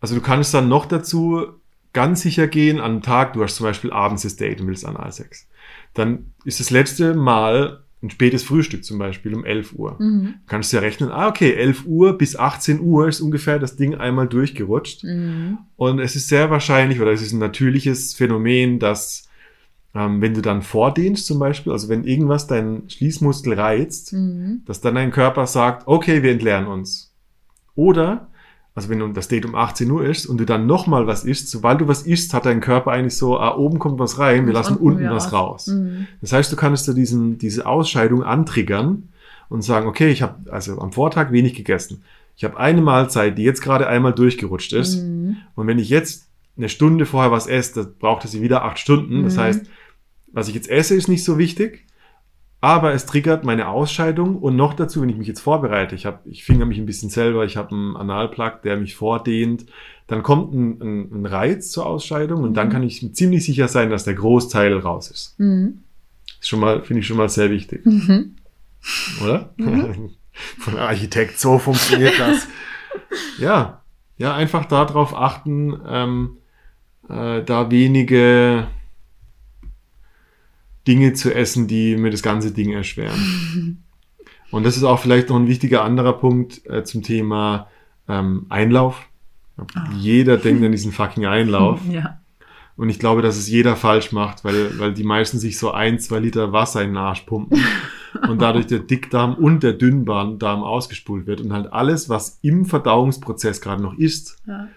also 0.00 0.14
du 0.14 0.20
kannst 0.20 0.54
dann 0.54 0.68
noch 0.68 0.86
dazu 0.86 1.46
ganz 1.92 2.22
sicher 2.22 2.46
gehen, 2.46 2.78
an 2.78 2.92
einem 2.92 3.02
Tag, 3.02 3.32
du 3.32 3.42
hast 3.42 3.56
zum 3.56 3.64
Beispiel 3.64 3.90
abends 3.92 4.22
das 4.22 4.36
Date 4.36 4.60
und 4.60 4.68
willst 4.68 4.84
Analsex. 4.84 5.48
Dann 5.94 6.32
ist 6.44 6.60
das 6.60 6.70
letzte 6.70 7.14
Mal 7.14 7.82
ein 8.00 8.10
spätes 8.10 8.44
Frühstück 8.44 8.84
zum 8.84 8.98
Beispiel 8.98 9.34
um 9.34 9.44
11 9.44 9.72
Uhr. 9.72 9.96
Mhm. 9.98 10.34
Kannst 10.46 10.72
du 10.72 10.76
ja 10.76 10.82
rechnen, 10.82 11.10
ah, 11.10 11.26
okay, 11.28 11.52
11 11.54 11.84
Uhr 11.86 12.16
bis 12.16 12.36
18 12.36 12.80
Uhr 12.80 13.08
ist 13.08 13.20
ungefähr 13.20 13.58
das 13.58 13.74
Ding 13.74 13.96
einmal 13.96 14.28
durchgerutscht. 14.28 15.02
Mhm. 15.02 15.58
Und 15.76 15.98
es 15.98 16.14
ist 16.14 16.28
sehr 16.28 16.50
wahrscheinlich, 16.50 17.00
oder 17.00 17.10
es 17.10 17.22
ist 17.22 17.32
ein 17.32 17.40
natürliches 17.40 18.14
Phänomen, 18.14 18.78
dass 18.78 19.24
ähm, 19.94 20.20
wenn 20.20 20.34
du 20.34 20.42
dann 20.42 20.62
vordehnst 20.62 21.26
zum 21.26 21.40
Beispiel, 21.40 21.72
also 21.72 21.88
wenn 21.88 22.04
irgendwas 22.04 22.46
deinen 22.46 22.88
Schließmuskel 22.88 23.54
reizt, 23.54 24.12
Mhm. 24.12 24.62
dass 24.66 24.80
dann 24.80 24.94
dein 24.94 25.10
Körper 25.10 25.46
sagt, 25.46 25.88
okay, 25.88 26.22
wir 26.22 26.30
entleeren 26.30 26.66
uns. 26.66 27.12
Oder, 27.74 28.28
also 28.78 28.90
wenn 28.90 29.12
das 29.12 29.26
Date 29.26 29.44
um 29.44 29.56
18 29.56 29.90
Uhr 29.90 30.04
ist 30.04 30.24
und 30.26 30.38
du 30.38 30.46
dann 30.46 30.66
nochmal 30.66 31.08
was 31.08 31.24
isst, 31.24 31.50
sobald 31.50 31.80
du 31.80 31.88
was 31.88 32.02
isst, 32.02 32.32
hat 32.32 32.46
dein 32.46 32.60
Körper 32.60 32.92
eigentlich 32.92 33.16
so, 33.16 33.36
ah, 33.36 33.56
oben 33.56 33.80
kommt 33.80 33.98
was 33.98 34.20
rein, 34.20 34.46
wir 34.46 34.52
lassen 34.52 34.76
unten 34.76 35.10
was 35.10 35.32
raus. 35.32 35.66
Mhm. 35.66 36.06
Das 36.20 36.32
heißt, 36.32 36.52
du 36.52 36.54
kannst 36.54 36.86
da 36.86 36.92
diesen, 36.92 37.38
diese 37.38 37.66
Ausscheidung 37.66 38.22
antriggern 38.22 39.08
und 39.48 39.62
sagen, 39.62 39.88
okay, 39.88 40.10
ich 40.10 40.22
habe 40.22 40.52
also 40.52 40.78
am 40.78 40.92
Vortag 40.92 41.32
wenig 41.32 41.54
gegessen. 41.54 42.04
Ich 42.36 42.44
habe 42.44 42.56
eine 42.56 42.80
Mahlzeit, 42.80 43.36
die 43.36 43.42
jetzt 43.42 43.62
gerade 43.62 43.88
einmal 43.88 44.12
durchgerutscht 44.12 44.72
ist. 44.72 45.02
Mhm. 45.02 45.38
Und 45.56 45.66
wenn 45.66 45.80
ich 45.80 45.88
jetzt 45.88 46.28
eine 46.56 46.68
Stunde 46.68 47.04
vorher 47.04 47.32
was 47.32 47.48
esse, 47.48 47.74
das 47.82 47.92
braucht 47.94 48.24
es 48.24 48.40
wieder 48.40 48.62
acht 48.62 48.78
Stunden. 48.78 49.24
Das 49.24 49.34
Mhm. 49.34 49.40
heißt, 49.40 49.66
was 50.32 50.46
ich 50.46 50.54
jetzt 50.54 50.70
esse, 50.70 50.94
ist 50.94 51.08
nicht 51.08 51.24
so 51.24 51.36
wichtig, 51.36 51.84
aber 52.60 52.92
es 52.92 53.06
triggert 53.06 53.44
meine 53.44 53.68
Ausscheidung 53.68 54.36
und 54.38 54.56
noch 54.56 54.74
dazu, 54.74 55.00
wenn 55.00 55.08
ich 55.08 55.16
mich 55.16 55.28
jetzt 55.28 55.40
vorbereite, 55.40 55.94
ich 55.94 56.06
habe, 56.06 56.18
ich 56.24 56.44
finger 56.44 56.64
mich 56.66 56.78
ein 56.78 56.86
bisschen 56.86 57.08
selber, 57.10 57.44
ich 57.44 57.56
habe 57.56 57.70
einen 57.72 57.96
Analplug, 57.96 58.62
der 58.62 58.76
mich 58.76 58.96
vordehnt, 58.96 59.66
dann 60.08 60.22
kommt 60.22 60.52
ein, 60.54 60.80
ein, 60.80 61.12
ein 61.22 61.26
Reiz 61.26 61.70
zur 61.70 61.86
Ausscheidung 61.86 62.42
und 62.42 62.54
dann 62.54 62.68
Mhm. 62.68 62.72
kann 62.72 62.82
ich 62.82 63.14
ziemlich 63.14 63.44
sicher 63.44 63.68
sein, 63.68 63.90
dass 63.90 64.04
der 64.04 64.14
Großteil 64.14 64.76
raus 64.78 65.10
ist. 65.10 65.38
Mhm. 65.38 65.80
Ist 66.40 66.48
schon 66.48 66.60
mal, 66.60 66.82
finde 66.82 67.00
ich 67.00 67.06
schon 67.06 67.16
mal 67.16 67.28
sehr 67.28 67.50
wichtig, 67.50 67.84
Mhm. 67.84 68.36
oder? 69.22 69.50
Von 70.58 70.74
einem 70.74 70.82
Architekt, 70.86 71.38
so 71.40 71.58
funktioniert 71.58 72.18
das. 72.18 72.46
ja, 73.38 73.82
ja, 74.16 74.34
einfach 74.34 74.64
darauf 74.66 75.14
achten, 75.14 75.78
ähm, 75.86 76.36
äh, 77.08 77.42
da 77.42 77.70
wenige 77.70 78.66
Dinge 80.88 81.12
zu 81.12 81.32
essen, 81.32 81.68
die 81.68 81.96
mir 81.96 82.10
das 82.10 82.22
ganze 82.22 82.50
Ding 82.50 82.72
erschweren. 82.72 83.84
Und 84.50 84.64
das 84.64 84.76
ist 84.78 84.84
auch 84.84 84.98
vielleicht 84.98 85.28
noch 85.28 85.36
ein 85.36 85.46
wichtiger 85.46 85.84
anderer 85.84 86.14
Punkt 86.14 86.66
äh, 86.66 86.82
zum 86.82 87.02
Thema 87.02 87.68
ähm, 88.08 88.46
Einlauf. 88.48 89.06
Ah. 89.58 89.90
Jeder 89.98 90.38
denkt 90.38 90.64
an 90.64 90.72
diesen 90.72 90.92
fucking 90.92 91.26
Einlauf. 91.26 91.80
Ja. 91.90 92.20
Und 92.76 92.90
ich 92.90 93.00
glaube, 93.00 93.22
dass 93.22 93.36
es 93.36 93.48
jeder 93.48 93.74
falsch 93.74 94.12
macht, 94.12 94.44
weil, 94.44 94.78
weil 94.78 94.94
die 94.94 95.02
meisten 95.02 95.40
sich 95.40 95.58
so 95.58 95.72
ein, 95.72 95.98
zwei 95.98 96.20
Liter 96.20 96.52
Wasser 96.52 96.80
in 96.80 96.90
den 96.90 96.96
Arsch 96.96 97.22
pumpen 97.22 97.60
und 98.28 98.40
dadurch 98.40 98.68
der 98.68 98.78
Dickdarm 98.78 99.34
und 99.34 99.64
der 99.64 99.72
Dünndarm 99.72 100.62
ausgespult 100.62 101.26
wird 101.26 101.40
und 101.40 101.52
halt 101.52 101.72
alles, 101.72 102.08
was 102.08 102.38
im 102.40 102.66
Verdauungsprozess 102.66 103.60
gerade 103.60 103.82
noch 103.82 103.98
ist, 103.98 104.38
Ja. 104.46 104.68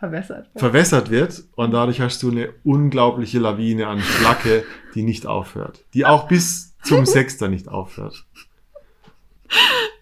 Verwässert. 0.00 0.48
verwässert 0.56 1.10
wird 1.10 1.44
und 1.56 1.70
dadurch 1.72 2.00
hast 2.00 2.22
du 2.22 2.30
eine 2.30 2.48
unglaubliche 2.64 3.38
Lawine 3.38 3.86
an 3.86 4.00
Schlacke, 4.00 4.64
die 4.94 5.02
nicht 5.02 5.26
aufhört. 5.26 5.84
Die 5.94 6.04
auch 6.06 6.26
bis 6.26 6.74
zum 6.82 7.04
Sechster 7.06 7.48
nicht 7.48 7.68
aufhört. 7.68 8.24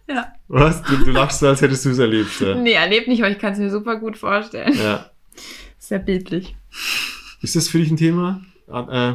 Ja. 0.09 0.33
Was? 0.49 0.83
Du, 0.83 0.97
du 1.05 1.11
lachst 1.11 1.41
so, 1.41 1.49
als 1.49 1.61
hättest 1.61 1.85
du 1.85 1.91
es 1.91 1.99
erlebt. 1.99 2.41
Ja. 2.41 2.55
Nee, 2.55 2.73
erlebt 2.73 3.09
nicht, 3.09 3.21
aber 3.23 3.31
ich 3.31 3.39
kann 3.39 3.53
es 3.53 3.59
mir 3.59 3.71
super 3.71 3.97
gut 3.97 4.17
vorstellen. 4.17 4.73
ja. 4.79 5.07
Sehr 5.79 5.99
bildlich. 5.99 6.57
Ist 7.41 7.57
das 7.57 7.69
für 7.69 7.79
dich 7.79 7.91
ein 7.91 7.97
Thema? 7.97 8.41
Äh, 8.69 9.15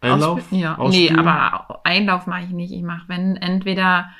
Einlauf? 0.00 0.40
Ausspü- 0.40 0.56
Ja. 0.58 0.76
Nee, 0.76 0.82
Ausspülen? 0.82 1.18
aber 1.18 1.80
Einlauf 1.84 2.26
mache 2.26 2.44
ich 2.44 2.50
nicht. 2.50 2.72
Ich 2.72 2.82
mache, 2.82 3.04
wenn 3.08 3.36
entweder 3.36 4.10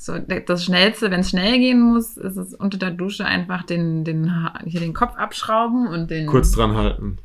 so 0.00 0.16
das 0.16 0.64
Schnellste, 0.64 1.10
wenn 1.10 1.20
es 1.20 1.30
schnell 1.30 1.58
gehen 1.58 1.80
muss, 1.80 2.16
ist 2.16 2.36
es 2.36 2.54
unter 2.54 2.78
der 2.78 2.92
Dusche 2.92 3.24
einfach 3.24 3.64
den, 3.64 4.04
den, 4.04 4.32
hier 4.64 4.78
den 4.78 4.94
Kopf 4.94 5.16
abschrauben 5.16 5.88
und 5.88 6.08
den. 6.08 6.26
Kurz 6.26 6.52
dran 6.52 6.76
halten. 6.76 7.18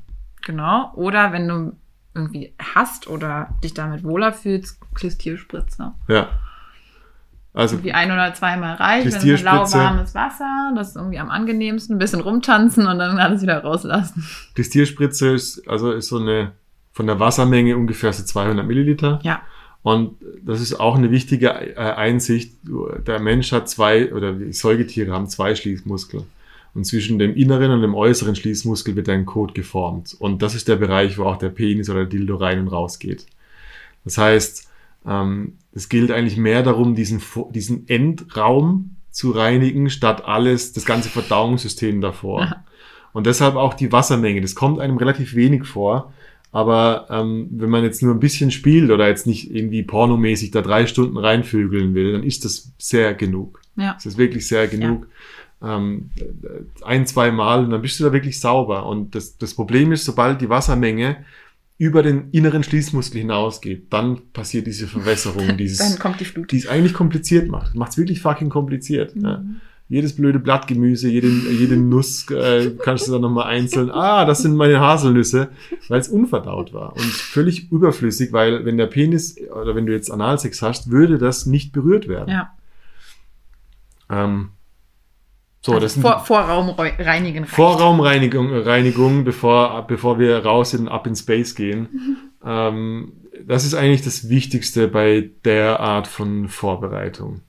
Genau. 0.43 0.91
Oder 0.95 1.31
wenn 1.31 1.47
du 1.47 1.73
irgendwie 2.15 2.55
hast 2.59 3.07
oder 3.07 3.49
dich 3.63 3.75
damit 3.75 4.03
wohler 4.03 4.33
fühlst, 4.33 4.79
Klistierspritze. 4.95 5.93
Ja. 6.07 6.29
Also 7.53 7.75
Irgendwie 7.75 7.93
ein 7.93 8.11
oder 8.11 8.33
zweimal 8.33 8.75
reicht, 8.75 9.05
wenn 9.05 9.33
es 9.33 9.43
lauwarmes 9.43 10.15
Wasser, 10.15 10.73
das 10.75 10.89
ist 10.89 10.95
irgendwie 10.95 11.19
am 11.19 11.29
angenehmsten, 11.29 11.95
ein 11.95 11.99
bisschen 11.99 12.21
rumtanzen 12.21 12.87
und 12.87 12.97
dann 12.97 13.19
alles 13.19 13.43
wieder 13.43 13.59
rauslassen. 13.61 14.27
Klistierspritze 14.55 15.29
ist, 15.29 15.67
also 15.69 15.91
ist 15.91 16.07
so 16.07 16.17
eine 16.17 16.53
von 16.91 17.05
der 17.05 17.19
Wassermenge 17.19 17.77
ungefähr 17.77 18.11
so 18.13 18.23
200 18.23 18.65
Milliliter. 18.65 19.19
Ja. 19.21 19.43
Und 19.83 20.15
das 20.43 20.61
ist 20.61 20.79
auch 20.79 20.95
eine 20.95 21.11
wichtige 21.11 21.49
äh, 21.49 21.75
Einsicht. 21.75 22.55
Der 23.05 23.19
Mensch 23.19 23.51
hat 23.51 23.69
zwei, 23.69 24.13
oder 24.13 24.33
die 24.33 24.53
Säugetiere 24.53 25.11
haben 25.11 25.27
zwei 25.27 25.55
Schließmuskeln. 25.55 26.23
Und 26.73 26.85
zwischen 26.85 27.19
dem 27.19 27.35
inneren 27.35 27.71
und 27.71 27.81
dem 27.81 27.93
äußeren 27.93 28.35
Schließmuskel 28.35 28.95
wird 28.95 29.09
ein 29.09 29.25
Code 29.25 29.53
geformt. 29.53 30.15
Und 30.17 30.41
das 30.41 30.55
ist 30.55 30.67
der 30.67 30.77
Bereich, 30.77 31.17
wo 31.17 31.25
auch 31.25 31.37
der 31.37 31.49
Penis 31.49 31.89
oder 31.89 31.99
der 31.99 32.09
Dildo 32.09 32.37
rein 32.37 32.59
und 32.59 32.69
raus 32.69 32.97
geht. 32.97 33.27
Das 34.05 34.17
heißt, 34.17 34.69
ähm, 35.05 35.57
es 35.73 35.89
gilt 35.89 36.11
eigentlich 36.11 36.37
mehr 36.37 36.63
darum, 36.63 36.95
diesen, 36.95 37.21
diesen 37.51 37.87
Endraum 37.87 38.95
zu 39.11 39.31
reinigen, 39.31 39.89
statt 39.89 40.25
alles, 40.25 40.73
das 40.73 40.85
ganze 40.85 41.09
Verdauungssystem 41.09 42.01
davor. 42.01 42.63
Und 43.11 43.27
deshalb 43.27 43.55
auch 43.55 43.75
die 43.75 43.91
Wassermenge. 43.91 44.41
Das 44.41 44.55
kommt 44.55 44.79
einem 44.79 44.97
relativ 44.97 45.35
wenig 45.35 45.65
vor. 45.65 46.11
Aber 46.53 47.07
ähm, 47.09 47.47
wenn 47.51 47.71
man 47.71 47.83
jetzt 47.83 48.03
nur 48.03 48.13
ein 48.13 48.19
bisschen 48.19 48.51
spielt 48.51 48.91
oder 48.91 49.07
jetzt 49.07 49.25
nicht 49.25 49.53
irgendwie 49.53 49.81
pornomäßig 49.81 50.51
da 50.51 50.61
drei 50.61 50.85
Stunden 50.85 51.17
reinvögeln 51.17 51.95
will, 51.95 52.13
dann 52.13 52.21
ist 52.21 52.45
das 52.45 52.71
sehr 52.77 53.15
genug. 53.15 53.59
Ja. 53.75 53.95
Das 53.95 54.05
ist 54.05 54.19
wirklich 54.19 54.47
sehr 54.47 54.67
genug. 54.67 55.07
Ähm, 55.63 56.11
ein, 56.83 57.07
zwei 57.07 57.31
Mal 57.31 57.63
und 57.63 57.71
dann 57.71 57.81
bist 57.81 57.99
du 57.99 58.03
da 58.03 58.13
wirklich 58.13 58.39
sauber. 58.39 58.85
Und 58.85 59.15
das, 59.15 59.39
das 59.39 59.55
Problem 59.55 59.91
ist, 59.91 60.05
sobald 60.05 60.41
die 60.41 60.49
Wassermenge 60.49 61.25
über 61.79 62.03
den 62.03 62.29
inneren 62.29 62.61
Schließmuskel 62.61 63.21
hinausgeht, 63.21 63.91
dann 63.91 64.31
passiert 64.31 64.67
diese 64.67 64.85
Verwässerung, 64.85 65.47
Dann 65.47 65.57
dieses, 65.57 65.99
kommt 65.99 66.19
die 66.19 66.25
Flut. 66.25 66.51
die 66.51 66.57
es 66.57 66.67
eigentlich 66.67 66.93
kompliziert 66.93 67.49
macht. 67.49 67.73
Macht 67.73 67.93
es 67.93 67.97
wirklich 67.97 68.21
fucking 68.21 68.49
kompliziert. 68.49 69.15
Ja. 69.15 69.43
Jedes 69.93 70.15
blöde 70.15 70.39
Blattgemüse, 70.39 71.07
jede, 71.07 71.27
jede 71.27 71.77
Nuss 71.77 72.27
äh, 72.31 72.71
kannst 72.83 73.07
du 73.07 73.11
dann 73.11 73.21
nochmal 73.21 73.45
einzeln. 73.45 73.91
Ah, 73.91 74.25
das 74.25 74.41
sind 74.41 74.55
meine 74.55 74.79
Haselnüsse, 74.79 75.49
weil 75.87 75.99
es 75.99 76.07
unverdaut 76.07 76.73
war 76.73 76.93
und 76.93 77.03
völlig 77.03 77.71
überflüssig, 77.71 78.33
weil 78.33 78.65
wenn 78.65 78.77
der 78.77 78.87
Penis 78.87 79.35
oder 79.51 79.75
wenn 79.75 79.85
du 79.85 79.93
jetzt 79.93 80.09
Analsex 80.09 80.63
hast, 80.63 80.89
würde 80.89 81.19
das 81.19 81.45
nicht 81.45 81.73
berührt 81.73 82.07
werden. 82.07 82.29
Ja. 82.31 82.49
Ähm, 84.09 84.49
so, 85.61 85.73
also 85.73 85.81
das 85.85 85.93
sind 85.93 86.01
vor, 86.01 86.17
die 86.21 86.25
Vorraum 86.25 86.69
reu- 86.69 86.91
reinigen. 86.99 87.43
reicht. 87.43 87.55
Vorraumreinigung, 87.55 88.51
Reinigung, 88.51 89.23
bevor, 89.23 89.85
bevor 89.87 90.17
wir 90.17 90.39
raus 90.39 90.73
in 90.73 90.87
Up 90.87 91.05
in 91.07 91.15
Space 91.15 91.53
gehen. 91.55 91.87
Ähm, 92.45 93.13
das 93.47 93.63
ist 93.63 93.73
eigentlich 93.73 94.01
das 94.01 94.27
Wichtigste 94.27 94.89
bei 94.89 95.29
der 95.45 95.79
Art 95.79 96.07
von 96.07 96.49
Vorbereitung. 96.49 97.39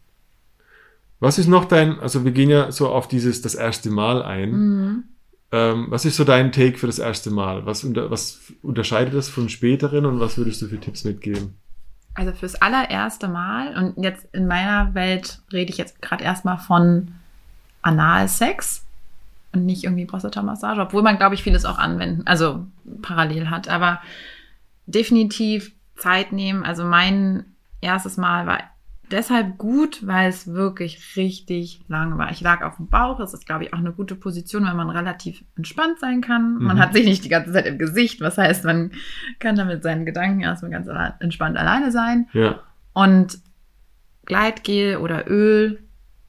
Was 1.24 1.38
ist 1.38 1.48
noch 1.48 1.64
dein, 1.64 1.98
also 2.00 2.24
wir 2.24 2.32
gehen 2.32 2.50
ja 2.50 2.70
so 2.70 2.88
auf 2.88 3.08
dieses 3.08 3.40
das 3.40 3.54
erste 3.54 3.90
Mal 3.90 4.22
ein. 4.22 4.50
Mhm. 4.50 5.04
Ähm, 5.52 5.86
was 5.88 6.04
ist 6.04 6.16
so 6.16 6.24
dein 6.24 6.52
Take 6.52 6.76
für 6.76 6.86
das 6.86 6.98
erste 6.98 7.30
Mal? 7.30 7.64
Was, 7.64 7.82
unter, 7.82 8.10
was 8.10 8.52
unterscheidet 8.62 9.14
das 9.14 9.28
von 9.28 9.48
späteren 9.48 10.04
und 10.04 10.20
was 10.20 10.36
würdest 10.36 10.60
du 10.60 10.66
für 10.66 10.78
Tipps 10.78 11.04
mitgeben? 11.04 11.56
Also 12.14 12.32
fürs 12.32 12.56
allererste 12.56 13.28
Mal, 13.28 13.74
und 13.76 14.02
jetzt 14.02 14.26
in 14.32 14.46
meiner 14.46 14.94
Welt 14.94 15.40
rede 15.52 15.70
ich 15.70 15.78
jetzt 15.78 16.02
gerade 16.02 16.22
erstmal 16.22 16.58
von 16.58 17.12
Analsex 17.82 18.84
und 19.52 19.64
nicht 19.64 19.84
irgendwie 19.84 20.04
Prostata-Massage, 20.04 20.80
obwohl 20.80 21.02
man, 21.02 21.16
glaube 21.16 21.34
ich, 21.34 21.42
vieles 21.42 21.64
auch 21.64 21.78
anwenden, 21.78 22.26
also 22.26 22.66
parallel 23.00 23.48
hat. 23.48 23.68
Aber 23.68 24.00
definitiv 24.86 25.72
Zeit 25.96 26.32
nehmen. 26.32 26.64
Also 26.64 26.84
mein 26.84 27.46
erstes 27.80 28.16
Mal 28.16 28.46
war 28.46 28.58
deshalb 29.14 29.56
gut, 29.56 30.06
weil 30.06 30.28
es 30.28 30.46
wirklich 30.52 31.16
richtig 31.16 31.80
lang 31.88 32.18
war. 32.18 32.30
Ich 32.30 32.40
lag 32.42 32.62
auf 32.62 32.76
dem 32.76 32.88
Bauch. 32.88 33.16
Das 33.18 33.32
ist, 33.32 33.46
glaube 33.46 33.64
ich, 33.64 33.72
auch 33.72 33.78
eine 33.78 33.92
gute 33.92 34.14
Position, 34.16 34.64
weil 34.66 34.74
man 34.74 34.90
relativ 34.90 35.42
entspannt 35.56 35.98
sein 36.00 36.20
kann. 36.20 36.58
Man 36.58 36.76
Mhm. 36.76 36.80
hat 36.80 36.92
sich 36.92 37.06
nicht 37.06 37.24
die 37.24 37.28
ganze 37.30 37.52
Zeit 37.52 37.64
im 37.66 37.78
Gesicht. 37.78 38.20
Was 38.20 38.36
heißt, 38.36 38.64
man 38.64 38.90
kann 39.38 39.56
da 39.56 39.64
mit 39.64 39.82
seinen 39.82 40.04
Gedanken 40.04 40.40
erstmal 40.40 40.70
ganz 40.72 40.88
alle- 40.88 41.14
entspannt 41.20 41.56
alleine 41.56 41.90
sein. 41.90 42.28
Ja, 42.34 42.60
Und 42.92 43.38
Gleitgel 44.26 44.96
oder 44.98 45.30
Öl 45.30 45.80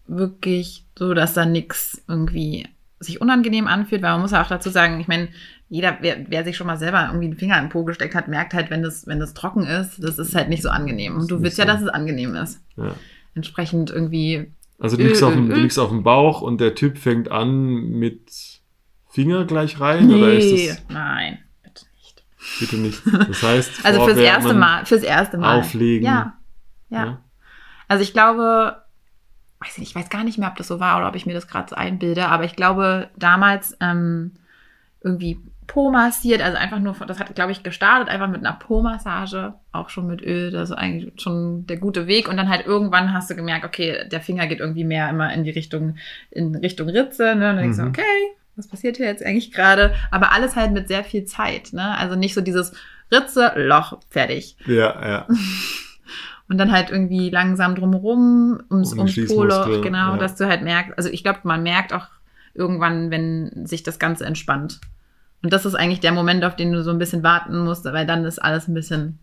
wirklich 0.07 0.85
so, 0.97 1.13
dass 1.13 1.33
da 1.33 1.45
nichts 1.45 2.03
irgendwie 2.07 2.67
sich 2.99 3.21
unangenehm 3.21 3.67
anfühlt, 3.67 4.01
weil 4.01 4.11
man 4.11 4.21
muss 4.21 4.31
ja 4.31 4.41
auch 4.41 4.47
dazu 4.47 4.69
sagen, 4.69 4.99
ich 4.99 5.07
meine, 5.07 5.29
jeder, 5.69 5.97
wer, 6.01 6.29
wer 6.29 6.43
sich 6.43 6.55
schon 6.57 6.67
mal 6.67 6.77
selber 6.77 7.05
irgendwie 7.07 7.27
den 7.29 7.37
Finger 7.37 7.57
in 7.57 7.65
den 7.65 7.69
Po 7.69 7.83
gesteckt 7.83 8.13
hat, 8.15 8.27
merkt 8.27 8.53
halt, 8.53 8.69
wenn 8.69 8.83
das, 8.83 9.07
wenn 9.07 9.19
das 9.19 9.33
trocken 9.33 9.65
ist, 9.65 10.03
das 10.03 10.19
ist 10.19 10.35
halt 10.35 10.49
nicht 10.49 10.61
so 10.61 10.69
angenehm. 10.69 11.15
Und 11.17 11.29
du 11.31 11.41
willst 11.41 11.57
nicht 11.57 11.65
ja, 11.65 11.65
so. 11.65 11.71
dass 11.73 11.81
es 11.81 11.89
angenehm 11.89 12.35
ist. 12.35 12.61
ja. 12.77 12.93
Entsprechend 13.33 13.89
irgendwie, 13.89 14.51
Also 14.79 14.95
du 14.95 15.01
Öl, 15.03 15.09
liegst, 15.09 15.23
auf 15.23 15.33
dem, 15.33 15.49
du 15.49 15.55
Öl. 15.55 15.61
liegst 15.61 15.77
auf 15.79 15.89
dem 15.89 16.03
Bauch 16.03 16.41
und 16.41 16.61
der 16.61 16.73
Typ 16.75 16.97
fängt 16.97 17.29
an 17.31 17.89
mit 17.89 18.31
Finger 19.09 19.43
gleich 19.45 19.79
rein 19.79 20.09
oder 20.13 20.33
ist 20.33 20.69
das 20.69 20.83
nein, 20.89 21.39
bitte 21.63 21.85
nicht. 21.95 22.23
bitte 22.59 22.77
nicht? 22.77 23.01
Das 23.29 23.43
heißt, 23.43 23.71
Also 23.85 24.05
fürs 24.05 24.17
erste 24.19 24.53
Mal, 24.53 24.85
fürs 24.85 25.03
erste 25.03 25.37
Mal. 25.37 25.59
auflegen. 25.59 26.05
Ja, 26.05 26.37
ja. 26.89 27.21
Also 27.89 28.03
ich 28.03 28.13
glaube, 28.13 28.77
weiß 29.59 29.77
nicht, 29.79 29.89
ich 29.89 29.95
weiß 29.95 30.09
gar 30.09 30.23
nicht 30.23 30.37
mehr, 30.37 30.49
ob 30.49 30.55
das 30.55 30.67
so 30.67 30.79
war 30.79 30.97
oder 30.97 31.09
ob 31.09 31.15
ich 31.15 31.25
mir 31.25 31.33
das 31.33 31.47
gerade 31.47 31.69
so 31.69 31.75
einbilde, 31.75 32.27
aber 32.27 32.43
ich 32.45 32.55
glaube, 32.55 33.09
damals 33.17 33.75
ähm, 33.81 34.31
irgendwie 35.03 35.39
Po 35.67 35.91
massiert, 35.91 36.41
also 36.41 36.57
einfach 36.57 36.79
nur, 36.79 36.95
das 37.07 37.19
hat, 37.19 37.33
glaube 37.35 37.51
ich, 37.51 37.63
gestartet, 37.63 38.09
einfach 38.09 38.27
mit 38.27 38.45
einer 38.45 38.53
Po-Massage, 38.53 39.53
auch 39.71 39.89
schon 39.89 40.07
mit 40.07 40.21
Öl, 40.21 40.51
das 40.51 40.69
ist 40.69 40.75
eigentlich 40.75 41.13
schon 41.21 41.65
der 41.67 41.77
gute 41.77 42.07
Weg. 42.07 42.27
Und 42.27 42.37
dann 42.37 42.49
halt 42.49 42.65
irgendwann 42.65 43.13
hast 43.13 43.29
du 43.29 43.35
gemerkt, 43.35 43.65
okay, 43.65 44.07
der 44.11 44.21
Finger 44.21 44.47
geht 44.47 44.59
irgendwie 44.59 44.83
mehr 44.83 45.09
immer 45.09 45.33
in 45.33 45.43
die 45.43 45.51
Richtung, 45.51 45.97
in 46.31 46.55
Richtung 46.55 46.89
Ritze, 46.89 47.23
ne? 47.23 47.31
Und 47.33 47.39
dann 47.41 47.57
denkst 47.57 47.77
du, 47.77 47.83
Mhm. 47.83 47.89
okay, 47.89 48.01
was 48.55 48.67
passiert 48.67 48.97
hier 48.97 49.07
jetzt 49.07 49.25
eigentlich 49.25 49.51
gerade? 49.51 49.93
Aber 50.11 50.31
alles 50.31 50.55
halt 50.55 50.71
mit 50.71 50.87
sehr 50.87 51.03
viel 51.03 51.25
Zeit, 51.25 51.73
ne? 51.73 51.97
Also 51.97 52.15
nicht 52.15 52.33
so 52.33 52.41
dieses 52.41 52.73
Ritze, 53.11 53.51
Loch, 53.55 53.99
fertig. 54.09 54.57
Ja, 54.65 55.07
ja. 55.07 55.27
Und 56.47 56.59
dann 56.59 56.71
halt 56.71 56.91
irgendwie 56.91 57.31
langsam 57.31 57.73
drumherum, 57.75 58.61
ums, 58.69 58.93
Um 58.93 58.99
ums 58.99 59.13
Schließmuskel, 59.13 59.63
Polo, 59.65 59.81
genau, 59.81 60.11
ja. 60.11 60.17
dass 60.17 60.35
du 60.35 60.47
halt 60.47 60.61
merkst, 60.61 60.95
also 60.95 61.09
ich 61.09 61.23
glaube, 61.23 61.39
man 61.43 61.63
merkt 61.63 61.91
auch 61.91 62.05
irgendwann, 62.53 63.09
wenn 63.09 63.65
sich 63.65 63.81
das 63.83 63.97
Ganze 63.97 64.25
entspannt. 64.25 64.79
Und 65.43 65.53
das 65.53 65.65
ist 65.65 65.75
eigentlich 65.75 65.99
der 65.99 66.11
Moment, 66.11 66.43
auf 66.43 66.55
den 66.55 66.71
du 66.71 66.83
so 66.83 66.91
ein 66.91 66.97
bisschen 66.97 67.23
warten 67.23 67.63
musst, 67.63 67.85
weil 67.85 68.05
dann 68.07 68.25
ist 68.25 68.39
alles 68.39 68.67
ein 68.67 68.73
bisschen 68.73 69.19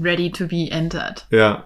ready 0.00 0.30
to 0.30 0.46
be 0.46 0.68
entered. 0.70 1.24
Ja, 1.30 1.64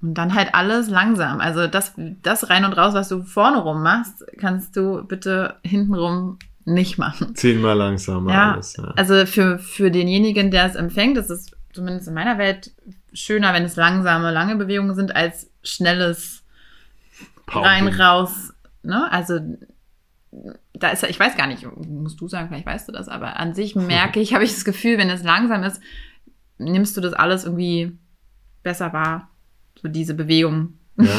Und 0.00 0.14
dann 0.14 0.34
halt 0.34 0.54
alles 0.54 0.88
langsam. 0.88 1.40
Also 1.40 1.66
das, 1.66 1.92
das 2.22 2.48
rein 2.50 2.64
und 2.64 2.72
raus, 2.74 2.94
was 2.94 3.08
du 3.08 3.22
vorne 3.22 3.58
rum 3.58 3.82
machst, 3.82 4.24
kannst 4.38 4.76
du 4.76 5.02
bitte 5.04 5.56
hintenrum 5.62 6.38
nicht 6.66 6.96
machen. 6.98 7.34
zehnmal 7.34 7.76
langsamer 7.76 8.32
Ja, 8.32 8.52
alles. 8.54 8.76
Ja. 8.76 8.84
Also 8.96 9.26
für, 9.26 9.58
für 9.58 9.90
denjenigen, 9.90 10.50
der 10.50 10.64
es 10.64 10.76
empfängt, 10.76 11.18
ist 11.18 11.30
es 11.30 11.50
zumindest 11.74 12.08
in 12.08 12.14
meiner 12.14 12.38
Welt 12.38 12.72
schöner, 13.12 13.52
wenn 13.52 13.64
es 13.64 13.76
langsame, 13.76 14.30
lange 14.32 14.56
Bewegungen 14.56 14.94
sind, 14.94 15.14
als 15.14 15.50
schnelles 15.62 16.42
Pounding. 17.46 17.88
rein, 17.88 18.00
raus. 18.00 18.52
Ne? 18.82 19.10
Also 19.12 19.40
da 20.72 20.88
ist 20.88 21.02
ich 21.04 21.18
weiß 21.20 21.36
gar 21.36 21.46
nicht, 21.46 21.66
musst 21.86 22.20
du 22.20 22.28
sagen, 22.28 22.48
vielleicht 22.48 22.66
weißt 22.66 22.88
du 22.88 22.92
das, 22.92 23.08
aber 23.08 23.38
an 23.38 23.54
sich 23.54 23.74
merke 23.76 24.20
ich, 24.20 24.34
habe 24.34 24.44
ich 24.44 24.52
das 24.52 24.64
Gefühl, 24.64 24.98
wenn 24.98 25.10
es 25.10 25.22
langsam 25.22 25.62
ist, 25.62 25.80
nimmst 26.58 26.96
du 26.96 27.00
das 27.00 27.12
alles 27.12 27.44
irgendwie 27.44 27.96
besser 28.62 28.92
wahr. 28.92 29.30
So 29.80 29.88
diese 29.88 30.14
Bewegung. 30.14 30.74
Ja. 30.96 31.04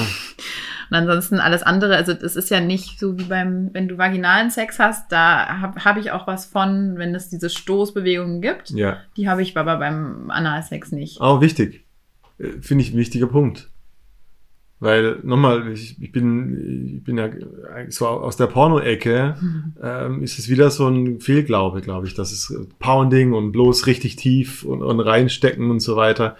Und 0.89 0.97
ansonsten 0.97 1.39
alles 1.39 1.63
andere, 1.63 1.95
also 1.95 2.13
das 2.13 2.35
ist 2.35 2.51
ja 2.51 2.59
nicht 2.59 2.99
so 2.99 3.17
wie 3.17 3.23
beim, 3.23 3.73
wenn 3.73 3.87
du 3.87 3.97
vaginalen 3.97 4.51
Sex 4.51 4.77
hast, 4.77 5.11
da 5.11 5.59
habe 5.59 5.83
hab 5.83 5.97
ich 5.97 6.11
auch 6.11 6.27
was 6.27 6.45
von, 6.45 6.97
wenn 6.97 7.15
es 7.15 7.29
diese 7.29 7.49
Stoßbewegungen 7.49 8.39
gibt. 8.39 8.69
Ja. 8.69 8.97
Die 9.17 9.27
habe 9.27 9.41
ich 9.41 9.57
aber 9.57 9.77
beim 9.77 10.29
Analsex 10.29 10.91
nicht. 10.91 11.21
Auch 11.21 11.41
wichtig. 11.41 11.85
Äh, 12.37 12.61
Finde 12.61 12.83
ich 12.83 12.93
ein 12.93 12.97
wichtiger 12.97 13.27
Punkt. 13.27 13.69
Weil, 14.79 15.19
nochmal, 15.23 15.71
ich, 15.71 16.01
ich, 16.01 16.11
bin, 16.11 16.97
ich 16.97 17.03
bin 17.03 17.17
ja 17.17 17.29
so 17.89 18.07
aus 18.07 18.35
der 18.35 18.47
Porno-Ecke, 18.47 19.35
ähm, 19.81 20.21
ist 20.21 20.37
es 20.37 20.49
wieder 20.49 20.69
so 20.69 20.87
ein 20.87 21.21
Fehlglaube, 21.21 21.81
glaube 21.81 22.07
ich, 22.07 22.13
dass 22.13 22.31
es 22.31 22.53
Pounding 22.79 23.33
und 23.33 23.51
bloß 23.51 23.87
richtig 23.87 24.17
tief 24.17 24.63
und, 24.63 24.81
und 24.81 24.99
reinstecken 24.99 25.71
und 25.71 25.79
so 25.79 25.95
weiter, 25.95 26.35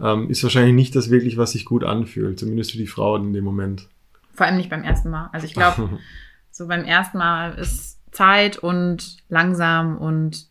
ähm, 0.00 0.30
ist 0.30 0.42
wahrscheinlich 0.42 0.74
nicht 0.74 0.94
das 0.94 1.10
wirklich, 1.10 1.36
was 1.36 1.52
sich 1.52 1.64
gut 1.64 1.84
anfühlt, 1.84 2.38
zumindest 2.38 2.72
für 2.72 2.78
die 2.78 2.86
Frauen 2.86 3.28
in 3.28 3.32
dem 3.32 3.44
Moment. 3.44 3.88
Vor 4.32 4.46
allem 4.46 4.56
nicht 4.56 4.70
beim 4.70 4.84
ersten 4.84 5.10
Mal. 5.10 5.28
Also 5.32 5.46
ich 5.46 5.54
glaube, 5.54 5.98
so 6.50 6.68
beim 6.68 6.84
ersten 6.84 7.18
Mal 7.18 7.54
ist 7.58 7.98
Zeit 8.12 8.58
und 8.58 9.18
langsam 9.28 9.98
und 9.98 10.49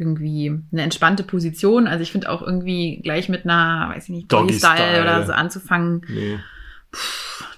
irgendwie 0.00 0.58
eine 0.72 0.82
entspannte 0.82 1.22
Position. 1.22 1.86
Also 1.86 2.02
ich 2.02 2.10
finde 2.10 2.30
auch 2.30 2.42
irgendwie 2.42 3.00
gleich 3.02 3.28
mit 3.28 3.44
einer, 3.44 3.90
weiß 3.94 4.04
ich 4.04 4.10
nicht, 4.10 4.32
Doggy-Style. 4.32 5.02
Oder 5.02 5.26
so 5.26 5.32
anzufangen. 5.32 6.02
nee. 6.08 6.38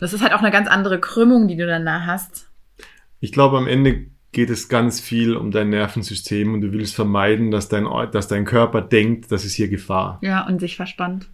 Das 0.01 0.13
ist 0.13 0.21
halt 0.21 0.35
auch 0.35 0.41
eine 0.41 0.51
ganz 0.51 0.69
andere 0.69 1.01
Krümmung, 1.01 1.49
die 1.49 1.57
du 1.57 1.67
dann 1.67 1.87
da 1.87 2.05
hast. 2.05 2.51
Ich 3.21 3.33
glaube, 3.33 3.57
am 3.57 3.69
Ende 3.69 4.07
geht 4.33 4.51
es 4.51 4.69
ganz 4.69 4.99
viel 4.99 5.37
um 5.37 5.51
dein 5.51 5.71
Nervensystem 5.71 6.55
und 6.55 6.63
du 6.63 6.73
willst 6.73 6.95
vermeiden, 6.95 7.51
dass 7.51 7.69
dein, 7.69 7.87
dass 8.11 8.29
dein 8.29 8.45
Körper 8.45 8.83
denkt, 8.83 9.31
das 9.31 9.45
ist 9.45 9.55
hier 9.55 9.69
Gefahr. 9.69 10.19
Ja, 10.23 10.47
und 10.47 10.59
sich 10.59 10.77
verspannt. 10.77 11.29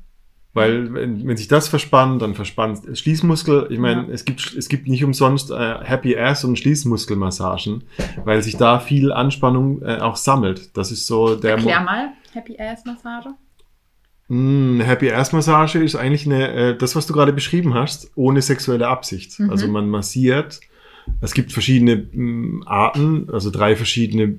Weil 0.59 0.93
wenn, 0.95 1.27
wenn 1.27 1.37
sich 1.37 1.49
das 1.49 1.69
verspannt, 1.69 2.21
dann 2.23 2.35
verspannt 2.35 2.81
Schließmuskel. 2.99 3.67
Ich 3.71 3.79
meine, 3.79 4.03
Ja. 4.03 4.09
es 4.13 4.25
gibt 4.25 4.55
es 4.57 4.69
gibt 4.69 4.89
nicht 4.89 5.05
umsonst 5.05 5.51
äh, 5.51 5.79
Happy 5.83 6.17
Ass 6.19 6.45
und 6.45 6.59
Schließmuskelmassagen, 6.59 7.85
weil 8.25 8.43
sich 8.43 8.57
da 8.57 8.79
viel 8.81 9.13
Anspannung 9.13 9.83
äh, 9.83 9.99
auch 9.99 10.17
sammelt. 10.17 10.77
Das 10.77 10.91
ist 10.93 11.07
so 11.07 11.35
der 11.37 11.53
Mo- 11.57 11.69
Erklär 11.69 11.81
mal, 11.81 12.09
Happy 12.33 12.57
Ass 12.59 12.85
Massage. 12.85 13.31
Mm, 14.29 14.81
Happy 14.81 15.11
Ass 15.11 15.33
Massage 15.33 15.79
ist 15.83 15.95
eigentlich 15.97 16.27
eine, 16.27 16.53
äh, 16.53 16.77
das, 16.77 16.95
was 16.95 17.07
du 17.07 17.15
gerade 17.15 17.33
beschrieben 17.33 17.75
hast, 17.75 18.11
ohne 18.15 18.43
sexuelle 18.43 18.87
Absicht. 18.89 19.39
Mhm. 19.41 19.51
Also 19.51 19.69
man 19.69 19.89
massiert. 19.89 20.61
Es 21.23 21.33
gibt 21.33 21.53
verschiedene 21.53 21.97
mm, 21.97 22.65
Arten, 22.67 23.29
also 23.33 23.51
drei 23.51 23.75
verschiedene 23.77 24.39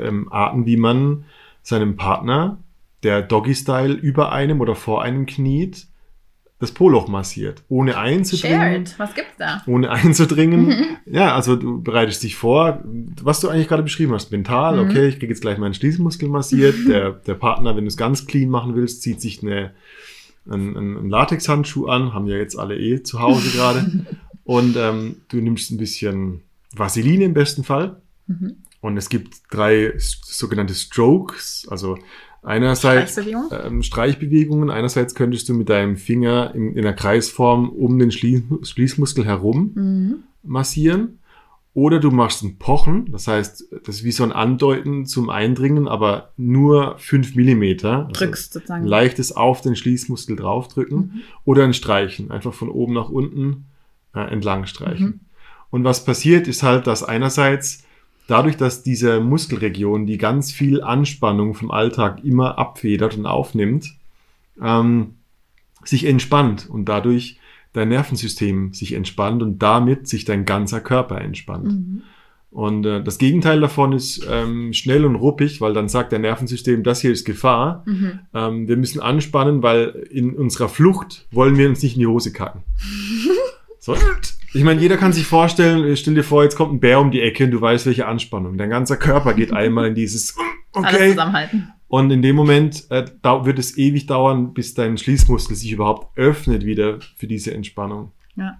ähm, 0.00 0.28
Arten, 0.32 0.64
wie 0.64 0.78
man 0.78 1.24
seinem 1.62 1.96
Partner, 1.96 2.56
der 3.06 3.22
Doggy-Style 3.22 3.94
über 3.94 4.32
einem 4.32 4.60
oder 4.60 4.74
vor 4.74 5.02
einem 5.02 5.26
kniet, 5.26 5.86
das 6.58 6.72
Po-Loch 6.72 7.06
massiert, 7.06 7.62
ohne 7.68 7.98
einzudringen. 7.98 8.58
Share 8.60 8.76
it. 8.78 8.94
Was 8.98 9.14
gibt's 9.14 9.36
da? 9.38 9.62
Ohne 9.66 9.90
einzudringen. 9.90 10.98
Ja, 11.06 11.34
also 11.34 11.54
du 11.54 11.82
bereitest 11.82 12.22
dich 12.22 12.34
vor, 12.34 12.82
was 13.22 13.40
du 13.40 13.48
eigentlich 13.48 13.68
gerade 13.68 13.82
beschrieben 13.82 14.12
hast. 14.14 14.32
Mental, 14.32 14.76
Mhm. 14.82 14.90
okay, 14.90 15.06
ich 15.08 15.18
kriege 15.18 15.32
jetzt 15.32 15.42
gleich 15.42 15.58
meinen 15.58 15.74
Schließmuskel 15.74 16.28
massiert. 16.28 16.74
Der, 16.88 17.10
der 17.12 17.34
Partner, 17.34 17.76
wenn 17.76 17.84
du 17.84 17.88
es 17.88 17.96
ganz 17.96 18.26
clean 18.26 18.48
machen 18.48 18.74
willst, 18.74 19.02
zieht 19.02 19.20
sich 19.20 19.42
eine, 19.42 19.72
einen, 20.50 20.76
einen 20.76 21.10
Latexhandschuh 21.10 21.86
an, 21.86 22.12
haben 22.14 22.26
ja 22.26 22.36
jetzt 22.36 22.58
alle 22.58 22.76
eh 22.78 23.02
zu 23.02 23.20
Hause 23.20 23.50
gerade. 23.50 24.06
Und 24.44 24.76
ähm, 24.76 25.16
du 25.28 25.36
nimmst 25.36 25.70
ein 25.70 25.76
bisschen 25.76 26.40
Vaseline 26.74 27.24
im 27.24 27.34
besten 27.34 27.64
Fall. 27.64 28.00
Mhm. 28.28 28.56
Und 28.80 28.96
es 28.96 29.08
gibt 29.10 29.34
drei 29.50 29.92
sogenannte 29.98 30.74
Strokes, 30.74 31.66
also 31.70 31.98
einerseits 32.46 33.12
Streichbewegung? 33.12 33.50
ähm, 33.64 33.82
Streichbewegungen. 33.82 34.70
Einerseits 34.70 35.14
könntest 35.14 35.48
du 35.48 35.54
mit 35.54 35.68
deinem 35.68 35.96
Finger 35.96 36.54
in, 36.54 36.72
in 36.72 36.78
einer 36.78 36.94
Kreisform 36.94 37.68
um 37.68 37.98
den 37.98 38.10
Schließ, 38.10 38.42
Schließmuskel 38.62 39.24
herum 39.26 39.72
Mhm. 39.74 40.14
massieren. 40.42 41.18
Oder 41.74 42.00
du 42.00 42.10
machst 42.10 42.42
ein 42.42 42.56
Pochen, 42.56 43.12
das 43.12 43.28
heißt, 43.28 43.66
das 43.84 43.96
ist 43.96 44.04
wie 44.04 44.10
so 44.12 44.24
ein 44.24 44.32
Andeuten 44.32 45.04
zum 45.04 45.28
Eindringen, 45.28 45.88
aber 45.88 46.30
nur 46.38 46.94
fünf 46.96 47.34
Millimeter. 47.36 48.06
Also 48.06 48.12
Drückst 48.24 48.54
sozusagen. 48.54 48.86
leichtes 48.86 49.32
auf 49.36 49.60
den 49.60 49.76
Schließmuskel 49.76 50.36
draufdrücken. 50.36 51.22
Oder 51.44 51.64
ein 51.64 51.74
Streichen, 51.74 52.30
einfach 52.30 52.54
von 52.54 52.70
oben 52.70 52.94
nach 52.94 53.10
unten 53.10 53.66
äh, 54.14 54.20
entlang 54.20 54.64
streichen. 54.64 55.06
Mhm. 55.06 55.20
Und 55.68 55.84
was 55.84 56.02
passiert, 56.06 56.48
ist 56.48 56.62
halt, 56.62 56.86
dass 56.86 57.02
einerseits 57.02 57.84
dadurch, 58.26 58.56
dass 58.56 58.82
diese 58.82 59.20
Muskelregion, 59.20 60.06
die 60.06 60.18
ganz 60.18 60.52
viel 60.52 60.82
Anspannung 60.82 61.54
vom 61.54 61.70
Alltag 61.70 62.24
immer 62.24 62.58
abfedert 62.58 63.16
und 63.16 63.26
aufnimmt, 63.26 63.94
ähm, 64.60 65.14
sich 65.84 66.04
entspannt 66.04 66.68
und 66.68 66.86
dadurch 66.86 67.38
dein 67.72 67.88
Nervensystem 67.90 68.72
sich 68.72 68.94
entspannt 68.94 69.42
und 69.42 69.62
damit 69.62 70.08
sich 70.08 70.24
dein 70.24 70.44
ganzer 70.44 70.80
Körper 70.80 71.20
entspannt. 71.20 71.72
Mhm. 71.72 72.02
Und 72.50 72.86
äh, 72.86 73.02
das 73.02 73.18
Gegenteil 73.18 73.60
davon 73.60 73.92
ist 73.92 74.26
ähm, 74.30 74.72
schnell 74.72 75.04
und 75.04 75.16
ruppig, 75.16 75.60
weil 75.60 75.74
dann 75.74 75.90
sagt 75.90 76.10
der 76.10 76.18
Nervensystem, 76.18 76.82
das 76.82 77.02
hier 77.02 77.12
ist 77.12 77.26
Gefahr. 77.26 77.82
Mhm. 77.84 78.20
Ähm, 78.32 78.68
wir 78.68 78.78
müssen 78.78 79.00
anspannen, 79.00 79.62
weil 79.62 80.06
in 80.10 80.34
unserer 80.34 80.70
Flucht 80.70 81.26
wollen 81.30 81.58
wir 81.58 81.68
uns 81.68 81.82
nicht 81.82 81.96
in 81.96 82.00
die 82.00 82.06
Hose 82.06 82.32
kacken. 82.32 82.62
So. 83.78 83.94
Ich 84.56 84.64
meine, 84.64 84.80
jeder 84.80 84.96
kann 84.96 85.12
sich 85.12 85.26
vorstellen, 85.26 85.84
äh, 85.84 85.96
stell 85.96 86.14
dir 86.14 86.24
vor, 86.24 86.42
jetzt 86.42 86.56
kommt 86.56 86.72
ein 86.72 86.80
Bär 86.80 87.00
um 87.00 87.10
die 87.10 87.20
Ecke 87.20 87.44
und 87.44 87.50
du 87.50 87.60
weißt, 87.60 87.86
welche 87.86 88.06
Anspannung. 88.06 88.56
Dein 88.56 88.70
ganzer 88.70 88.96
Körper 88.96 89.34
geht 89.34 89.52
einmal 89.52 89.88
in 89.88 89.94
dieses, 89.94 90.34
Alles 90.72 90.94
okay. 90.94 91.10
zusammenhalten. 91.10 91.72
Und 91.88 92.10
in 92.10 92.20
dem 92.22 92.34
Moment 92.34 92.84
äh, 92.90 93.04
da 93.22 93.44
wird 93.46 93.58
es 93.58 93.76
ewig 93.78 94.06
dauern, 94.06 94.54
bis 94.54 94.74
dein 94.74 94.98
Schließmuskel 94.98 95.54
sich 95.56 95.70
überhaupt 95.70 96.16
öffnet 96.18 96.64
wieder 96.64 96.98
für 97.16 97.26
diese 97.26 97.54
Entspannung. 97.54 98.12
Ja. 98.34 98.58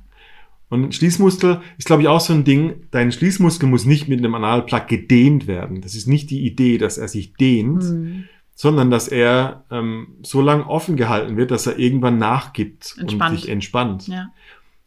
Und 0.69 0.95
Schließmuskel 0.95 1.61
ist, 1.79 1.87
glaube 1.87 2.03
ich, 2.03 2.09
auch 2.09 2.21
so 2.21 2.33
ein 2.33 2.45
Ding. 2.45 2.87
Dein 2.91 3.11
Schließmuskel 3.13 3.69
muss 3.69 3.85
nicht 3.85 4.09
mit 4.09 4.19
einem 4.19 4.35
Analplug 4.35 4.87
gedehnt 4.89 5.47
werden. 5.47 5.81
Das 5.81 5.95
ist 5.95 6.07
nicht 6.07 6.31
die 6.31 6.45
Idee, 6.47 6.79
dass 6.79 6.99
er 6.99 7.09
sich 7.09 7.35
dehnt, 7.35 7.83
Mhm. 7.85 8.25
sondern 8.55 8.91
dass 8.91 9.09
er 9.09 9.65
ähm, 9.71 10.09
so 10.23 10.41
lang 10.41 10.63
offen 10.65 10.97
gehalten 10.97 11.37
wird, 11.37 11.51
dass 11.51 11.67
er 11.67 11.79
irgendwann 11.79 12.19
nachgibt 12.19 12.97
Entspannt. 12.99 13.33
und 13.35 13.41
sich 13.41 13.49
entspannt. 13.49 14.09
Ja. 14.09 14.29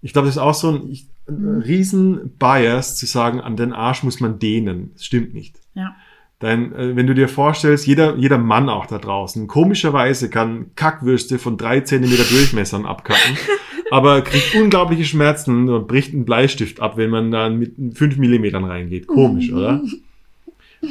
Ich 0.02 0.14
glaube, 0.14 0.28
das 0.28 0.36
ist 0.36 0.42
auch 0.42 0.54
so 0.54 0.72
ein, 0.72 0.90
ich, 0.90 1.08
ein 1.28 1.56
Mhm. 1.58 1.62
riesen 1.62 2.32
Bias 2.40 2.96
zu 2.98 3.06
sagen, 3.06 3.40
an 3.42 3.56
den 3.56 3.72
Arsch 3.74 4.04
muss 4.04 4.20
man 4.20 4.40
dehnen. 4.40 4.92
Das 4.94 5.06
stimmt 5.06 5.34
nicht. 5.34 5.56
Ja. 5.76 5.96
Dein, 6.40 6.74
äh, 6.74 6.96
wenn 6.96 7.06
du 7.06 7.14
dir 7.14 7.28
vorstellst, 7.28 7.86
jeder, 7.86 8.16
jeder 8.16 8.38
Mann 8.38 8.70
auch 8.70 8.86
da 8.86 8.98
draußen, 8.98 9.46
komischerweise 9.48 10.30
kann 10.30 10.72
Kackwürste 10.76 11.38
von 11.38 11.58
drei 11.58 11.82
Zentimeter 11.82 12.24
Durchmessern 12.24 12.86
abkacken, 12.86 13.38
aber 13.92 14.22
kriegt 14.22 14.56
unglaubliche 14.56 15.04
Schmerzen 15.06 15.68
und 15.70 15.88
bricht 15.88 16.14
einen 16.14 16.24
Bleistift 16.26 16.80
ab, 16.80 16.96
wenn 16.98 17.10
man 17.10 17.30
dann 17.30 17.60
mit 17.60 17.74
fünf 17.94 18.18
Millimetern 18.18 18.64
reingeht. 18.64 19.06
Komisch, 19.06 19.52
oder? 19.54 19.82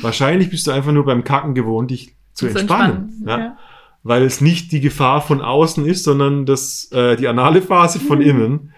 Wahrscheinlich 0.03 0.51
bist 0.51 0.67
du 0.67 0.71
einfach 0.71 0.93
nur 0.93 1.07
beim 1.07 1.25
Kacken 1.25 1.55
gewohnt, 1.55 1.91
dich 1.91 2.13
zu 2.35 2.47
Zu 2.49 2.59
entspannen. 2.59 3.09
entspannen, 3.09 3.25
ja? 3.27 3.39
ja. 3.39 3.59
Weil 4.03 4.23
es 4.23 4.41
nicht 4.41 4.73
die 4.73 4.81
Gefahr 4.81 5.21
von 5.21 5.41
außen 5.41 5.85
ist, 5.85 6.05
sondern 6.05 6.47
das, 6.47 6.91
äh, 6.93 7.17
die 7.17 7.29
anale 7.29 7.63
Phase 7.63 8.01
von 8.01 8.21
innen. 8.21 8.73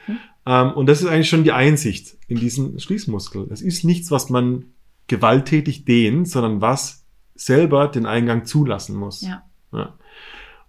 Ähm, 0.47 0.73
und 0.73 0.87
das 0.87 1.03
ist 1.03 1.09
eigentlich 1.09 1.29
schon 1.29 1.45
die 1.45 1.53
Einsicht 1.53 2.17
in 2.27 2.39
diesen 2.39 2.81
Schließmuskel. 2.81 3.49
Es 3.51 3.61
ist 3.61 3.85
nichts, 3.85 4.11
was 4.11 4.31
man 4.31 4.67
gewalttätig 5.07 5.85
dehnt, 5.85 6.29
sondern 6.29 6.61
was 6.61 7.05
selber 7.35 7.89
den 7.89 8.07
Eingang 8.07 8.45
zulassen 8.45 8.97
muss. 8.97 9.23
Ja. 9.23 9.43
Ja. 9.73 9.95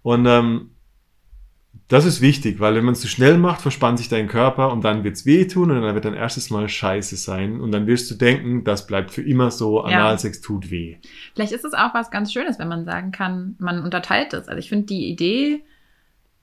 Und 0.02 0.26
ähm, 0.26 0.71
das 1.92 2.04
ist 2.06 2.20
wichtig, 2.20 2.58
weil 2.58 2.74
wenn 2.74 2.84
man 2.84 2.92
es 2.94 3.00
zu 3.00 3.08
schnell 3.08 3.36
macht, 3.38 3.60
verspannt 3.60 3.98
sich 3.98 4.08
dein 4.08 4.26
Körper 4.26 4.72
und 4.72 4.82
dann 4.82 5.04
wird's 5.04 5.26
wehtun 5.26 5.70
und 5.70 5.82
dann 5.82 5.94
wird 5.94 6.04
dein 6.04 6.14
erstes 6.14 6.48
Mal 6.50 6.68
scheiße 6.68 7.16
sein 7.16 7.60
und 7.60 7.70
dann 7.72 7.86
wirst 7.86 8.10
du 8.10 8.14
denken, 8.14 8.64
das 8.64 8.86
bleibt 8.86 9.10
für 9.10 9.22
immer 9.22 9.50
so, 9.50 9.78
Ja. 9.86 9.98
Analsex 10.06 10.40
tut 10.40 10.70
weh. 10.70 10.96
Vielleicht 11.34 11.52
ist 11.52 11.64
es 11.64 11.74
auch 11.74 11.92
was 11.94 12.10
ganz 12.10 12.32
Schönes, 12.32 12.58
wenn 12.58 12.68
man 12.68 12.84
sagen 12.84 13.12
kann, 13.12 13.56
man 13.58 13.82
unterteilt 13.82 14.32
es. 14.32 14.48
Also 14.48 14.58
ich 14.58 14.68
finde 14.70 14.86
die 14.86 15.06
Idee, 15.10 15.62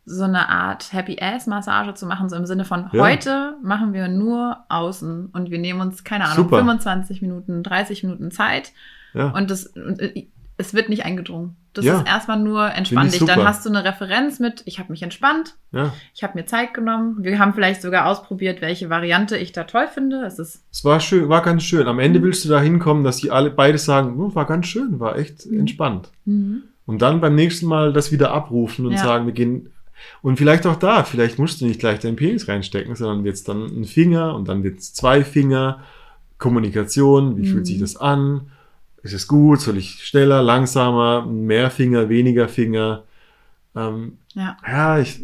so 0.05 0.23
eine 0.23 0.49
Art 0.49 0.93
Happy 0.93 1.17
Ass 1.21 1.45
Massage 1.47 1.93
zu 1.93 2.05
machen, 2.05 2.29
so 2.29 2.35
im 2.35 2.45
Sinne 2.45 2.65
von 2.65 2.89
Ja. 2.93 3.03
heute 3.03 3.55
machen 3.63 3.93
wir 3.93 4.07
nur 4.07 4.57
außen 4.69 5.27
und 5.33 5.51
wir 5.51 5.59
nehmen 5.59 5.81
uns, 5.81 6.03
keine 6.03 6.25
Ahnung, 6.25 6.45
Super. 6.45 6.57
25 6.59 7.21
Minuten, 7.21 7.63
30 7.63 8.03
Minuten 8.03 8.31
Zeit 8.31 8.71
Ja. 9.13 9.29
und 9.29 9.49
das, 9.51 9.65
und 9.67 9.99
äh, 10.01 10.27
es 10.59 10.73
wird 10.73 10.89
nicht 10.89 11.05
eingedrungen. 11.05 11.55
Das 11.73 11.85
Ja. 11.85 11.99
ist 11.99 12.07
erstmal 12.07 12.39
nur 12.39 12.71
entspann 12.71 13.07
ich 13.07 13.13
dich. 13.13 13.25
Dann 13.25 13.43
hast 13.43 13.65
du 13.65 13.69
eine 13.69 13.83
Referenz 13.83 14.39
mit, 14.39 14.61
ich 14.65 14.77
habe 14.79 14.91
mich 14.91 15.01
entspannt, 15.01 15.55
ja. 15.71 15.93
ich 16.13 16.21
habe 16.23 16.37
mir 16.37 16.45
Zeit 16.45 16.73
genommen. 16.73 17.17
Wir 17.23 17.39
haben 17.39 17.53
vielleicht 17.53 17.81
sogar 17.81 18.05
ausprobiert, 18.07 18.61
welche 18.61 18.89
Variante 18.89 19.37
ich 19.37 19.51
da 19.51 19.63
toll 19.63 19.87
finde. 19.87 20.23
Es 20.25 20.37
ist 20.39 20.63
Es 20.71 20.83
war 20.85 20.99
schön, 20.99 21.29
war 21.29 21.41
ganz 21.41 21.63
schön. 21.63 21.87
Am 21.87 21.99
Ende 21.99 22.21
willst 22.21 22.43
du 22.45 22.49
da 22.49 22.59
hinkommen, 22.61 23.03
dass 23.03 23.17
die 23.17 23.31
alle 23.31 23.49
beide 23.51 23.77
sagen, 23.77 24.19
"Oh, 24.19 24.35
war 24.35 24.45
ganz 24.45 24.67
schön, 24.67 24.99
war 24.99 25.17
echt 25.17 25.45
entspannt. 25.45 26.09
Und 26.25 27.01
dann 27.01 27.21
beim 27.21 27.35
nächsten 27.35 27.67
Mal 27.67 27.93
das 27.93 28.11
wieder 28.11 28.31
abrufen 28.31 28.85
und 28.85 28.93
Ja. 28.93 28.97
sagen, 28.99 29.25
wir 29.25 29.33
gehen. 29.33 29.69
Und 30.21 30.37
vielleicht 30.37 30.65
auch 30.65 30.77
da, 30.77 31.03
vielleicht 31.03 31.37
musst 31.39 31.61
du 31.61 31.65
nicht 31.65 31.79
gleich 31.79 31.99
deinen 31.99 32.15
Penis 32.15 32.47
reinstecken, 32.47 32.95
sondern 32.95 33.23
wird's 33.23 33.43
dann 33.43 33.63
ein 33.65 33.83
Finger 33.85 34.33
und 34.35 34.47
dann 34.47 34.63
wird's 34.63 34.93
zwei 34.93 35.23
Finger. 35.23 35.81
Kommunikation, 36.37 37.37
wie 37.37 37.45
fühlt 37.47 37.67
sich 37.67 37.79
das 37.79 37.95
an? 37.97 38.49
Ist 39.03 39.13
es 39.13 39.27
gut? 39.27 39.61
Soll 39.61 39.77
ich 39.77 40.03
schneller, 40.05 40.41
langsamer, 40.41 41.25
mehr 41.25 41.71
Finger, 41.71 42.09
weniger 42.09 42.47
Finger? 42.47 43.03
Ähm, 43.75 44.17
ja. 44.33 44.57
ja, 44.67 44.99
ich, 44.99 45.21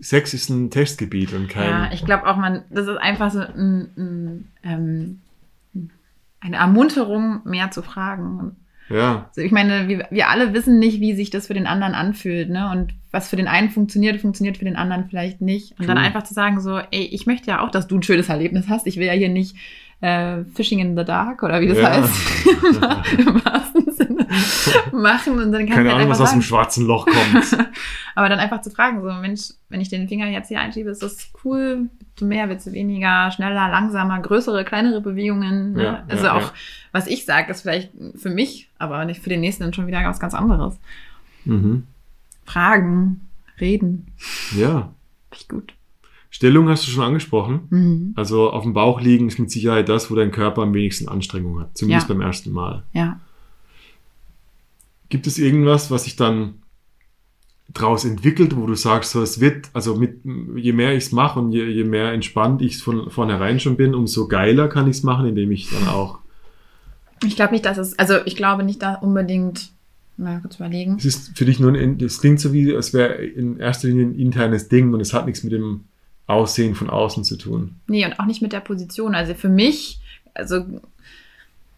Sex 0.00 0.34
ist 0.34 0.48
ein 0.48 0.70
Testgebiet 0.70 1.32
und 1.32 1.48
kein. 1.48 1.68
Ja, 1.68 1.90
ich 1.92 2.04
glaube 2.04 2.26
auch, 2.26 2.36
man, 2.36 2.62
das 2.70 2.86
ist 2.86 2.96
einfach 2.96 3.30
so 3.30 3.40
ein, 3.40 3.90
ein, 3.96 4.48
ähm, 4.62 5.20
eine 6.40 6.56
Ermunterung, 6.56 7.40
mehr 7.44 7.70
zu 7.70 7.82
fragen. 7.82 8.56
ja. 8.88 9.26
Also 9.28 9.42
ich 9.42 9.52
meine, 9.52 9.88
wir, 9.88 10.06
wir 10.10 10.28
alle 10.28 10.54
wissen 10.54 10.78
nicht, 10.78 11.00
wie 11.00 11.14
sich 11.14 11.30
das 11.30 11.46
für 11.46 11.54
den 11.54 11.66
anderen 11.66 11.94
anfühlt, 11.94 12.50
ne? 12.50 12.70
Und 12.70 12.94
was 13.10 13.28
für 13.28 13.36
den 13.36 13.48
einen 13.48 13.70
funktioniert, 13.70 14.20
funktioniert 14.20 14.56
für 14.56 14.64
den 14.64 14.76
anderen 14.76 15.08
vielleicht 15.08 15.40
nicht. 15.40 15.78
Und 15.78 15.86
dann 15.86 15.96
True. 15.96 16.06
einfach 16.06 16.24
zu 16.24 16.34
sagen 16.34 16.60
so, 16.60 16.78
ey, 16.78 17.04
ich 17.04 17.26
möchte 17.26 17.48
ja 17.50 17.60
auch, 17.60 17.70
dass 17.70 17.86
du 17.86 17.96
ein 17.96 18.02
schönes 18.02 18.28
Erlebnis 18.28 18.68
hast. 18.68 18.86
Ich 18.86 18.96
will 18.96 19.06
ja 19.06 19.12
hier 19.12 19.28
nicht 19.28 19.56
äh, 20.04 20.44
Fishing 20.54 20.80
in 20.80 20.96
the 20.96 21.04
Dark 21.04 21.42
oder 21.42 21.60
wie 21.60 21.68
das 21.68 21.78
Ja. 21.78 21.90
heißt, 21.90 22.46
im 23.18 23.44
wahrsten 23.44 23.92
Sinne 23.92 24.26
machen. 24.92 25.38
Und 25.38 25.52
dann 25.52 25.66
kann 25.66 25.76
Keine 25.76 25.88
ich 25.88 25.92
halt 25.92 25.94
Ahnung, 26.02 26.08
was 26.10 26.20
aus 26.20 26.32
dem 26.32 26.42
schwarzen 26.42 26.86
Loch 26.86 27.06
kommt. 27.06 27.56
Aber 28.14 28.28
dann 28.28 28.38
einfach 28.38 28.60
zu 28.60 28.70
fragen, 28.70 29.00
so 29.02 29.12
Mensch, 29.14 29.50
wenn 29.68 29.80
ich 29.80 29.88
den 29.88 30.08
Finger 30.08 30.26
jetzt 30.28 30.48
hier 30.48 30.60
einschiebe, 30.60 30.90
ist 30.90 31.02
das 31.02 31.30
cool? 31.44 31.88
Willst 31.98 32.20
du 32.20 32.26
mehr, 32.26 32.48
willst 32.48 32.66
du 32.66 32.72
weniger, 32.72 33.30
schneller, 33.30 33.68
langsamer, 33.70 34.20
größere, 34.20 34.64
kleinere 34.64 35.00
Bewegungen? 35.00 35.72
Ne? 35.72 35.82
Ja, 35.84 36.04
also 36.08 36.24
ja, 36.26 36.32
auch, 36.34 36.40
ja. 36.42 36.52
was 36.92 37.06
ich 37.06 37.24
sage, 37.24 37.50
ist 37.50 37.62
vielleicht 37.62 37.90
für 38.16 38.30
mich, 38.30 38.70
aber 38.78 39.04
nicht 39.04 39.20
für 39.22 39.30
den 39.30 39.40
nächsten 39.40 39.72
schon 39.72 39.86
wieder 39.86 40.04
was 40.04 40.20
ganz 40.20 40.34
anderes. 40.34 40.76
mhm. 41.44 41.84
Fragen, 42.44 43.22
reden, 43.58 44.08
Ja. 44.54 44.92
finde 45.30 45.36
ich 45.36 45.48
gut. 45.48 45.72
Stellung 46.34 46.68
hast 46.68 46.84
du 46.84 46.90
schon 46.90 47.04
angesprochen. 47.04 47.60
Mhm. 47.70 48.12
Also 48.16 48.50
auf 48.50 48.64
dem 48.64 48.72
Bauch 48.72 49.00
liegen 49.00 49.28
ist 49.28 49.38
mit 49.38 49.52
Sicherheit 49.52 49.88
das, 49.88 50.10
wo 50.10 50.16
dein 50.16 50.32
Körper 50.32 50.62
am 50.62 50.74
wenigsten 50.74 51.06
Anstrengung 51.08 51.60
hat. 51.60 51.78
Zumindest 51.78 52.08
Ja. 52.08 52.14
beim 52.16 52.22
ersten 52.22 52.50
Mal. 52.50 52.82
Ja. 52.92 53.20
Gibt 55.10 55.28
es 55.28 55.38
irgendwas, 55.38 55.92
was 55.92 56.02
sich 56.04 56.16
dann 56.16 56.54
draus 57.72 58.04
entwickelt, 58.04 58.56
wo 58.56 58.66
du 58.66 58.74
sagst, 58.74 59.12
so 59.12 59.22
es 59.22 59.38
wird, 59.38 59.70
also 59.74 59.94
mit 59.94 60.22
je 60.56 60.72
mehr 60.72 60.96
ich 60.96 61.04
es 61.04 61.12
mache 61.12 61.38
und 61.38 61.52
je, 61.52 61.66
je 61.68 61.84
mehr 61.84 62.10
entspannt 62.12 62.62
ich 62.62 62.78
von 62.78 63.10
vornherein 63.12 63.60
schon 63.60 63.76
bin, 63.76 63.94
umso 63.94 64.26
geiler 64.26 64.66
kann 64.66 64.88
ich 64.90 64.96
es 64.96 65.02
machen, 65.04 65.26
indem 65.26 65.52
ich 65.52 65.70
dann 65.70 65.86
auch. 65.86 66.18
Ich 67.24 67.36
glaube 67.36 67.52
nicht, 67.52 67.64
dass 67.64 67.78
es, 67.78 67.96
also 67.96 68.14
ich 68.26 68.34
glaube 68.34 68.64
nicht, 68.64 68.82
da 68.82 68.96
unbedingt, 68.96 69.70
mal 70.16 70.40
kurz 70.40 70.56
überlegen. 70.56 70.96
Es 70.98 71.04
ist 71.04 71.38
für 71.38 71.44
dich 71.44 71.60
nur 71.60 71.72
ein, 71.74 72.00
es 72.00 72.20
klingt 72.20 72.40
so 72.40 72.52
wie, 72.52 72.72
es 72.72 72.92
wäre 72.92 73.14
in 73.14 73.60
erster 73.60 73.86
Linie 73.86 74.06
ein 74.06 74.18
internes 74.18 74.68
Ding 74.68 74.92
und 74.92 75.00
es 75.00 75.14
hat 75.14 75.26
nichts 75.26 75.44
mit 75.44 75.52
dem 75.52 75.84
Aussehen 76.26 76.74
von 76.74 76.88
außen 76.90 77.22
zu 77.24 77.36
tun. 77.36 77.76
Nee, 77.86 78.04
und 78.06 78.18
auch 78.18 78.24
nicht 78.24 78.40
mit 78.42 78.52
der 78.52 78.60
Position. 78.60 79.14
Also 79.14 79.34
für 79.34 79.48
mich, 79.50 80.00
also, 80.32 80.64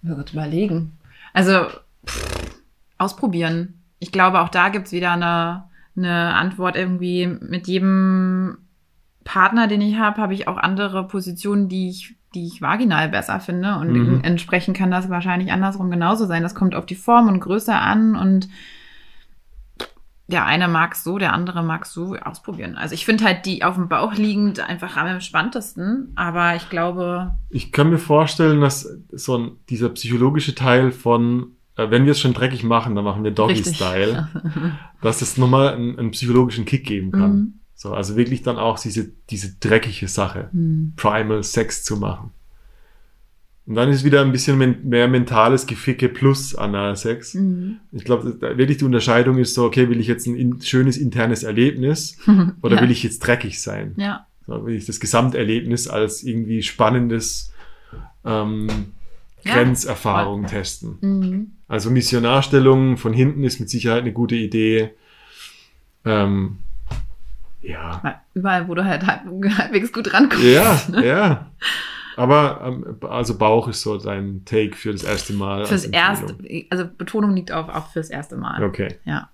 will 0.03 0.15
kurz 0.15 0.33
überlegen. 0.33 0.93
Also, 1.33 1.67
pff, 2.07 2.37
ausprobieren. 2.99 3.75
Ich 3.99 4.13
glaube, 4.13 4.41
auch 4.41 4.49
da 4.49 4.69
gibt's 4.69 4.93
wieder 4.93 5.13
eine, 5.13 5.65
eine 5.97 6.35
Antwort 6.35 6.77
irgendwie. 6.77 7.27
Mit 7.27 7.67
jedem 7.67 8.59
Partner, 9.25 9.67
den 9.67 9.81
ich 9.81 9.97
habe, 9.99 10.21
habe 10.21 10.35
ich 10.35 10.47
auch 10.47 10.57
andere 10.59 11.07
Positionen, 11.09 11.69
die 11.69 11.89
ich, 11.89 12.15
die 12.35 12.47
ich 12.47 12.63
vaginal 12.63 13.09
besser 13.09 13.41
finde. 13.41 13.77
Und 13.77 13.93
Mhm. 13.93 14.21
entsprechend 14.23 14.77
kann 14.77 14.91
das 14.93 15.09
wahrscheinlich 15.11 15.51
andersrum 15.51 15.91
genauso 15.91 16.27
sein. 16.27 16.43
Das 16.45 16.55
kommt 16.55 16.75
auf 16.77 16.87
die 16.87 16.95
Form 16.95 17.27
und 17.29 17.41
Größe 17.41 17.75
an 17.75 18.15
und 18.15 18.49
der 20.29 20.45
eine 20.45 20.67
mag 20.69 20.97
so, 20.97 21.19
der 21.19 21.33
andere 21.33 21.63
mag 21.63 21.87
so 21.87 22.17
ausprobieren. 22.17 22.77
Also 22.77 22.95
ich 22.95 23.05
finde 23.05 23.25
halt 23.25 23.47
die 23.47 23.63
auf 23.63 23.77
dem 23.77 23.89
Bauch 23.89 24.15
liegend 24.15 24.61
einfach 24.61 24.97
am 24.97 25.07
entspanntesten, 25.07 26.13
aber 26.17 26.57
ich 26.57 26.69
glaube, 26.69 27.37
Ich 27.49 27.71
kann 27.73 27.91
mir 27.91 27.99
vorstellen, 27.99 28.61
dass 28.61 28.89
so 29.13 29.39
ein, 29.39 29.53
dieser 29.69 29.89
psychologische 29.91 30.55
Teil 30.55 30.91
von, 30.91 31.53
äh, 31.77 31.91
wenn 31.91 32.05
wir 32.05 32.13
es 32.13 32.21
schon 32.21 32.35
dreckig 32.35 32.65
machen, 32.65 32.97
dann 32.97 33.05
machen 33.05 33.23
wir 33.23 33.31
Doggy-Style, 33.31 34.29
dass 35.01 35.23
es 35.23 35.37
nochmal 35.37 35.75
einen, 35.75 35.99
einen 35.99 36.11
psychologischen 36.11 36.65
Kick 36.65 36.85
geben 36.85 37.13
kann. 37.13 37.37
Mhm. 37.37 37.55
So, 37.75 37.93
also 37.93 38.17
wirklich 38.17 38.43
dann 38.43 38.57
auch 38.57 38.79
diese, 38.79 39.13
diese 39.31 39.57
dreckige 39.61 40.09
Sache, 40.09 40.49
Hm. 40.51 40.95
Primal 40.97 41.43
Sex 41.43 41.85
zu 41.85 41.99
machen. 41.99 42.31
Und 43.67 43.75
dann 43.75 43.91
ist 43.91 44.05
wieder 44.05 44.21
ein 44.21 44.31
bisschen 44.31 44.59
men 44.59 44.89
mehr 44.89 45.09
mentales 45.09 45.67
Geficke 45.67 46.09
plus 46.09 46.55
Analsex. 46.55 47.35
Mhm. 47.35 47.79
Ich 47.91 48.05
glaube, 48.05 48.41
wirklich 48.41 48.79
die 48.79 48.85
Unterscheidung 48.85 49.39
ist 49.39 49.55
so, 49.55 49.65
okay, 49.65 49.89
will 49.89 49.99
ich 49.99 50.07
jetzt 50.07 50.27
ein 50.27 50.37
in, 50.37 50.61
schönes 50.61 50.97
internes 50.97 51.43
Erlebnis 51.43 52.17
oder 52.63 52.77
ja. 52.77 52.83
will 52.83 52.93
ich 52.93 53.03
jetzt 53.03 53.19
dreckig 53.21 53.61
sein? 53.61 53.95
Ja. 53.97 54.27
So, 54.47 54.65
will 54.65 54.77
ich 54.77 54.87
das 54.87 55.01
Gesamterlebnis 55.01 55.89
als 55.89 56.23
irgendwie 56.23 56.63
spannendes 56.63 57.53
ähm, 58.25 58.69
Ja, 59.43 59.55
Grenzerfahrung 59.55 60.47
testen. 60.47 60.99
Mhm. 61.01 61.51
Also 61.67 61.91
Missionarstellung 61.91 62.97
von 62.97 63.13
hinten 63.13 63.43
ist 63.43 63.59
mit 63.59 63.69
Sicherheit 63.69 64.03
eine 64.03 64.13
gute 64.13 64.37
Idee. 64.37 64.91
Ähm, 66.05 66.59
ja. 67.63 68.23
Überall, 68.35 68.69
wo 68.69 68.75
du 68.77 68.85
halt 68.85 69.05
halb, 69.05 69.23
halbwegs 69.59 69.93
gut 69.93 70.13
rankommst. 70.15 70.45
Ja, 70.45 70.81
ne? 70.89 71.05
ja. 71.05 71.51
Aber 72.17 72.61
ähm, 72.65 72.97
also 73.09 73.37
Bauch 73.39 73.69
ist 73.69 73.83
so 73.83 73.99
dein 73.99 74.45
Take 74.45 74.75
für 74.75 74.93
das 74.93 75.05
erste 75.05 75.35
Mal. 75.35 75.61
als 75.61 75.69
Fürs 75.69 75.85
Empfehlung. 75.85 76.41
erste, 76.41 76.67
also 76.71 76.85
Betonung 76.97 77.35
liegt 77.35 77.53
auf 77.53 77.69
auch 77.69 77.89
fürs 77.89 78.11
erste 78.11 78.37
Mal. 78.37 78.65
Okay. 78.65 78.97
Ja. 79.05 79.29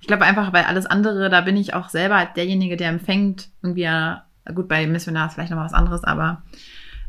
Ich 0.00 0.06
glaube 0.06 0.24
einfach, 0.24 0.50
bei 0.50 0.66
alles 0.66 0.86
andere, 0.86 1.28
da 1.28 1.42
bin 1.42 1.58
ich 1.58 1.74
auch 1.74 1.90
selber 1.90 2.26
derjenige, 2.34 2.76
der 2.78 2.88
empfängt, 2.88 3.50
irgendwie, 3.62 3.82
ja, 3.82 4.24
gut, 4.54 4.66
bei 4.66 4.86
Missionar 4.86 5.26
ist 5.28 5.34
vielleicht 5.34 5.50
noch 5.50 5.58
mal 5.58 5.66
was 5.66 5.74
anderes, 5.74 6.04
aber 6.04 6.42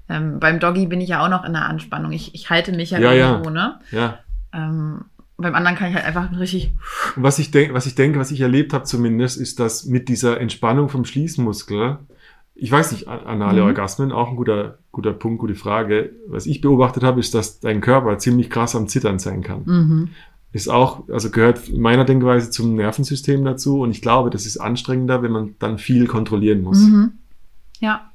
ähm, 0.10 0.42
beim 0.42 0.60
Doggy 0.60 0.88
bin 0.88 1.00
ich 1.00 1.10
ja 1.10 1.24
auch 1.24 1.30
noch 1.30 1.46
in 1.46 1.54
der 1.54 1.70
Anspannung. 1.70 2.12
Ich, 2.12 2.36
ich 2.36 2.50
halte 2.50 2.74
mich 2.74 2.92
ja, 2.92 3.00
Ja, 3.00 3.14
ja. 3.14 3.32
irgendwo, 3.32 3.50
ne? 3.50 3.80
Ja. 3.92 4.20
Ähm, 4.54 5.06
beim 5.38 5.56
anderen 5.56 5.78
kann 5.78 5.90
ich 5.90 5.96
halt 5.96 6.06
einfach 6.06 6.30
richtig. 6.38 6.74
Und 7.16 7.24
was 7.24 7.40
ich 7.40 7.52
denke, 7.52 7.74
was 7.74 7.86
ich 7.86 7.96
denke, 7.96 8.20
was 8.20 8.32
ich 8.32 8.42
erlebt 8.42 8.74
habe 8.74 8.84
zumindest, 8.84 9.40
ist, 9.40 9.60
dass 9.60 9.86
mit 9.86 10.10
dieser 10.10 10.40
Entspannung 10.40 10.90
vom 10.90 11.06
Schließmuskel, 11.06 11.98
ich 12.62 12.72
weiß 12.72 12.92
nicht, 12.92 13.08
anale 13.08 13.62
Mhm. 13.62 13.68
Orgasmen, 13.68 14.12
auch 14.12 14.30
ein 14.30 14.36
guter, 14.36 14.78
guter 14.92 15.14
Punkt, 15.14 15.40
gute 15.40 15.56
Frage. 15.56 16.12
Was 16.28 16.46
ich 16.46 16.62
beobachtet 16.62 17.04
habe, 17.04 17.20
ist, 17.20 17.34
dass 17.34 17.60
dein 17.60 17.82
Körper 17.82 18.18
ziemlich 18.20 18.50
krass 18.50 18.76
am 18.76 18.88
Zittern 18.88 19.18
sein 19.20 19.42
kann. 19.42 19.64
Mhm. 19.66 20.10
Ist 20.54 20.68
auch, 20.70 21.08
also 21.10 21.32
gehört 21.32 21.70
in 21.70 21.82
meiner 21.82 22.06
Denkweise 22.06 22.52
zum 22.52 22.76
Nervensystem 22.76 23.44
dazu 23.46 23.80
und 23.82 23.92
ich 23.92 24.02
glaube, 24.02 24.30
das 24.30 24.46
ist 24.46 24.58
anstrengender, 24.58 25.24
wenn 25.24 25.32
man 25.32 25.56
dann 25.60 25.78
viel 25.80 26.06
kontrollieren 26.08 26.62
muss. 26.62 26.80
Mhm. 26.80 27.14
Ja. 27.80 28.12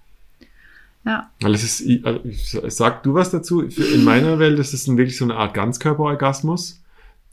Ja. 1.04 1.30
Weil 1.40 1.54
es 1.54 1.62
ist, 1.64 1.80
ich- 1.80 2.04
also 2.06 2.20
sag 2.68 3.02
du 3.02 3.14
was 3.14 3.30
dazu? 3.30 3.62
In 3.62 4.04
meiner 4.04 4.38
Welt 4.38 4.58
ist 4.58 4.74
es 4.74 4.86
wirklich 4.88 5.16
so 5.16 5.24
eine 5.24 5.36
Art 5.36 5.54
Ganzkörperorgasmus. 5.54 6.82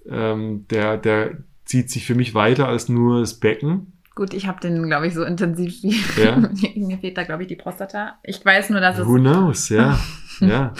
Ähm, 0.09 0.65
der, 0.69 0.97
der 0.97 1.37
zieht 1.65 1.89
sich 1.89 2.05
für 2.05 2.15
mich 2.15 2.33
weiter 2.35 2.67
als 2.67 2.89
nur 2.89 3.19
das 3.21 3.35
Becken. 3.35 3.92
Gut, 4.15 4.33
ich 4.33 4.47
habe 4.47 4.59
den, 4.59 4.83
glaube 4.85 5.07
ich, 5.07 5.13
so 5.15 5.23
intensiv 5.23 5.81
wie. 5.83 5.99
Ja. 6.21 6.35
Mir 6.75 6.99
fehlt 6.99 7.17
da, 7.17 7.23
glaube 7.23 7.43
ich, 7.43 7.47
die 7.47 7.55
Prostata. 7.55 8.15
Ich 8.23 8.43
weiß 8.45 8.69
nur, 8.69 8.79
dass 8.79 8.97
es. 8.99 9.07
Who 9.07 9.15
knows, 9.15 9.69
ja. 9.69 9.97
ja. 10.39 10.73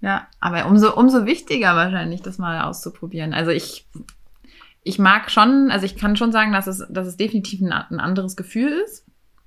Ja, 0.00 0.26
aber 0.40 0.66
umso, 0.66 0.94
umso 0.94 1.24
wichtiger 1.24 1.74
wahrscheinlich, 1.74 2.20
das 2.20 2.36
mal 2.36 2.60
auszuprobieren. 2.62 3.32
Also 3.32 3.50
ich, 3.50 3.86
ich 4.82 4.98
mag 4.98 5.30
schon, 5.30 5.70
also 5.70 5.86
ich 5.86 5.96
kann 5.96 6.16
schon 6.16 6.30
sagen, 6.32 6.52
dass 6.52 6.66
es, 6.66 6.84
dass 6.90 7.06
es 7.06 7.16
definitiv 7.16 7.62
ein, 7.62 7.72
ein 7.72 8.00
anderes 8.00 8.36
Gefühl 8.36 8.72
ist. 8.84 9.04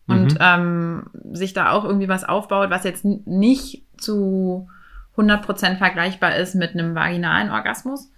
Und 0.07 0.33
Mhm. 0.33 0.37
ähm, 0.39 1.03
sich 1.33 1.53
da 1.53 1.71
auch 1.71 1.83
irgendwie 1.83 2.07
was 2.07 2.23
aufbaut, 2.23 2.69
was 2.69 2.85
jetzt 2.85 3.03
nicht 3.03 3.83
zu 3.97 4.69
100% 5.17 5.77
vergleichbar 5.77 6.35
ist 6.37 6.55
mit 6.55 6.71
einem 6.71 6.95
vaginalen 6.95 7.51
Orgasmus. 7.51 8.09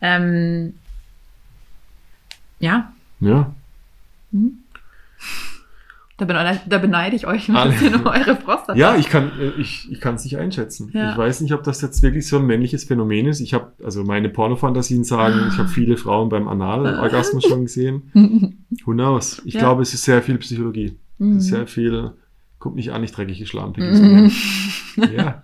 Ähm, 0.00 0.74
ja, 2.58 2.92
Ja. 3.20 3.52
Da, 6.16 6.24
beneide, 6.26 6.60
da 6.68 6.78
beneide 6.78 7.16
ich 7.16 7.26
euch 7.26 7.48
ein 7.48 7.56
Alle. 7.56 7.72
bisschen 7.72 7.94
um 7.96 8.06
eure 8.06 8.36
Prostata. 8.36 8.78
Ja, 8.78 8.96
ich 8.96 9.08
kann 9.08 9.32
äh, 9.40 9.50
ich, 9.60 9.90
ich 9.90 10.00
kann 10.00 10.14
es 10.14 10.24
nicht 10.24 10.38
einschätzen. 10.38 10.90
Ja. 10.92 11.12
Ich 11.12 11.18
weiß 11.18 11.40
nicht, 11.40 11.52
ob 11.52 11.64
das 11.64 11.80
jetzt 11.82 12.02
wirklich 12.02 12.26
so 12.28 12.38
ein 12.38 12.46
männliches 12.46 12.84
Phänomen 12.84 13.26
ist. 13.26 13.40
Ich 13.40 13.52
habe, 13.54 13.72
also 13.82 14.04
meine 14.04 14.28
Pornofantasien 14.28 15.02
sagen, 15.04 15.48
ich 15.48 15.58
habe 15.58 15.68
viele 15.68 15.96
Frauen 15.96 16.28
beim 16.28 16.46
Analorgasmus 16.46 17.44
schon 17.48 17.62
gesehen. 17.62 18.64
Who 18.84 18.92
knows? 18.92 19.42
Ich 19.44 19.54
Ja. 19.54 19.60
glaube, 19.60 19.82
es 19.82 19.92
ist 19.92 20.04
sehr 20.04 20.22
viel 20.22 20.38
Psychologie. 20.38 20.96
Mhm. 21.18 21.36
Es 21.38 21.44
ist 21.44 21.50
sehr 21.50 21.66
viel, 21.66 22.12
guck 22.60 22.76
nicht 22.76 22.90
an, 22.92 23.02
ich 23.02 23.12
dreckige 23.12 23.46
Schlampe. 23.46 23.80
Mhm. 23.82 24.30
Ja. 25.16 25.42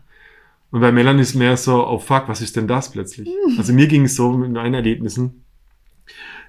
Und 0.71 0.81
bei 0.81 0.93
Männern 0.93 1.19
ist 1.19 1.35
mehr 1.35 1.57
so, 1.57 1.85
oh 1.85 1.99
fuck, 1.99 2.29
was 2.29 2.41
ist 2.41 2.55
denn 2.55 2.69
das 2.69 2.93
plötzlich? 2.93 3.29
Also 3.59 3.73
mir 3.73 3.89
ging 3.89 4.05
es 4.05 4.15
so 4.15 4.31
mit 4.31 4.53
meinen 4.53 4.75
Erlebnissen, 4.75 5.43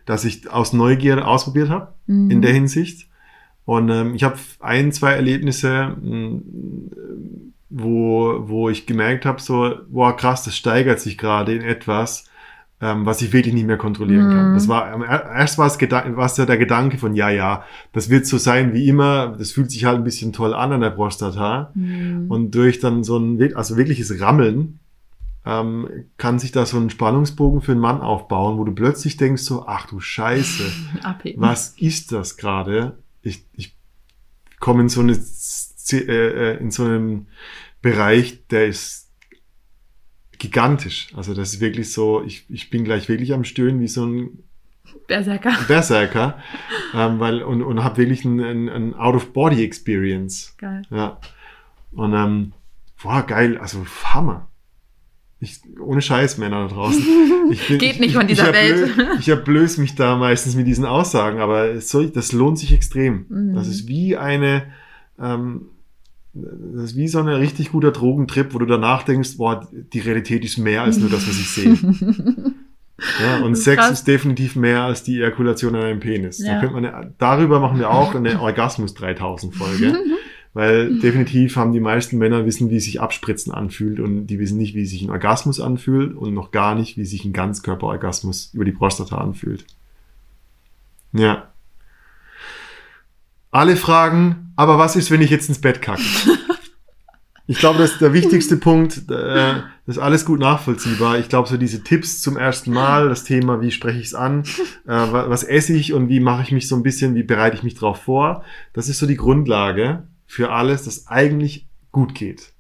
dass 0.06 0.26
ich 0.26 0.50
aus 0.50 0.74
Neugier 0.74 1.28
ausprobiert 1.28 1.70
habe 1.70 1.94
Mhm. 2.08 2.32
in 2.32 2.42
der 2.42 2.54
Hinsicht. 2.54 3.08
Und 3.66 3.90
ähm, 3.90 4.16
ich 4.16 4.24
habe 4.24 4.36
ein, 4.60 4.92
zwei 4.92 5.14
Erlebnisse, 5.14 5.96
mh, 6.02 6.40
wo, 7.70 8.44
wo 8.50 8.70
ich 8.70 8.86
gemerkt 8.86 9.26
habe, 9.26 9.42
so, 9.42 9.76
boah, 9.90 10.16
krass, 10.18 10.44
das 10.44 10.56
steigert 10.58 11.00
sich 11.00 11.18
gerade 11.18 11.54
in 11.56 11.62
etwas, 11.62 12.26
ähm, 12.82 13.06
was 13.06 13.22
ich 13.22 13.32
wirklich 13.32 13.54
nicht 13.54 13.68
mehr 13.68 13.78
kontrollieren 13.78 14.30
kann. 14.30 14.50
Mhm. 14.52 14.54
Das 14.56 14.68
war, 14.68 15.08
erst 15.08 15.58
war 15.58 15.68
es, 15.68 15.78
Gedan- 15.80 16.18
war 16.18 16.26
es 16.26 16.36
ja 16.36 16.46
der 16.46 16.58
Gedanke 16.58 16.98
von, 16.98 17.16
ja, 17.16 17.30
ja, 17.30 17.64
das 17.94 18.10
wird 18.10 18.26
so 18.26 18.38
sein 18.38 18.74
wie 18.74 18.88
immer, 18.90 19.36
das 19.38 19.52
fühlt 19.52 19.72
sich 19.72 19.86
halt 19.86 19.98
ein 20.00 20.04
bisschen 20.04 20.34
toll 20.34 20.54
an 20.54 20.74
an 20.74 20.82
der 20.82 20.90
Prostata. 20.90 21.72
Mhm. 21.76 22.26
Und 22.30 22.52
durch 22.56 22.80
dann 22.80 23.04
so 23.06 23.18
ein, 23.18 23.56
also 23.56 23.78
wirkliches 23.78 24.20
Rammeln, 24.20 24.80
ähm, 25.46 26.06
kann 26.18 26.40
sich 26.40 26.52
da 26.52 26.66
so 26.66 26.78
ein 26.78 26.90
Spannungsbogen 26.90 27.62
für 27.62 27.72
einen 27.72 27.82
Mann 27.82 28.02
aufbauen, 28.02 28.58
wo 28.58 28.64
du 28.64 28.74
plötzlich 28.74 29.18
denkst 29.18 29.42
so, 29.42 29.66
ach 29.68 29.88
du 29.88 30.00
Scheiße, 30.00 30.72
was 31.38 31.76
ist 31.78 32.12
das 32.12 32.38
gerade? 32.38 32.98
Ich, 33.22 33.46
ich 33.54 33.76
komme 34.60 34.82
in 34.82 34.90
so 34.90 35.02
eine 35.02 35.18
äh, 35.94 35.96
äh, 35.96 36.58
in 36.58 36.72
so 36.72 36.86
einem 36.86 37.28
Bereich, 37.82 38.48
der 38.48 38.68
ist 38.68 39.10
gigantisch. 40.38 41.10
Also 41.16 41.34
das 41.34 41.54
ist 41.54 41.62
wirklich 41.62 41.92
so, 41.92 42.24
ich, 42.24 42.46
ich 42.50 42.70
bin 42.70 42.84
gleich 42.84 43.10
wirklich 43.10 43.34
am 43.34 43.44
Stöhnen 43.44 43.80
wie 43.80 43.88
so 43.88 44.06
ein 44.06 44.44
Berserker. 45.08 45.52
Berserker, 45.68 46.40
ähm, 46.94 47.20
weil 47.20 47.44
und, 47.44 47.62
und 47.62 47.84
habe 47.84 47.98
wirklich 47.98 48.26
ein, 48.26 48.40
ein, 48.40 48.70
ein 48.70 48.94
Out-of-Body-Experience. 48.94 50.56
Geil. 50.58 50.84
Ja. 50.90 51.20
Und 51.92 52.14
ähm, 52.14 52.54
boah, 53.02 53.24
geil, 53.24 53.58
also 53.58 53.86
Hammer. 54.04 54.48
Ich, 55.44 55.60
ohne 55.84 56.02
Scheiß, 56.02 56.38
Männer 56.38 56.68
da 56.68 56.74
draußen. 56.76 57.04
Ich 57.52 57.68
bin, 57.68 57.80
Geht 57.80 57.94
ich, 57.96 58.00
nicht 58.00 58.14
von 58.14 58.22
ich, 58.22 58.38
dieser 58.38 58.50
ich 58.50 58.54
Welt. 58.56 58.90
Erblö, 58.98 59.04
ich 59.20 59.28
erblöß 59.28 59.78
mich 59.80 59.96
da 59.96 60.16
meistens 60.16 60.56
mit 60.56 60.68
diesen 60.68 60.86
Aussagen, 60.86 61.40
aber 61.40 61.82
soll, 61.82 62.10
das 62.10 62.32
lohnt 62.32 62.58
sich 62.60 62.72
extrem. 62.74 63.26
Mhm. 63.28 63.56
Das 63.56 63.68
ist 63.68 63.90
wie 63.90 64.16
eine, 64.16 64.64
ähm, 65.20 65.64
das 66.34 66.92
ist 66.92 66.96
wie 66.96 67.10
so 67.10 67.20
ein 67.20 67.28
richtig 67.28 67.72
guter 67.74 67.92
Drogentrip, 67.92 68.54
wo 68.54 68.60
du 68.60 68.66
danach 68.66 69.04
denkst, 69.04 69.36
boah, 69.38 69.68
die 69.72 70.00
Realität 70.00 70.46
ist 70.46 70.60
mehr 70.60 70.84
als 70.84 70.98
nur 70.98 71.10
das, 71.10 71.28
was 71.28 71.38
ich 71.40 71.50
sehe. 71.50 71.76
Ja, 73.20 73.44
und 73.44 73.56
Sex 73.56 73.82
krass. 73.82 73.92
ist 73.94 74.08
definitiv 74.08 74.56
mehr 74.56 74.84
als 74.84 75.02
die 75.02 75.18
Ejakulation 75.18 75.74
an 75.76 75.82
einem 75.82 76.00
Penis. 76.00 76.38
Da 76.38 76.46
Ja. 76.46 76.60
könnte 76.60 76.80
man, 76.80 77.14
darüber 77.18 77.60
machen 77.60 77.80
wir 77.80 77.90
auch 77.90 78.14
eine 78.14 78.40
Orgasmus 78.40 78.94
3000 78.94 79.56
Folge. 79.56 79.98
Weil 80.54 81.00
definitiv 81.00 81.56
haben 81.56 81.72
die 81.72 81.80
meisten 81.80 82.18
Männer 82.18 82.46
wissen, 82.46 82.70
wie 82.70 82.80
sich 82.82 83.00
Abspritzen 83.00 83.54
anfühlt 83.54 84.02
und 84.02 84.28
die 84.28 84.38
wissen 84.38 84.58
nicht, 84.58 84.76
wie 84.76 84.86
sich 84.86 85.02
ein 85.02 85.10
Orgasmus 85.10 85.62
anfühlt 85.62 86.14
und 86.14 86.34
noch 86.34 86.52
gar 86.52 86.76
nicht, 86.76 86.98
wie 86.98 87.06
sich 87.06 87.24
ein 87.24 87.32
Ganzkörperorgasmus 87.32 88.50
über 88.54 88.66
die 88.66 88.74
Prostata 88.74 89.18
anfühlt. 89.18 89.66
Ja. 91.14 91.48
Alle 93.52 93.76
fragen, 93.76 94.54
aber 94.56 94.78
was 94.78 94.96
ist, 94.96 95.12
wenn 95.12 95.22
ich 95.22 95.30
jetzt 95.30 95.50
ins 95.50 95.62
Bett 95.62 95.82
kacke? 95.82 96.02
Ich 97.48 97.58
glaube, 97.60 97.80
das 97.80 97.94
ist 97.94 98.02
der 98.02 98.14
wichtigste 98.14 98.56
Punkt. 98.56 99.10
Äh, 99.10 99.56
das 99.86 99.98
ist 99.98 99.98
alles 99.98 100.24
gut 100.24 100.40
nachvollziehbar. 100.40 101.20
Ich 101.20 101.28
glaube, 101.28 101.50
so 101.50 101.58
diese 101.58 101.84
Tipps 101.84 102.22
zum 102.22 102.38
ersten 102.38 102.72
Mal, 102.72 103.10
das 103.10 103.26
Thema, 103.26 103.60
wie 103.60 103.72
spreche 103.72 104.00
ich 104.00 104.06
es 104.06 104.14
an, 104.14 104.44
äh, 104.86 104.90
wa- 104.92 105.26
was 105.28 105.44
esse 105.44 105.74
ich 105.74 105.92
und 105.92 106.08
wie 106.08 106.22
mache 106.22 106.44
ich 106.44 106.54
mich 106.54 106.70
so 106.70 106.78
ein 106.78 106.84
bisschen, 106.84 107.14
wie 107.14 107.24
bereite 107.24 107.58
ich 107.58 107.64
mich 107.64 107.76
drauf 107.76 108.04
vor, 108.04 108.46
das 108.72 108.88
ist 108.88 109.00
so 109.00 109.06
die 109.08 109.18
Grundlage 109.18 110.04
für 110.32 110.50
alles, 110.50 110.84
das 110.84 111.08
eigentlich 111.08 111.68
gut 111.92 112.16
geht. 112.16 112.54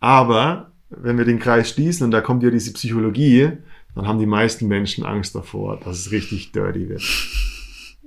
Aber 0.00 0.72
wenn 0.88 1.18
wir 1.18 1.26
den 1.26 1.38
Kreis 1.38 1.68
schließen 1.68 2.06
und 2.06 2.12
da 2.12 2.22
kommt 2.22 2.42
ja 2.42 2.48
diese 2.48 2.72
Psychologie, 2.72 3.58
dann 3.94 4.08
haben 4.08 4.18
die 4.18 4.24
meisten 4.24 4.68
Menschen 4.68 5.04
Angst 5.04 5.34
davor, 5.34 5.78
dass 5.84 5.98
es 5.98 6.12
richtig 6.12 6.52
dirty 6.52 6.88
wird. 6.88 7.02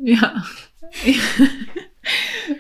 Ja. 0.02 0.44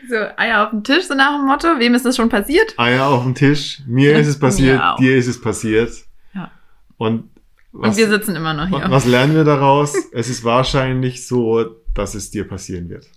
so, 0.07 0.15
Eier 0.37 0.65
auf 0.65 0.69
dem 0.69 0.83
Tisch, 0.83 1.05
so 1.07 1.15
nach 1.15 1.39
dem 1.39 1.47
Motto. 1.47 1.79
Wem 1.79 1.95
ist 1.95 2.05
das 2.05 2.15
schon 2.15 2.29
passiert? 2.29 2.77
Eier 2.77 3.07
auf 3.07 3.23
dem 3.23 3.33
Tisch, 3.33 3.81
mir 3.87 4.15
ist 4.19 4.27
es 4.27 4.37
passiert, 4.47 4.79
dir 4.99 5.17
ist 5.17 5.27
es 5.27 5.41
passiert. 5.41 5.91
Ja. 6.35 6.51
Und 6.97 7.31
Und 7.71 7.81
was, 7.81 7.97
wir 7.97 8.09
sitzen 8.09 8.35
immer 8.35 8.53
noch 8.53 8.67
hier. 8.67 8.91
was 8.91 9.07
lernen 9.07 9.33
wir 9.33 9.43
daraus? 9.43 9.95
es 10.11 10.29
ist 10.29 10.43
wahrscheinlich 10.43 11.25
so, 11.25 11.65
dass 11.95 12.13
es 12.13 12.29
dir 12.29 12.47
passieren 12.47 12.89
wird. 12.89 13.09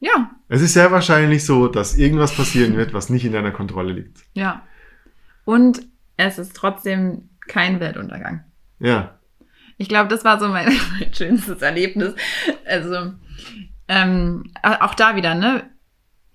Ja, 0.00 0.32
Es 0.52 0.60
ist 0.60 0.74
sehr 0.74 0.92
wahrscheinlich 0.92 1.46
so, 1.46 1.66
dass 1.66 1.96
irgendwas 1.96 2.36
passieren 2.36 2.76
wird, 2.76 2.92
was 2.92 3.08
nicht 3.08 3.24
in 3.24 3.32
deiner 3.32 3.52
Kontrolle 3.52 3.94
liegt. 3.94 4.18
ja. 4.34 4.62
Und 5.46 5.80
es 6.18 6.38
ist 6.38 6.54
trotzdem 6.54 7.30
kein 7.48 7.80
Weltuntergang. 7.80 8.44
Ja. 8.78 9.18
Ich 9.78 9.88
glaube, 9.88 10.10
das 10.10 10.26
war 10.26 10.38
so 10.38 10.48
mein, 10.48 10.66
mein 11.00 11.14
schönstes 11.14 11.62
Erlebnis. 11.62 12.14
Also, 12.66 13.14
ähm, 13.88 14.44
auch 14.62 14.94
da 14.94 15.16
wieder, 15.16 15.34
ne? 15.34 15.70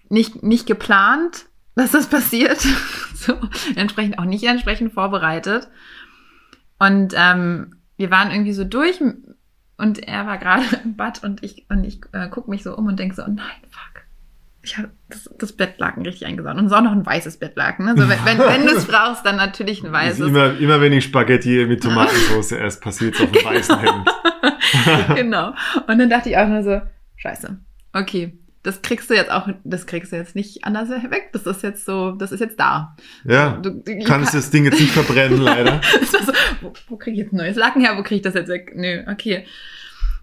Nicht, 0.09 0.41
nicht 0.41 0.65
geplant, 0.65 1.45
dass 1.75 1.91
das 1.91 2.07
passiert. 2.07 2.59
so, 3.13 3.37
entsprechend 3.75 4.17
auch 4.17 4.25
nicht 4.25 4.45
entsprechend 4.45 4.93
vorbereitet. 4.93 5.69
Und 6.79 7.13
ähm, 7.15 7.75
wir 7.97 8.09
waren 8.09 8.31
irgendwie 8.31 8.53
so 8.53 8.63
durch 8.63 8.99
und 9.77 9.99
er 9.99 10.25
war 10.25 10.39
gerade 10.39 10.63
im 10.83 10.95
Bad 10.95 11.23
und 11.23 11.43
ich, 11.43 11.67
und 11.69 11.83
ich 11.83 12.01
äh, 12.13 12.29
gucke 12.29 12.49
mich 12.49 12.63
so 12.63 12.75
um 12.75 12.87
und 12.87 12.97
denke 12.97 13.15
so, 13.15 13.21
oh 13.21 13.29
nein, 13.29 13.61
fuck. 13.69 13.86
Ich 14.67 14.77
habe 14.77 14.89
das, 15.09 15.29
das 15.39 15.53
Bettlaken 15.53 16.03
richtig 16.05 16.27
eingesaut. 16.27 16.55
Und 16.57 16.65
es 16.65 16.71
ist 16.73 16.77
auch 16.77 16.81
noch 16.81 16.91
ein 16.91 17.05
weißes 17.05 17.37
Bettlaken. 17.37 17.85
Ne? 17.85 17.91
Also 17.91 18.09
wenn, 18.09 18.19
wenn, 18.25 18.37
wenn 18.37 18.65
du 18.67 18.73
es 18.73 18.83
brauchst, 18.87 19.25
dann 19.25 19.37
natürlich 19.37 19.81
ein 19.81 19.93
weißes. 19.93 20.27
immer, 20.27 20.57
immer 20.59 20.81
wenn 20.81 20.91
ich 20.91 21.05
Spaghetti 21.05 21.65
mit 21.65 21.81
Tomatensauce 21.81 22.51
esse, 22.51 22.79
passiert 22.81 23.15
es 23.15 23.21
auf 23.21 23.31
dem 23.31 23.45
weißen 23.45 23.79
Hemd. 23.79 24.09
genau. 25.15 25.53
Und 25.87 25.97
dann 25.99 26.09
dachte 26.09 26.29
ich 26.29 26.37
auch 26.37 26.47
nur 26.49 26.63
so, 26.63 26.81
scheiße. 27.15 27.57
Okay, 27.93 28.37
das 28.63 28.81
kriegst 28.81 29.09
du 29.09 29.13
jetzt 29.13 29.31
auch, 29.31 29.47
das 29.63 29.85
kriegst 29.85 30.11
du 30.11 30.17
jetzt 30.17 30.35
nicht 30.35 30.65
anders 30.65 30.89
weg. 30.89 31.29
Das 31.31 31.43
ist 31.45 31.63
jetzt 31.63 31.85
so, 31.85 32.11
das 32.11 32.33
ist 32.33 32.41
jetzt 32.41 32.59
da. 32.59 32.97
Ja. 33.23 33.51
Du, 33.61 33.69
du, 33.69 33.99
Kannst 34.03 34.31
kann- 34.31 34.39
das 34.41 34.49
Ding 34.51 34.65
jetzt 34.65 34.81
nicht 34.81 34.91
verbrennen, 34.91 35.39
leider. 35.39 35.79
so, 36.03 36.17
wo, 36.59 36.73
wo 36.89 36.97
krieg 36.97 37.13
ich 37.13 37.19
jetzt 37.19 37.31
ein 37.31 37.37
neues 37.37 37.55
Laken 37.55 37.81
her? 37.81 37.95
Wo 37.95 38.03
krieg 38.03 38.17
ich 38.17 38.21
das 38.23 38.33
jetzt 38.33 38.49
weg? 38.49 38.73
Nö, 38.75 39.03
okay. 39.09 39.45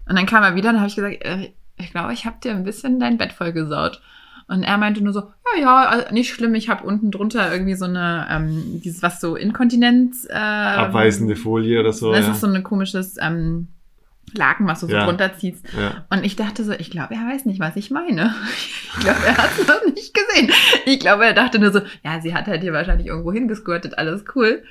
Und 0.07 0.15
dann 0.15 0.27
kam 0.27 0.43
er 0.43 0.53
wieder 0.53 0.69
und 0.69 0.77
habe 0.77 0.87
ich 0.89 0.95
gesagt, 0.95 1.25
äh, 1.25 1.49
ich 1.77 1.91
glaube, 1.91 2.13
ich 2.13 2.25
habe 2.27 2.37
dir 2.43 2.51
ein 2.51 2.63
bisschen 2.63 2.99
dein 2.99 3.17
Bett 3.17 3.33
vollgesaut. 3.33 4.01
Und 4.47 4.63
er 4.63 4.77
meinte 4.77 5.03
nur 5.03 5.11
so, 5.13 5.21
ja, 5.21 5.61
ja, 5.61 5.85
also 5.87 6.13
nicht 6.13 6.31
schlimm, 6.31 6.53
ich 6.53 6.69
habe 6.69 6.85
unten 6.85 7.09
drunter 7.09 7.51
irgendwie 7.51 7.73
so 7.73 7.85
eine, 7.85 8.27
ähm, 8.29 8.81
dieses, 8.83 9.01
was 9.01 9.19
so 9.19 9.35
Inkontinenz... 9.35 10.27
Äh, 10.29 10.33
Abweisende 10.33 11.35
Folie 11.35 11.79
oder 11.79 11.93
so. 11.93 12.11
Das 12.13 12.27
ja. 12.27 12.31
ist 12.31 12.41
so 12.41 12.47
ein 12.47 12.63
komisches 12.63 13.17
ähm, 13.19 13.69
Laken, 14.35 14.67
was 14.67 14.81
du 14.81 14.87
so 14.87 14.93
Ja. 14.93 15.05
drunter 15.05 15.35
ziehst. 15.35 15.65
ja. 15.77 16.05
Und 16.11 16.23
ich 16.23 16.35
dachte 16.35 16.63
so, 16.63 16.73
ich 16.73 16.91
glaube, 16.91 17.15
er 17.15 17.27
weiß 17.27 17.45
nicht, 17.45 17.59
was 17.59 17.75
ich 17.75 17.89
meine. 17.91 18.35
Ich 18.97 19.01
glaube, 19.01 19.25
er 19.25 19.37
hat 19.37 19.49
es 19.59 19.67
noch 19.67 19.93
nicht 19.93 20.13
gesehen. 20.13 20.51
Ich 20.85 20.99
glaube, 21.01 21.25
er 21.25 21.33
dachte 21.33 21.59
nur 21.59 21.71
so, 21.71 21.81
ja, 22.03 22.21
sie 22.21 22.33
hat 22.33 22.47
halt 22.47 22.61
hier 22.61 22.71
wahrscheinlich 22.71 23.07
irgendwo 23.07 23.33
hingesquirtet, 23.33 23.97
alles 23.97 24.23
cool. 24.35 24.63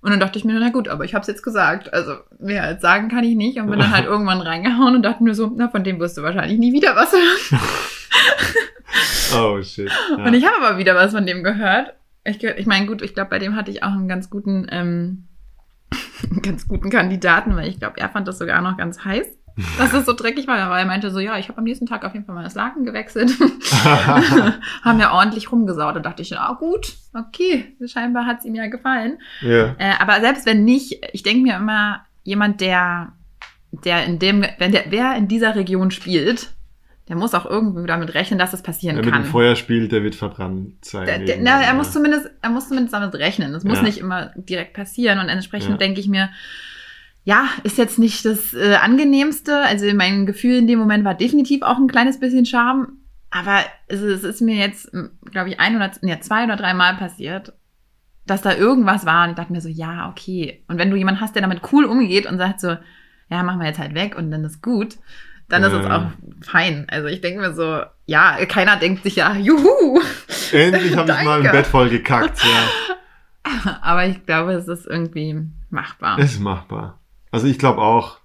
Und 0.00 0.10
dann 0.10 0.20
dachte 0.20 0.38
ich 0.38 0.44
mir, 0.44 0.58
na 0.58 0.70
gut, 0.70 0.88
aber 0.88 1.04
ich 1.04 1.14
habe 1.14 1.22
es 1.22 1.28
jetzt 1.28 1.42
gesagt. 1.42 1.92
Also 1.92 2.14
mehr 2.38 2.64
als 2.64 2.82
sagen 2.82 3.08
kann 3.08 3.24
ich 3.24 3.36
nicht. 3.36 3.58
Und 3.58 3.70
bin 3.70 3.78
dann 3.78 3.92
halt 3.94 4.04
irgendwann 4.06 4.40
reingehauen 4.40 4.96
und 4.96 5.02
dachte 5.02 5.22
mir 5.22 5.34
so, 5.34 5.52
na, 5.56 5.68
von 5.68 5.84
dem 5.84 6.00
wirst 6.00 6.16
du 6.16 6.22
wahrscheinlich 6.22 6.58
nie 6.58 6.72
wieder 6.72 6.96
was 6.96 7.12
hören. 7.12 7.60
Oh 9.56 9.62
shit. 9.62 9.90
Ja. 10.10 10.24
Und 10.24 10.34
ich 10.34 10.46
habe 10.46 10.64
aber 10.64 10.78
wieder 10.78 10.94
was 10.94 11.12
von 11.12 11.26
dem 11.26 11.42
gehört. 11.42 11.94
Ich, 12.24 12.42
ich 12.42 12.66
meine, 12.66 12.86
gut, 12.86 13.02
ich 13.02 13.14
glaube, 13.14 13.30
bei 13.30 13.38
dem 13.38 13.54
hatte 13.54 13.70
ich 13.70 13.82
auch 13.82 13.92
einen 13.92 14.08
ganz 14.08 14.30
guten, 14.30 14.66
ähm, 14.70 15.28
einen 16.30 16.42
ganz 16.42 16.66
guten 16.66 16.90
Kandidaten, 16.90 17.54
weil 17.56 17.68
ich 17.68 17.78
glaube, 17.78 18.00
er 18.00 18.08
fand 18.08 18.26
das 18.26 18.38
sogar 18.38 18.60
noch 18.62 18.76
ganz 18.76 19.04
heiß, 19.04 19.26
dass 19.78 19.92
es 19.92 20.04
so 20.06 20.12
dreckig 20.12 20.46
war. 20.48 20.58
Aber 20.58 20.78
er 20.78 20.86
meinte 20.86 21.10
so, 21.10 21.20
ja, 21.20 21.38
ich 21.38 21.48
habe 21.48 21.58
am 21.58 21.64
nächsten 21.64 21.86
Tag 21.86 22.04
auf 22.04 22.14
jeden 22.14 22.26
Fall 22.26 22.34
mal 22.34 22.44
das 22.44 22.54
Laken 22.54 22.84
gewechselt. 22.84 23.30
Haben 24.82 25.00
ja 25.00 25.12
ordentlich 25.12 25.52
rumgesaut. 25.52 25.96
Und 25.96 26.04
dachte 26.04 26.22
ich, 26.22 26.36
ah 26.36 26.54
gut, 26.58 26.94
okay, 27.14 27.76
scheinbar 27.86 28.26
hat 28.26 28.40
es 28.40 28.44
ihm 28.44 28.54
ja 28.54 28.66
gefallen. 28.66 29.18
ja. 29.40 29.76
Äh, 29.78 29.94
aber 29.98 30.20
selbst 30.20 30.46
wenn 30.46 30.64
nicht, 30.64 30.98
ich 31.12 31.22
denke 31.22 31.42
mir 31.42 31.56
immer, 31.56 32.04
jemand, 32.24 32.60
der, 32.60 33.12
der 33.70 34.04
in 34.04 34.18
dem, 34.18 34.44
wenn 34.58 34.72
der, 34.72 34.86
wer 34.88 35.14
in 35.16 35.28
dieser 35.28 35.54
Region 35.54 35.90
spielt, 35.90 36.55
der 37.08 37.16
muss 37.16 37.34
auch 37.34 37.46
irgendwie 37.46 37.86
damit 37.86 38.14
rechnen, 38.14 38.38
dass 38.38 38.50
das 38.50 38.62
passieren 38.62 38.96
Wer 38.96 39.04
mit 39.04 39.12
kann. 39.14 39.22
dem 39.22 39.28
Feuer 39.30 39.54
spielt, 39.54 39.92
der 39.92 40.02
wird 40.02 40.14
verbrannt 40.16 40.84
sein. 40.84 41.06
Der, 41.06 41.18
der, 41.20 41.36
na, 41.40 41.62
er 41.62 41.74
muss 41.74 41.92
zumindest, 41.92 42.28
er 42.42 42.50
muss 42.50 42.68
zumindest 42.68 42.94
damit 42.94 43.14
rechnen. 43.14 43.54
Es 43.54 43.62
muss 43.64 43.78
Ja. 43.78 43.82
nicht 43.84 43.98
immer 43.98 44.32
direkt 44.36 44.74
passieren. 44.74 45.18
Und 45.20 45.28
entsprechend 45.28 45.70
Ja. 45.70 45.76
denke 45.76 46.00
ich 46.00 46.08
mir, 46.08 46.30
ja, 47.22 47.48
ist 47.62 47.78
jetzt 47.78 47.98
nicht 47.98 48.24
das 48.24 48.54
äh, 48.54 48.74
angenehmste. 48.76 49.58
Also 49.60 49.86
mein 49.94 50.26
Gefühl 50.26 50.56
in 50.58 50.66
dem 50.66 50.78
Moment 50.80 51.04
war 51.04 51.14
definitiv 51.14 51.62
auch 51.62 51.76
ein 51.76 51.86
kleines 51.88 52.18
bisschen 52.18 52.44
Charme. 52.46 52.88
Aber 53.30 53.58
es, 53.88 54.00
es 54.00 54.24
ist 54.24 54.40
mir 54.40 54.56
jetzt, 54.56 54.90
glaube 55.30 55.48
ich, 55.50 55.60
ein 55.60 55.76
oder 55.76 55.90
nee, 56.02 56.18
zwei 56.20 56.44
oder 56.44 56.56
drei 56.56 56.74
Mal 56.74 56.94
passiert, 56.96 57.52
dass 58.26 58.42
da 58.42 58.52
irgendwas 58.54 59.06
war. 59.06 59.24
Und 59.24 59.30
ich 59.30 59.36
dachte 59.36 59.52
mir 59.52 59.60
so, 59.60 59.68
ja, 59.68 60.08
okay. 60.10 60.64
Und 60.68 60.78
wenn 60.78 60.90
du 60.90 60.96
jemanden 60.96 61.20
hast, 61.20 61.34
der 61.36 61.42
damit 61.42 61.60
cool 61.72 61.84
umgeht 61.84 62.26
und 62.26 62.38
sagt 62.38 62.60
so, 62.60 62.76
ja, 63.28 63.42
machen 63.42 63.60
wir 63.60 63.66
jetzt 63.66 63.78
halt 63.80 63.94
weg 63.94 64.16
und 64.16 64.30
dann 64.30 64.44
ist 64.44 64.62
gut, 64.62 64.96
dann 65.48 65.62
ist 65.62 65.72
es 65.72 65.84
Ja. 65.84 65.96
auch 65.96 66.44
fein. 66.44 66.86
Also 66.90 67.08
ich 67.08 67.20
denke 67.20 67.40
mir 67.40 67.54
so, 67.54 67.82
ja, 68.06 68.44
keiner 68.46 68.76
denkt 68.76 69.02
sich 69.04 69.16
ja, 69.16 69.34
juhu. 69.36 70.00
Endlich 70.52 70.96
habe 70.96 71.10
ich 71.18 71.24
mal 71.24 71.38
ein 71.38 71.44
Danke. 71.44 71.50
Bett 71.58 71.66
voll 71.66 71.88
gekackt. 71.88 72.40
Ja. 72.44 73.78
Aber 73.82 74.06
ich 74.06 74.24
glaube, 74.26 74.52
es 74.52 74.66
ist 74.68 74.86
irgendwie 74.86 75.40
machbar. 75.70 76.18
Es 76.18 76.32
ist 76.32 76.40
machbar. 76.40 76.98
Also 77.30 77.46
ich 77.46 77.58
glaube 77.58 77.80
auch. 77.80 78.18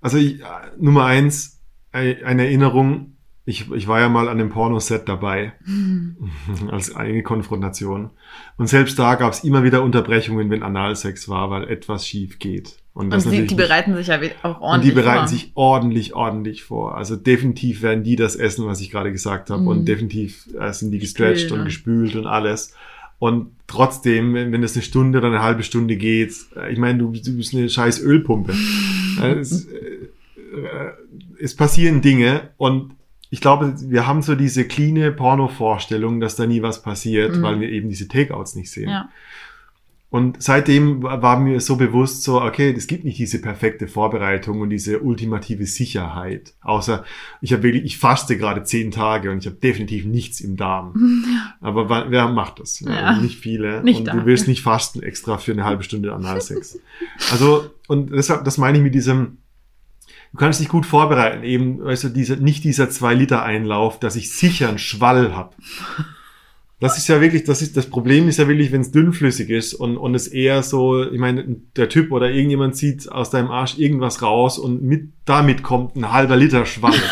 Also 0.00 0.18
ich, 0.18 0.40
äh, 0.40 0.44
Nummer 0.78 1.04
eins, 1.06 1.60
ein- 1.92 2.24
eine 2.24 2.44
Erinnerung. 2.44 3.16
Ich, 3.44 3.70
ich 3.72 3.88
war 3.88 3.98
ja 4.00 4.08
mal 4.08 4.28
an 4.28 4.38
dem 4.38 4.50
Pornoset 4.50 5.08
dabei, 5.08 5.52
als 6.70 6.94
eine 6.94 7.22
Konfrontation. 7.22 8.10
Und 8.56 8.68
selbst 8.68 8.98
da 8.98 9.16
gab 9.16 9.32
es 9.32 9.42
immer 9.44 9.64
wieder 9.64 9.82
Unterbrechungen, 9.82 10.48
wenn 10.50 10.62
Analsex 10.62 11.28
war, 11.28 11.50
weil 11.50 11.68
etwas 11.68 12.06
schief 12.06 12.38
geht. 12.38 12.78
Und, 12.94 13.06
Und 13.06 13.10
das 13.12 13.22
sie, 13.22 13.28
natürlich 13.30 13.48
die 13.48 13.54
bereiten 13.54 13.96
sich 13.96 14.06
ja 14.08 14.20
auch 14.42 14.56
und 14.56 14.62
ordentlich 14.62 14.90
die 14.90 14.94
bereiten 15.00 15.18
vor. 15.20 15.28
sich 15.28 15.50
ordentlich, 15.54 16.14
ordentlich 16.14 16.62
vor. 16.62 16.96
Also 16.96 17.16
definitiv 17.16 17.80
werden 17.82 18.04
die 18.04 18.16
das 18.16 18.36
essen, 18.36 18.66
was 18.66 18.80
ich 18.82 18.90
gerade 18.90 19.12
gesagt 19.12 19.48
habe. 19.50 19.62
Mhm. 19.62 19.68
Und 19.68 19.84
definitiv 19.86 20.46
äh, 20.58 20.72
sind 20.72 20.90
die 20.90 20.98
gestretched 20.98 21.40
Spülen 21.46 21.52
und 21.54 21.58
und- 21.60 21.64
gespült 21.66 22.16
und 22.16 22.26
alles. 22.26 22.74
Und 23.18 23.52
trotzdem, 23.66 24.34
wenn, 24.34 24.52
wenn 24.52 24.62
das 24.62 24.74
eine 24.74 24.82
Stunde 24.82 25.18
oder 25.18 25.28
eine 25.28 25.42
halbe 25.42 25.62
Stunde 25.62 25.96
geht, 25.96 26.34
äh, 26.56 26.70
ich 26.72 26.78
meine, 26.78 26.98
du, 26.98 27.12
du 27.12 27.36
bist 27.36 27.54
eine 27.54 27.68
scheiß 27.68 28.00
Ölpumpe. 28.02 28.52
Es, 29.22 29.66
äh, 29.66 29.70
es 31.40 31.54
passieren 31.56 32.00
Dinge 32.02 32.50
und 32.56 32.92
ich 33.30 33.40
glaube, 33.40 33.74
wir 33.80 34.06
haben 34.06 34.20
so 34.20 34.34
diese 34.34 34.64
cleane 34.66 35.10
Porno-Vorstellung, 35.12 36.20
dass 36.20 36.36
da 36.36 36.46
nie 36.46 36.60
was 36.60 36.82
passiert, 36.82 37.36
Mhm. 37.36 37.42
weil 37.42 37.60
wir 37.60 37.70
eben 37.70 37.88
diese 37.88 38.06
Takeouts 38.08 38.54
nicht 38.56 38.70
sehen. 38.70 38.90
Ja. 38.90 39.08
Und 40.12 40.42
seitdem 40.42 41.02
war 41.02 41.40
mir 41.40 41.58
so 41.58 41.76
bewusst, 41.76 42.22
so, 42.22 42.42
okay, 42.42 42.74
es 42.76 42.86
gibt 42.86 43.02
nicht 43.02 43.18
diese 43.18 43.40
perfekte 43.40 43.88
Vorbereitung 43.88 44.60
und 44.60 44.68
diese 44.68 45.00
ultimative 45.00 45.64
Sicherheit. 45.64 46.52
Außer, 46.60 47.02
ich 47.40 47.54
habe 47.54 47.62
wirklich, 47.62 47.84
ich 47.84 47.96
faste 47.96 48.36
gerade 48.36 48.62
zehn 48.62 48.90
Tage 48.90 49.30
und 49.30 49.38
ich 49.38 49.46
habe 49.46 49.56
definitiv 49.56 50.04
nichts 50.04 50.42
im 50.42 50.58
Darm. 50.58 51.24
Aber 51.62 52.10
wer 52.10 52.28
macht 52.28 52.60
das? 52.60 52.80
Ja, 52.80 52.92
Ja. 52.92 53.20
Nicht 53.22 53.38
viele. 53.38 53.82
Nicht 53.82 54.00
und 54.00 54.04
dafür. 54.04 54.20
du 54.20 54.26
willst 54.26 54.48
nicht 54.48 54.60
fasten 54.60 55.02
extra 55.02 55.38
für 55.38 55.52
eine 55.52 55.64
halbe 55.64 55.82
Stunde 55.82 56.12
Analsex. 56.12 56.78
also, 57.30 57.70
und 57.88 58.12
deshalb, 58.12 58.44
das 58.44 58.58
meine 58.58 58.76
ich 58.76 58.84
mit 58.84 58.94
diesem, 58.94 59.38
du 60.32 60.36
kannst 60.36 60.60
dich 60.60 60.68
gut 60.68 60.84
vorbereiten, 60.84 61.42
eben, 61.42 61.82
weißt 61.82 62.04
du, 62.04 62.08
dieser, 62.10 62.36
nicht 62.36 62.64
dieser 62.64 62.90
zwei 62.90 63.14
Liter 63.14 63.44
Einlauf, 63.44 63.98
dass 63.98 64.16
ich 64.16 64.30
sicher 64.30 64.68
einen 64.68 64.76
Schwall 64.76 65.34
hab. 65.34 65.56
Das 66.82 66.98
ist 66.98 67.08
ja 67.08 67.20
wirklich, 67.20 67.44
das 67.44 67.62
ist, 67.62 67.76
das 67.76 67.86
Problem 67.86 68.28
ist 68.28 68.38
ja 68.38 68.46
wirklich, 68.48 68.72
wenn 68.72 68.80
es 68.82 68.90
dünnflüssig 68.90 69.48
ist 69.50 69.72
und, 69.74 69.96
und 69.96 70.14
es 70.14 70.26
eher 70.28 70.62
so, 70.62 71.02
ich 71.10 71.18
meine, 71.18 71.44
der 71.76 71.88
Typ 71.88 72.12
oder 72.12 72.30
irgendjemand 72.30 72.76
zieht 72.76 73.10
aus 73.10 73.30
deinem 73.30 73.50
Arsch 73.50 73.78
irgendwas 73.78 74.20
raus 74.20 74.58
und 74.58 74.82
mit, 74.82 75.10
damit 75.24 75.62
kommt 75.62 75.96
ein 75.96 76.12
halber 76.12 76.36
Liter 76.36 76.66
Schwall. 76.66 76.92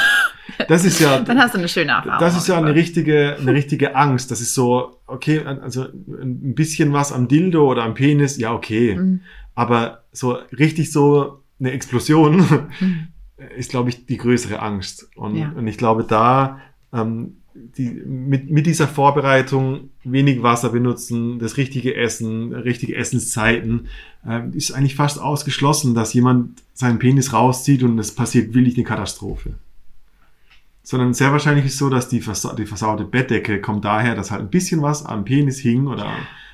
Das 0.68 0.84
ist 0.84 1.00
ja, 1.00 1.20
Dann 1.20 1.38
hast 1.38 1.54
du 1.54 1.58
eine 1.58 1.68
schöne 1.68 1.92
Erfahrung. 1.92 2.18
das 2.20 2.36
ist 2.36 2.46
ja 2.48 2.58
eine 2.58 2.74
richtige, 2.74 3.36
eine 3.40 3.54
richtige 3.54 3.94
Angst. 3.96 4.30
Das 4.30 4.40
ist 4.42 4.52
so, 4.54 4.98
okay, 5.06 5.40
also 5.44 5.84
ein 5.84 6.54
bisschen 6.54 6.92
was 6.92 7.12
am 7.12 7.28
Dildo 7.28 7.66
oder 7.70 7.84
am 7.84 7.94
Penis, 7.94 8.36
ja, 8.36 8.52
okay. 8.52 8.96
Mhm. 8.96 9.20
Aber 9.54 10.02
so 10.12 10.36
richtig 10.58 10.92
so 10.92 11.40
eine 11.60 11.70
Explosion 11.70 12.36
Mhm. 12.80 13.08
ist, 13.56 13.70
glaube 13.70 13.88
ich, 13.90 14.04
die 14.06 14.16
größere 14.18 14.60
Angst. 14.60 15.08
Und, 15.16 15.36
Ja. 15.36 15.52
und 15.56 15.66
ich 15.66 15.78
glaube, 15.78 16.04
da 16.04 16.58
ähm, 16.92 17.36
die, 17.54 17.90
mit, 17.90 18.50
mit 18.50 18.66
dieser 18.66 18.86
Vorbereitung 18.86 19.90
wenig 20.04 20.42
Wasser 20.42 20.70
benutzen, 20.70 21.38
das 21.38 21.56
richtige 21.56 21.94
Essen, 21.96 22.52
richtige 22.52 22.96
Essenszeiten, 22.96 23.88
ähm, 24.26 24.52
ist 24.52 24.72
eigentlich 24.72 24.94
fast 24.94 25.20
ausgeschlossen, 25.20 25.94
dass 25.94 26.14
jemand 26.14 26.62
seinen 26.74 26.98
Penis 26.98 27.32
rauszieht 27.32 27.82
und 27.82 27.98
es 27.98 28.14
passiert 28.14 28.54
willig 28.54 28.74
eine 28.76 28.84
Katastrophe. 28.84 29.54
Sondern 30.82 31.12
sehr 31.12 31.32
wahrscheinlich 31.32 31.66
ist 31.66 31.78
so, 31.78 31.90
dass 31.90 32.08
die, 32.08 32.20
versa 32.20 32.54
die 32.54 32.66
versaute 32.66 33.04
Bettdecke 33.04 33.60
kommt 33.60 33.84
daher, 33.84 34.14
dass 34.14 34.30
halt 34.30 34.42
ein 34.42 34.50
bisschen 34.50 34.82
was 34.82 35.04
am 35.04 35.24
Penis 35.24 35.58
hing 35.58 35.86
oder 35.86 36.10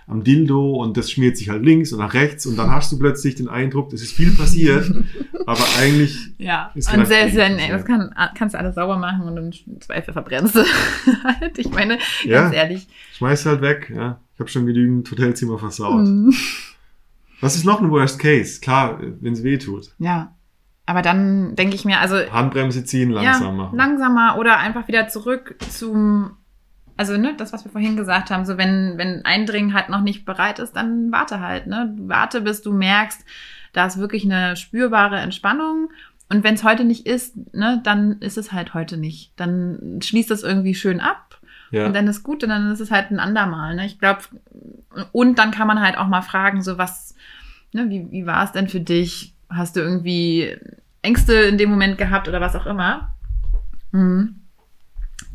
am 0.08 0.22
Dildo 0.22 0.74
und 0.76 0.96
das 0.96 1.10
schmiert 1.10 1.36
sich 1.36 1.48
halt 1.48 1.64
links 1.64 1.92
und 1.92 1.98
nach 1.98 2.14
rechts 2.14 2.46
und 2.46 2.56
dann 2.56 2.70
hast 2.70 2.92
du 2.92 2.98
plötzlich 2.98 3.34
den 3.34 3.48
Eindruck, 3.48 3.92
es 3.92 4.02
ist 4.02 4.12
viel 4.12 4.30
passiert, 4.36 4.88
aber 5.46 5.64
eigentlich 5.80 6.16
Ja, 6.38 6.70
Ist 6.74 6.92
und 6.94 7.06
selbst 7.06 7.34
nicht 7.34 7.58
wenn, 7.58 7.58
das 7.70 7.84
kann, 7.84 8.14
kannst 8.36 8.54
du 8.54 8.58
alles 8.58 8.76
sauber 8.76 8.98
machen 8.98 9.22
und 9.26 9.36
im 9.36 9.80
Zweifel 9.80 10.12
verbrennst 10.12 10.54
du 10.54 10.60
halt. 11.24 11.58
Ich 11.58 11.70
meine, 11.70 11.98
Ja. 12.24 12.42
ganz 12.42 12.54
ehrlich. 12.54 12.86
schmeiß 13.14 13.46
halt 13.46 13.62
weg, 13.62 13.92
ja. 13.94 14.20
Ich 14.34 14.40
habe 14.40 14.50
schon 14.50 14.66
genügend 14.66 15.10
Hotelzimmer 15.10 15.58
versaut. 15.58 16.04
Mhm. 16.06 16.32
Was 17.40 17.56
ist 17.56 17.64
noch 17.64 17.80
ein 17.80 17.90
Worst 17.90 18.18
Case? 18.18 18.60
Klar, 18.60 19.00
wenn 19.20 19.32
es 19.32 19.42
weh 19.42 19.58
tut. 19.58 19.90
Ja. 19.98 20.32
Aber 20.88 21.02
dann 21.02 21.56
denke 21.56 21.74
ich 21.74 21.84
mir, 21.84 21.98
also 22.00 22.16
Handbremse 22.30 22.84
ziehen, 22.84 23.10
langsam 23.10 23.58
ja, 23.58 23.70
langsamer 23.74 24.36
oder 24.38 24.58
einfach 24.58 24.86
wieder 24.86 25.08
zurück 25.08 25.56
zum, 25.68 26.30
also 26.96 27.16
ne, 27.16 27.34
das, 27.36 27.52
was 27.52 27.64
wir 27.64 27.72
vorhin 27.72 27.96
gesagt 27.96 28.30
haben, 28.30 28.44
so 28.44 28.56
wenn, 28.56 28.96
wenn 28.96 29.24
Eindringen 29.24 29.74
halt 29.74 29.88
noch 29.88 30.00
nicht 30.00 30.24
bereit 30.24 30.58
ist, 30.58 30.74
dann 30.76 31.12
warte 31.12 31.40
halt, 31.40 31.66
ne? 31.66 31.94
Warte, 31.98 32.40
bis 32.40 32.62
du 32.62 32.72
merkst, 32.72 33.24
da 33.72 33.86
ist 33.86 33.98
wirklich 33.98 34.24
eine 34.24 34.56
spürbare 34.56 35.18
Entspannung. 35.18 35.90
Und 36.28 36.42
wenn 36.42 36.54
es 36.54 36.64
heute 36.64 36.84
nicht 36.84 37.06
ist, 37.06 37.36
ne, 37.54 37.80
dann 37.84 38.18
ist 38.20 38.38
es 38.38 38.52
halt 38.52 38.74
heute 38.74 38.96
nicht. 38.96 39.32
Dann 39.36 40.00
schließt 40.02 40.30
das 40.30 40.42
irgendwie 40.42 40.74
schön 40.74 41.00
ab 41.00 41.40
ja. 41.70 41.86
und 41.86 41.94
dann 41.94 42.08
ist 42.08 42.22
gut 42.22 42.42
und 42.42 42.48
dann 42.48 42.72
ist 42.72 42.80
es 42.80 42.90
halt 42.90 43.10
ein 43.10 43.20
andermal. 43.20 43.74
Ne? 43.76 43.86
Ich 43.86 43.98
glaube, 43.98 44.22
und 45.12 45.38
dann 45.38 45.50
kann 45.50 45.68
man 45.68 45.80
halt 45.80 45.98
auch 45.98 46.08
mal 46.08 46.22
fragen, 46.22 46.62
so 46.62 46.78
was, 46.78 47.14
ne, 47.72 47.88
wie, 47.90 48.10
wie 48.10 48.26
war 48.26 48.42
es 48.44 48.52
denn 48.52 48.68
für 48.68 48.80
dich? 48.80 49.34
Hast 49.50 49.76
du 49.76 49.80
irgendwie 49.80 50.56
Ängste 51.02 51.34
in 51.34 51.58
dem 51.58 51.70
Moment 51.70 51.98
gehabt 51.98 52.26
oder 52.26 52.40
was 52.40 52.56
auch 52.56 52.66
immer? 52.66 53.14
Mhm. 53.92 54.45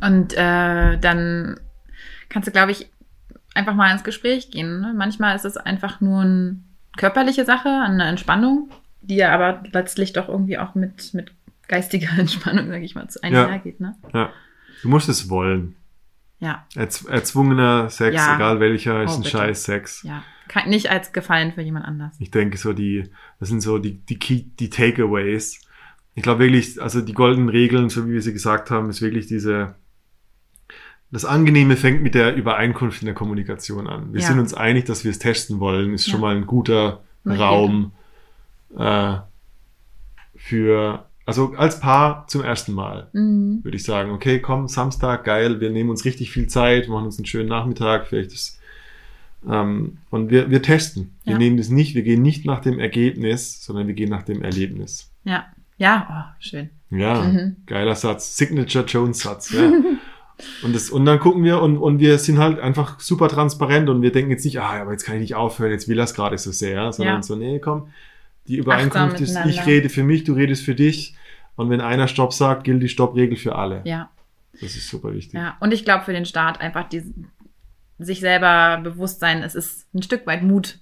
Und 0.02 0.34
äh, 0.34 0.98
dann 0.98 1.60
kannst 2.30 2.48
du, 2.48 2.52
glaube 2.52 2.72
ich, 2.72 2.90
einfach 3.54 3.76
mal 3.76 3.92
ins 3.92 4.04
Gespräch 4.04 4.52
gehen. 4.52 4.82
Ne? 4.82 4.94
Manchmal 4.96 5.36
ist 5.36 5.46
es 5.46 5.58
einfach 5.58 6.02
nur 6.02 6.22
eine 6.22 6.58
körperliche 6.98 7.46
Sache, 7.46 7.70
eine 7.70 8.06
Entspannung, 8.06 8.70
die 9.02 9.16
ja 9.16 9.34
aber 9.34 9.64
letztlich 9.72 10.14
doch 10.14 10.30
irgendwie 10.30 10.58
auch 10.58 10.76
mit, 10.76 11.14
mit 11.14 11.32
geistiger 11.68 12.10
Entspannung, 12.18 12.68
sage 12.70 12.84
ich 12.84 12.96
mal, 12.96 13.08
zu 13.10 13.22
einhergeht. 13.24 13.80
Ne? 13.80 13.96
ja. 14.14 14.30
Du 14.82 14.90
musst 14.90 15.10
es 15.10 15.30
wollen. 15.30 15.76
Ja, 16.40 16.66
Erz 16.76 17.06
erzwungener 17.06 17.92
Sex, 17.92 18.16
Ja. 18.16 18.36
egal 18.36 18.60
welcher, 18.60 19.04
ist 19.04 19.12
Oh, 19.12 19.16
ein 19.18 19.20
bitte. 19.22 19.30
scheiß 19.38 19.64
Sex. 19.64 20.02
ja. 20.04 20.24
Kein, 20.48 20.70
nicht 20.70 20.90
als 20.90 21.14
Gefallen 21.14 21.54
für 21.54 21.62
jemand 21.62 21.86
anders. 21.86 22.16
Ich 22.20 22.32
denke 22.32 22.58
so 22.58 22.74
die, 22.74 23.10
das 23.40 23.50
sind 23.50 23.62
so 23.62 23.78
die, 23.78 23.94
die 24.00 24.18
Key, 24.18 24.42
die 24.60 24.70
Takeaways. 24.72 25.62
Ich 26.16 26.24
glaube 26.24 26.40
wirklich, 26.44 26.82
also 26.82 27.00
die 27.02 27.14
goldenen 27.14 27.48
Regeln, 27.48 27.90
so 27.90 28.08
wie 28.08 28.14
wir 28.14 28.22
sie 28.24 28.34
gesagt 28.34 28.72
haben, 28.72 28.90
ist 28.90 29.02
wirklich 29.02 29.28
diese, 29.28 29.76
das 31.12 31.26
Angenehme 31.26 31.76
fängt 31.76 32.02
mit 32.04 32.16
der 32.16 32.36
Übereinkunft 32.36 33.02
in 33.02 33.06
der 33.06 33.16
Kommunikation 33.16 33.88
an. 33.88 34.14
Wir 34.14 34.22
Ja. 34.22 34.28
sind 34.28 34.40
uns 34.40 34.54
einig, 34.54 34.86
dass 34.86 35.04
wir 35.04 35.12
es 35.12 35.20
testen 35.20 35.60
wollen, 35.60 35.94
ist 35.94 36.08
Ja. 36.08 36.12
schon 36.12 36.22
mal 36.22 36.36
ein 36.36 36.46
guter 36.48 37.02
Eine 37.26 37.38
Raum 37.38 37.92
äh, 38.78 39.18
für, 40.36 41.06
also 41.26 41.54
als 41.58 41.80
Paar 41.80 42.26
zum 42.28 42.42
ersten 42.44 42.74
Mal 42.74 43.10
Mhm. 43.14 43.60
würde 43.64 43.76
ich 43.78 43.84
sagen, 43.84 44.12
okay, 44.12 44.40
komm, 44.40 44.68
Samstag, 44.68 45.24
geil, 45.26 45.60
wir 45.60 45.70
nehmen 45.70 45.90
uns 45.90 46.06
richtig 46.06 46.32
viel 46.32 46.48
Zeit, 46.48 46.88
machen 46.88 47.06
uns 47.06 47.18
einen 47.18 47.26
schönen 47.26 47.50
Nachmittag, 47.50 48.08
vielleicht 48.08 48.32
ist, 48.32 48.60
ähm, 49.50 49.98
und 50.10 50.30
wir, 50.30 50.50
wir 50.50 50.62
testen. 50.62 51.16
Wir 51.24 51.34
Ja. 51.34 51.38
nehmen 51.38 51.58
das 51.58 51.70
nicht, 51.70 51.96
wir 51.96 52.04
gehen 52.04 52.22
nicht 52.22 52.46
nach 52.46 52.62
dem 52.62 52.80
Ergebnis, 52.80 53.64
sondern 53.64 53.88
wir 53.88 53.94
gehen 53.94 54.10
nach 54.10 54.24
dem 54.24 54.42
Erlebnis. 54.44 55.12
Ja, 55.24 55.46
ja, 55.78 56.08
oh, 56.34 56.36
schön. 56.40 56.70
Ja, 56.90 57.22
Mhm. 57.24 57.58
geiler 57.66 57.96
Satz, 57.96 58.36
Signature 58.38 58.86
Jones 58.86 59.20
Satz, 59.20 59.52
ja. 59.52 59.72
Und, 60.64 60.74
das, 60.76 60.90
und 60.90 61.06
dann 61.06 61.20
gucken 61.20 61.44
wir 61.44 61.62
und, 61.62 61.78
und 61.78 62.00
wir 62.00 62.18
sind 62.18 62.38
halt 62.38 62.60
einfach 62.60 63.00
super 63.00 63.28
transparent 63.30 63.90
und 63.90 64.02
wir 64.02 64.12
denken 64.12 64.32
jetzt 64.32 64.46
nicht, 64.46 64.60
ah, 64.60 64.82
aber 64.82 64.92
jetzt 64.92 65.04
kann 65.06 65.16
ich 65.16 65.22
nicht 65.22 65.36
aufhören, 65.36 65.72
jetzt 65.72 65.88
will 65.88 66.00
es 66.00 66.14
gerade 66.14 66.38
so 66.38 66.52
sehr, 66.52 66.92
sondern 66.94 67.16
Ja. 67.18 67.24
so, 67.24 67.36
nee, 67.36 67.60
komm, 67.60 67.90
die 68.48 68.58
Übereinkunft 68.58 69.20
ist, 69.22 69.38
ich 69.46 69.66
rede 69.66 69.90
für 69.90 70.04
mich, 70.04 70.24
du 70.24 70.34
redest 70.34 70.64
für 70.64 70.76
dich. 70.76 71.16
Und 71.56 71.70
wenn 71.70 71.82
einer 71.82 72.08
Stopp 72.08 72.34
sagt, 72.34 72.64
gilt 72.64 72.82
die 72.82 72.90
Stoppregel 72.90 73.38
für 73.38 73.56
alle. 73.56 73.82
Ja, 73.86 74.10
Das 74.54 74.76
ist 74.76 74.88
super 74.90 75.14
wichtig. 75.14 75.34
ja. 75.34 75.58
Und 75.60 75.74
ich 75.74 75.84
glaube 75.86 76.06
für 76.06 76.14
den 76.14 76.26
Start 76.26 76.60
einfach 76.62 76.88
die, 76.90 77.04
sich 78.00 78.20
selber 78.20 78.80
bewusst 78.84 79.20
sein, 79.20 79.44
es 79.44 79.54
ist 79.56 79.88
ein 79.94 80.02
Stück 80.02 80.26
weit 80.26 80.42
Mut. 80.44 80.80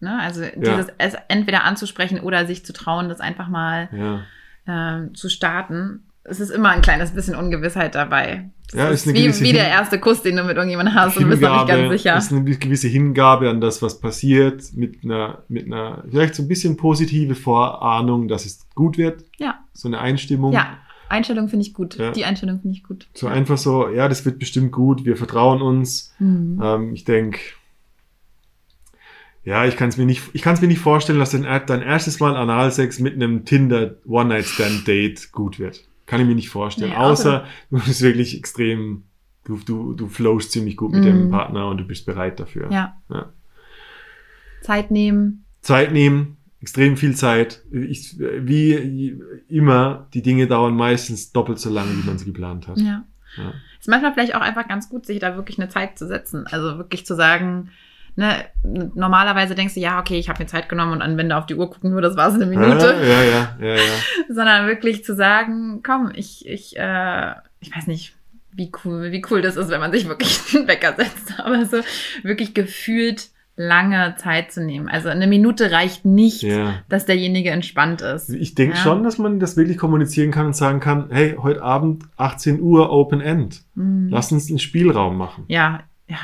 Ne? 0.00 0.18
Also 0.18 0.42
dieses 0.56 0.86
es 0.96 1.14
entweder 1.28 1.64
anzusprechen 1.64 2.20
oder 2.20 2.46
sich 2.46 2.64
zu 2.64 2.72
trauen, 2.72 3.08
das 3.10 3.20
einfach 3.20 3.48
mal 3.48 3.88
Ja. 3.92 4.22
ähm, 4.66 5.14
zu 5.14 5.28
starten. 5.28 6.04
Es 6.30 6.40
ist 6.40 6.50
immer 6.50 6.70
ein 6.70 6.80
kleines 6.80 7.10
bisschen 7.12 7.34
Ungewissheit 7.34 7.94
dabei. 7.94 8.50
Das 8.70 8.78
Ja, 8.78 8.88
ist 8.88 9.06
ist 9.06 9.08
eine 9.08 9.18
wie, 9.18 9.40
wie 9.40 9.52
der 9.52 9.68
erste 9.68 9.98
Kuss, 9.98 10.22
den 10.22 10.36
du 10.36 10.44
mit 10.44 10.56
irgendjemandem 10.56 10.94
hast 10.94 11.16
und 11.16 11.24
du 11.24 11.28
bist 11.28 11.42
noch 11.42 11.56
nicht 11.56 11.68
ganz 11.68 11.90
sicher. 11.90 12.16
ist 12.16 12.32
eine 12.32 12.44
gewisse 12.44 12.86
Hingabe 12.88 13.50
an 13.50 13.60
das, 13.60 13.82
was 13.82 14.00
passiert, 14.00 14.62
mit 14.74 15.04
einer, 15.04 15.42
mit 15.48 15.66
einer, 15.66 16.04
vielleicht 16.08 16.36
so 16.36 16.42
ein 16.42 16.48
bisschen 16.48 16.76
positive 16.76 17.34
Vorahnung, 17.34 18.28
dass 18.28 18.46
es 18.46 18.66
gut 18.74 18.96
wird. 18.96 19.24
Ja, 19.38 19.58
So 19.72 19.88
eine 19.88 19.98
Einstimmung. 20.00 20.52
ja. 20.52 20.78
Einstellung 21.08 21.48
finde 21.48 21.66
ich 21.66 21.74
gut. 21.74 21.96
Ja. 21.96 22.12
Die 22.12 22.24
Einstellung 22.24 22.60
finde 22.60 22.76
ich 22.76 22.84
gut. 22.84 23.08
So 23.14 23.26
ja. 23.26 23.32
einfach 23.32 23.58
so, 23.58 23.88
ja, 23.88 24.08
das 24.08 24.24
wird 24.24 24.38
bestimmt 24.38 24.70
gut, 24.70 25.04
wir 25.04 25.16
vertrauen 25.16 25.60
uns. 25.60 26.14
Mhm. 26.20 26.60
Ähm, 26.62 26.94
ich 26.94 27.02
denke, 27.04 27.40
ja, 29.42 29.64
ich 29.64 29.76
kann 29.76 29.88
es 29.88 29.96
mir 29.96 30.06
nicht, 30.06 30.22
ich 30.34 30.42
kann 30.42 30.54
es 30.54 30.60
mir 30.60 30.68
nicht 30.68 30.78
vorstellen, 30.80 31.18
dass 31.18 31.30
dein, 31.30 31.42
dein 31.66 31.82
erstes 31.82 32.20
Mal 32.20 32.36
Analsex 32.36 33.00
mit 33.00 33.14
einem 33.14 33.44
Tinder 33.44 33.96
One-Night-Stand-Date 34.06 35.32
gut 35.32 35.58
wird. 35.58 35.84
Kann 36.10 36.20
ich 36.20 36.26
mir 36.26 36.34
nicht 36.34 36.48
vorstellen. 36.50 36.90
Nee, 36.90 36.96
außer 36.96 37.44
du 37.70 37.78
bist 37.78 38.02
wirklich 38.02 38.36
extrem, 38.36 39.04
du, 39.44 39.58
du, 39.64 39.92
du 39.94 40.08
flowst 40.08 40.50
ziemlich 40.50 40.76
gut 40.76 40.90
mit 40.92 41.00
Mhm. 41.02 41.06
dem 41.06 41.30
Partner 41.30 41.68
und 41.68 41.78
du 41.78 41.84
bist 41.84 42.04
bereit 42.04 42.40
dafür. 42.40 42.70
Ja. 42.72 43.00
Ja. 43.08 43.32
Zeit 44.62 44.90
nehmen. 44.90 45.44
Zeit 45.62 45.92
nehmen, 45.92 46.36
extrem 46.60 46.96
viel 46.96 47.14
Zeit. 47.14 47.62
Ich, 47.70 48.18
wie 48.18 49.18
immer, 49.48 50.08
die 50.14 50.22
Dinge 50.22 50.46
dauern 50.46 50.74
meistens 50.74 51.32
doppelt 51.32 51.58
so 51.58 51.70
lange, 51.70 51.90
wie 51.92 52.06
man 52.06 52.18
sie 52.18 52.26
geplant 52.26 52.66
hat. 52.68 52.78
Ja. 52.78 53.04
Ja. 53.36 53.52
Ist 53.78 53.88
manchmal 53.88 54.12
vielleicht 54.12 54.34
auch 54.34 54.40
einfach 54.40 54.66
ganz 54.66 54.88
gut, 54.88 55.06
sich 55.06 55.20
da 55.20 55.36
wirklich 55.36 55.58
eine 55.58 55.68
Zeit 55.68 55.96
zu 55.98 56.06
setzen. 56.08 56.46
Also 56.48 56.76
wirklich 56.76 57.06
zu 57.06 57.14
sagen, 57.14 57.70
ne, 58.20 58.44
normalerweise 58.94 59.54
denkst 59.54 59.74
du, 59.74 59.80
ja, 59.80 59.98
okay, 59.98 60.18
ich 60.18 60.28
habe 60.28 60.42
mir 60.42 60.46
Zeit 60.46 60.68
genommen 60.68 60.92
und 60.92 61.00
dann, 61.00 61.16
wenn 61.16 61.28
du 61.28 61.36
auf 61.36 61.46
die 61.46 61.54
Uhr 61.56 61.68
gucken 61.70 61.92
würdest, 61.92 62.16
war 62.16 62.28
es 62.28 62.34
eine 62.34 62.46
Minute. 62.46 62.94
Ja, 63.02 63.22
ja, 63.22 63.22
ja, 63.22 63.56
ja, 63.60 63.74
ja. 63.76 63.82
Sondern 64.28 64.66
wirklich 64.68 65.04
zu 65.04 65.14
sagen, 65.14 65.82
komm, 65.84 66.12
ich, 66.14 66.46
ich, 66.46 66.76
äh, 66.78 67.32
ich 67.60 67.74
weiß 67.74 67.86
nicht, 67.86 68.14
wie 68.52 68.70
cool, 68.84 69.10
wie 69.12 69.24
cool 69.30 69.42
das 69.42 69.56
ist, 69.56 69.70
wenn 69.70 69.80
man 69.80 69.92
sich 69.92 70.06
wirklich 70.08 70.38
einen 70.54 70.68
Wecker 70.68 70.94
setzt. 70.96 71.38
Aber 71.40 71.64
so 71.64 71.78
wirklich 72.22 72.54
gefühlt 72.54 73.28
lange 73.56 74.14
Zeit 74.16 74.52
zu 74.52 74.64
nehmen. 74.64 74.88
Also 74.88 75.08
eine 75.10 75.26
Minute 75.26 75.70
reicht 75.70 76.04
nicht, 76.06 76.42
Ja. 76.42 76.74
dass 76.88 77.04
derjenige 77.04 77.50
entspannt 77.50 78.00
ist. 78.00 78.30
Ich 78.30 78.54
denke 78.54 78.76
Ja. 78.76 78.82
schon, 78.82 79.02
dass 79.02 79.18
man 79.18 79.38
das 79.38 79.56
wirklich 79.56 79.76
kommunizieren 79.76 80.30
kann 80.30 80.46
und 80.46 80.56
sagen 80.56 80.80
kann, 80.80 81.08
hey, 81.10 81.36
heute 81.38 81.62
Abend 81.62 82.04
18 82.16 82.60
Uhr 82.60 82.90
Open 82.90 83.20
End. 83.20 83.62
Mhm. 83.74 84.08
Lass 84.10 84.32
uns 84.32 84.48
einen 84.48 84.58
Spielraum 84.60 85.16
machen. 85.18 85.44
Ja, 85.48 85.80
ja. 86.08 86.16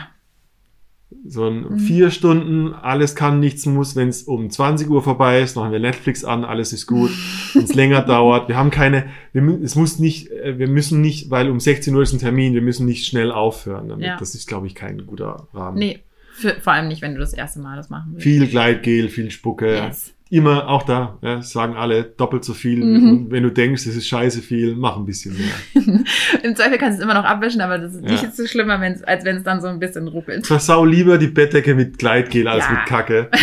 So 1.25 1.47
ein 1.49 1.61
Mhm. 1.69 1.79
vier 1.79 2.11
Stunden, 2.11 2.73
alles 2.73 3.15
kann, 3.15 3.39
nichts 3.41 3.65
muss. 3.67 3.95
Wenn 3.95 4.09
es 4.09 4.25
um 4.25 4.51
20 4.51 4.89
Uhr 4.91 5.03
vorbei 5.03 5.41
ist, 5.41 5.55
machen 5.57 5.71
wir 5.71 5.79
Netflix 5.79 6.25
an, 6.25 6.45
alles 6.45 6.73
ist 6.73 6.87
gut. 6.87 7.11
Wenn 7.55 7.63
es 7.65 7.75
länger 7.75 8.03
dauert, 8.03 8.49
wir 8.49 8.57
haben 8.57 8.71
keine, 8.71 9.07
wir, 9.33 9.43
es 9.63 9.77
muss 9.77 9.99
nicht, 10.01 10.31
äh, 10.31 10.59
wir 10.59 10.69
müssen 10.69 11.01
nicht, 11.01 11.31
weil 11.31 11.49
um 11.49 11.61
16 11.61 11.95
Uhr 11.95 12.03
ist 12.03 12.13
ein 12.13 12.19
Termin, 12.19 12.55
wir 12.55 12.63
müssen 12.63 12.87
nicht 12.87 13.07
schnell 13.07 13.31
aufhören. 13.31 13.89
Damit. 13.89 14.05
Ja. 14.07 14.17
Das 14.19 14.35
ist, 14.35 14.49
glaube 14.49 14.67
ich, 14.67 14.75
kein 14.75 15.07
guter 15.07 15.49
Rahmen. 15.55 15.79
Nee, 15.79 16.01
für, 16.35 16.55
vor 16.61 16.73
allem 16.73 16.89
nicht, 16.89 17.03
wenn 17.03 17.15
du 17.15 17.21
das 17.21 17.33
erste 17.33 17.61
Mal 17.61 17.77
das 17.77 17.89
machen 17.89 18.09
willst. 18.13 18.25
Viel 18.25 18.47
Gleitgel, 18.49 19.09
viel 19.09 19.31
Spucke. 19.31 19.75
Yes. 19.77 20.13
Immer, 20.29 20.69
auch 20.69 20.83
da, 20.83 21.19
ja, 21.23 21.41
sagen 21.41 21.77
alle, 21.77 22.03
doppelt 22.03 22.45
so 22.45 22.53
viel. 22.53 22.85
Mhm. 22.85 23.31
Wenn 23.31 23.45
du 23.45 23.51
denkst, 23.51 23.87
es 23.87 23.95
ist 23.95 24.09
scheiße 24.09 24.43
viel, 24.43 24.75
mach 24.75 24.97
ein 24.97 25.07
bisschen 25.07 25.37
mehr. 25.37 25.55
Im 26.43 26.57
Zweifel 26.57 26.79
kannst 26.79 26.99
du 26.99 27.03
es 27.03 27.05
immer 27.05 27.15
noch 27.15 27.25
abwischen, 27.25 27.61
aber 27.61 27.79
das 27.79 27.95
ist 27.95 28.03
Ja. 28.05 28.11
nicht 28.11 28.35
so 28.35 28.45
schlimmer, 28.47 28.81
wenn's, 28.81 29.05
als 29.05 29.25
wenn 29.25 29.37
es 29.37 29.45
dann 29.45 29.61
so 29.61 29.69
ein 29.69 29.79
bisschen 29.79 30.09
ruckelt. 30.09 30.45
Versau 30.47 30.85
lieber 30.85 31.17
die 31.19 31.29
Bettdecke 31.29 31.77
mit 31.77 31.99
Gleitgel 31.99 32.49
als 32.49 32.65
Ja. 32.65 32.73
mit 32.73 32.87
Kacke. 32.87 33.31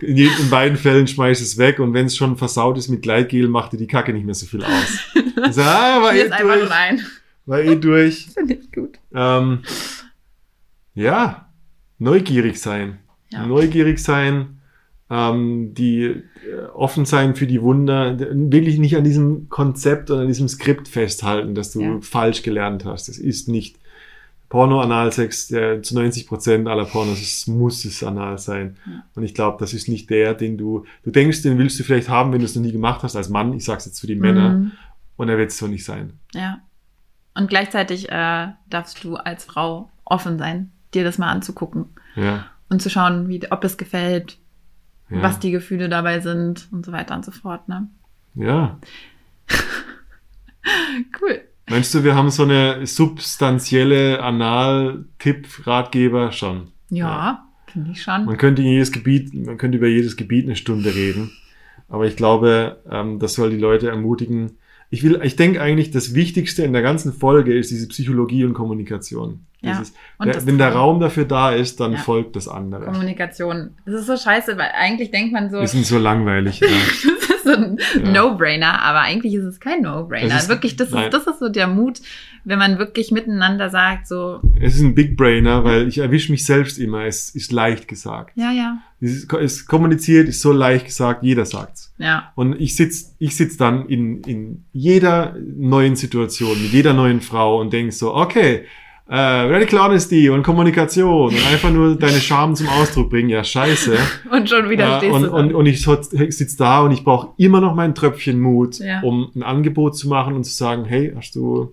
In, 0.00 0.16
jedem, 0.16 0.32
in 0.40 0.50
beiden 0.50 0.76
Fällen 0.76 1.06
schmeiß 1.06 1.40
es 1.40 1.58
weg 1.58 1.78
und 1.78 1.94
wenn 1.94 2.06
es 2.06 2.16
schon 2.16 2.36
versaut 2.36 2.76
ist 2.76 2.88
mit 2.88 3.02
Gleitgel, 3.02 3.46
macht 3.46 3.72
dir 3.72 3.76
die 3.76 3.86
Kacke 3.86 4.12
nicht 4.12 4.24
mehr 4.24 4.34
so 4.34 4.46
viel 4.46 4.64
aus. 4.64 4.98
Also, 5.42 5.60
ah, 5.62 6.00
war, 6.02 6.14
eh 6.14 6.22
ist 6.22 6.32
einfach 6.32 6.54
durch, 6.54 6.68
nein. 6.68 7.00
war 7.46 7.60
eh 7.60 7.74
durch. 7.74 8.28
Finde 8.32 8.54
ich 8.54 8.70
gut. 8.70 8.98
Ähm, 9.12 9.60
ja, 10.94 11.48
neugierig 11.98 12.60
sein. 12.60 12.98
Ja. 13.32 13.46
Neugierig 13.46 13.98
sein, 13.98 14.60
ähm, 15.10 15.74
die 15.74 16.04
äh, 16.04 16.22
offen 16.74 17.04
sein 17.04 17.34
für 17.34 17.46
die 17.46 17.60
Wunder, 17.62 18.18
wirklich 18.18 18.78
nicht 18.78 18.96
an 18.96 19.04
diesem 19.04 19.48
Konzept 19.48 20.10
oder 20.10 20.20
an 20.22 20.28
diesem 20.28 20.48
Skript 20.48 20.88
festhalten, 20.88 21.54
das 21.54 21.72
du 21.72 21.80
Ja. 21.82 21.98
falsch 22.00 22.42
gelernt 22.42 22.84
hast. 22.84 23.08
Das 23.08 23.18
ist 23.18 23.48
nicht 23.48 23.76
Porno, 24.48 24.80
Analsex, 24.82 25.48
der 25.48 25.82
zu 25.82 25.94
90 25.94 26.26
Prozent 26.26 26.68
aller 26.68 26.84
Pornos 26.84 27.20
ist, 27.22 27.48
muss 27.48 27.86
es 27.86 28.02
anal 28.04 28.36
sein. 28.36 28.76
Ja. 28.86 29.02
Und 29.14 29.22
ich 29.22 29.32
glaube, 29.34 29.56
das 29.58 29.72
ist 29.72 29.88
nicht 29.88 30.10
der, 30.10 30.34
den 30.34 30.58
du, 30.58 30.84
du 31.04 31.10
denkst, 31.10 31.40
den 31.42 31.56
willst 31.56 31.78
du 31.80 31.84
vielleicht 31.84 32.10
haben, 32.10 32.32
wenn 32.32 32.40
du 32.40 32.44
es 32.44 32.54
noch 32.54 32.62
nie 32.62 32.72
gemacht 32.72 33.02
hast 33.02 33.16
als 33.16 33.30
Mann. 33.30 33.54
Ich 33.54 33.64
sag's 33.64 33.86
jetzt 33.86 34.00
für 34.00 34.06
die 34.06 34.14
Männer. 34.14 34.50
Mhm. 34.50 34.72
Und 35.16 35.28
er 35.30 35.38
wird 35.38 35.50
es 35.52 35.58
so 35.58 35.66
nicht 35.68 35.84
sein. 35.86 36.14
Ja. 36.34 36.58
Und 37.34 37.48
gleichzeitig 37.48 38.10
äh, 38.10 38.48
darfst 38.68 39.02
du 39.02 39.16
als 39.16 39.44
Frau 39.44 39.88
offen 40.04 40.36
sein, 40.38 40.70
dir 40.92 41.02
das 41.04 41.16
mal 41.16 41.30
anzugucken 41.30 41.86
Ja. 42.14 42.44
Und 42.72 42.82
zu 42.82 42.90
schauen, 42.90 43.28
wie, 43.28 43.40
ob 43.50 43.62
es 43.64 43.76
gefällt, 43.76 44.38
ja. 45.10 45.22
was 45.22 45.38
die 45.38 45.52
Gefühle 45.52 45.88
dabei 45.88 46.18
sind 46.20 46.68
und 46.72 46.84
so 46.84 46.92
weiter 46.92 47.14
und 47.14 47.24
so 47.24 47.30
fort. 47.30 47.68
Ne? 47.68 47.88
ja. 48.34 48.78
Cool. 51.20 51.40
Meinst 51.68 51.92
du, 51.92 52.04
wir 52.04 52.14
haben 52.14 52.30
so 52.30 52.44
eine 52.44 52.86
substanzielle 52.86 54.22
Anal-Tipp-Ratgeber 54.22 56.30
schon? 56.30 56.68
Ja, 56.88 57.48
finde 57.66 57.90
ich 57.90 58.02
schon. 58.02 58.26
Man 58.26 58.36
könnte 58.36 58.62
in 58.62 58.68
jedes 58.68 58.92
Gebiet, 58.92 59.34
man 59.34 59.58
könnte 59.58 59.78
über 59.78 59.88
jedes 59.88 60.16
Gebiet 60.16 60.44
eine 60.44 60.54
Stunde 60.54 60.94
reden. 60.94 61.32
Aber 61.88 62.06
ich 62.06 62.14
glaube, 62.16 62.80
ähm, 62.88 63.18
das 63.18 63.34
soll 63.34 63.50
die 63.50 63.58
Leute 63.58 63.88
ermutigen. 63.88 64.52
Ich 64.94 65.02
will, 65.02 65.18
ich 65.22 65.36
denke 65.36 65.60
eigentlich, 65.62 65.90
das 65.90 66.14
Wichtigste 66.14 66.64
in 66.64 66.74
der 66.74 66.82
ganzen 66.82 67.14
Folge 67.14 67.56
ist 67.56 67.70
diese 67.70 67.88
Psychologie 67.88 68.44
und 68.44 68.52
Kommunikation. 68.52 69.46
Ja, 69.62 69.70
Dieses, 69.78 69.94
und 70.18 70.34
das 70.34 70.44
wenn 70.46 70.58
der. 70.58 70.72
Raum 70.74 71.00
dafür 71.00 71.24
da 71.24 71.50
ist, 71.52 71.80
dann 71.80 71.92
Ja. 71.92 71.98
folgt 71.98 72.36
das 72.36 72.46
andere. 72.46 72.84
Kommunikation. 72.84 73.70
Das 73.86 73.94
ist 74.02 74.06
so 74.06 74.16
scheiße, 74.18 74.58
weil 74.58 74.70
eigentlich 74.78 75.10
denkt 75.10 75.32
man 75.32 75.50
so, 75.50 75.60
Wir 75.60 75.68
sind 75.68 75.86
so 75.86 75.98
langweilig. 75.98 76.60
ja. 76.60 76.66
das 77.20 77.30
ist 77.30 77.44
so 77.44 77.52
ein 77.52 77.78
Ja. 78.04 78.10
No-Brainer, 78.10 78.82
aber 78.82 79.00
eigentlich 79.00 79.32
ist 79.34 79.44
es 79.44 79.60
kein 79.60 79.80
No-Brainer. 79.80 80.34
Es 80.34 80.42
ist- 80.42 80.48
Wirklich, 80.50 80.76
das 80.76 80.90
nein. 80.90 81.04
ist, 81.04 81.14
das 81.14 81.26
ist 81.26 81.38
so 81.38 81.48
der 81.48 81.68
Mut, 81.68 82.00
wenn 82.44 82.58
man 82.58 82.78
wirklich 82.78 83.12
miteinander 83.12 83.70
sagt, 83.70 84.08
so, 84.08 84.40
Es 84.60 84.74
ist 84.74 84.82
ein 84.82 84.94
Big 84.94 85.16
Brainer, 85.16 85.64
weil 85.64 85.88
ich 85.88 85.98
erwische 85.98 86.32
mich 86.32 86.44
selbst 86.44 86.78
immer. 86.78 87.04
Es 87.04 87.30
ist 87.34 87.50
leicht 87.52 87.86
gesagt. 87.88 88.32
ja, 88.36 88.50
ja, 88.52 88.78
Es 89.00 89.12
ist, 89.12 89.32
es 89.32 89.64
kommuniziert, 89.66 90.28
ist 90.28 90.40
so 90.42 90.52
leicht 90.52 90.86
gesagt, 90.86 91.22
jeder 91.22 91.46
sagt's. 91.46 91.91
Ja, 92.02 92.32
Und 92.34 92.60
ich 92.60 92.76
sitz, 92.76 93.14
ich 93.18 93.36
sitz 93.36 93.56
dann 93.56 93.86
in, 93.88 94.22
in 94.24 94.64
jeder 94.72 95.36
neuen 95.56 95.96
Situation, 95.96 96.60
mit 96.62 96.72
jeder 96.72 96.92
neuen 96.92 97.20
Frau 97.20 97.60
und 97.60 97.72
denk 97.72 97.92
so, 97.92 98.14
okay, 98.14 98.62
äh, 99.08 99.16
Radical 99.16 99.80
Honesty 99.80 100.30
und 100.30 100.42
Kommunikation 100.42 101.28
und 101.34 101.46
einfach 101.52 101.70
nur 101.70 101.96
deine 101.96 102.20
Scham 102.20 102.54
zum 102.54 102.68
Ausdruck 102.68 103.10
bringen, 103.10 103.28
ja 103.30 103.42
scheiße. 103.44 103.96
und 104.30 104.48
schon 104.48 104.70
wieder 104.70 104.86
Ja, 104.88 104.98
stehst 104.98 105.12
und, 105.14 105.22
du 105.22 105.28
da. 105.28 105.34
und, 105.34 105.54
und 105.54 105.66
ich 105.66 105.82
so- 105.82 105.98
sitz 106.00 106.56
da 106.56 106.80
und 106.82 106.92
ich 106.92 107.04
brauche 107.04 107.30
immer 107.36 107.60
noch 107.60 107.74
mein 107.74 107.94
Tröpfchen 107.94 108.40
Mut, 108.40 108.78
Ja. 108.78 109.00
um 109.02 109.30
ein 109.34 109.42
Angebot 109.42 109.96
zu 109.96 110.08
machen 110.08 110.34
und 110.34 110.44
zu 110.44 110.52
sagen, 110.54 110.84
hey, 110.86 111.12
hast 111.16 111.34
du 111.34 111.72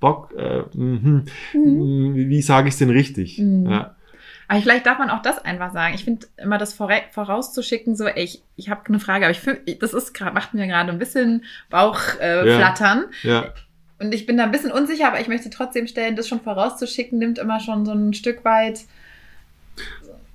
Bock? 0.00 0.30
Äh, 0.36 0.62
mhm. 0.76 1.24
Mhm. 1.52 2.14
Wie, 2.14 2.28
wie 2.28 2.42
sage 2.42 2.68
ich 2.68 2.74
es 2.74 2.78
denn 2.78 2.90
richtig? 2.90 3.38
Mhm. 3.38 3.66
Ja. 3.70 3.94
Aber 4.52 4.62
vielleicht 4.62 4.86
darf 4.86 4.98
man 4.98 5.10
auch 5.10 5.22
das 5.22 5.44
einfach 5.44 5.72
sagen. 5.72 5.94
Ich 5.94 6.04
finde 6.04 6.26
immer 6.36 6.58
das 6.58 6.78
vora- 6.78 7.08
vorauszuschicken, 7.10 7.96
so, 7.96 8.06
ey, 8.06 8.22
ich, 8.24 8.42
ich 8.56 8.68
habe 8.70 8.82
eine 8.86 8.98
Frage, 9.00 9.24
aber 9.24 9.30
ich 9.32 9.40
fühl, 9.40 9.60
das 9.80 9.94
ist 9.94 10.12
grad, 10.14 10.34
macht 10.34 10.52
mir 10.54 10.66
gerade 10.66 10.90
ein 10.92 10.98
bisschen 10.98 11.44
Bauchflattern. 11.70 13.04
Äh, 13.22 13.26
Ja. 13.28 13.42
ja. 13.42 13.54
Und 13.98 14.12
ich 14.14 14.26
bin 14.26 14.36
da 14.36 14.42
ein 14.44 14.50
bisschen 14.50 14.72
unsicher, 14.72 15.06
aber 15.06 15.20
ich 15.20 15.28
möchte 15.28 15.48
trotzdem 15.48 15.86
stellen, 15.86 16.16
das 16.16 16.28
schon 16.28 16.40
vorauszuschicken, 16.40 17.18
nimmt 17.18 17.38
immer 17.38 17.60
schon 17.60 17.86
so 17.86 17.92
ein 17.92 18.12
Stück 18.14 18.44
weit, 18.44 18.80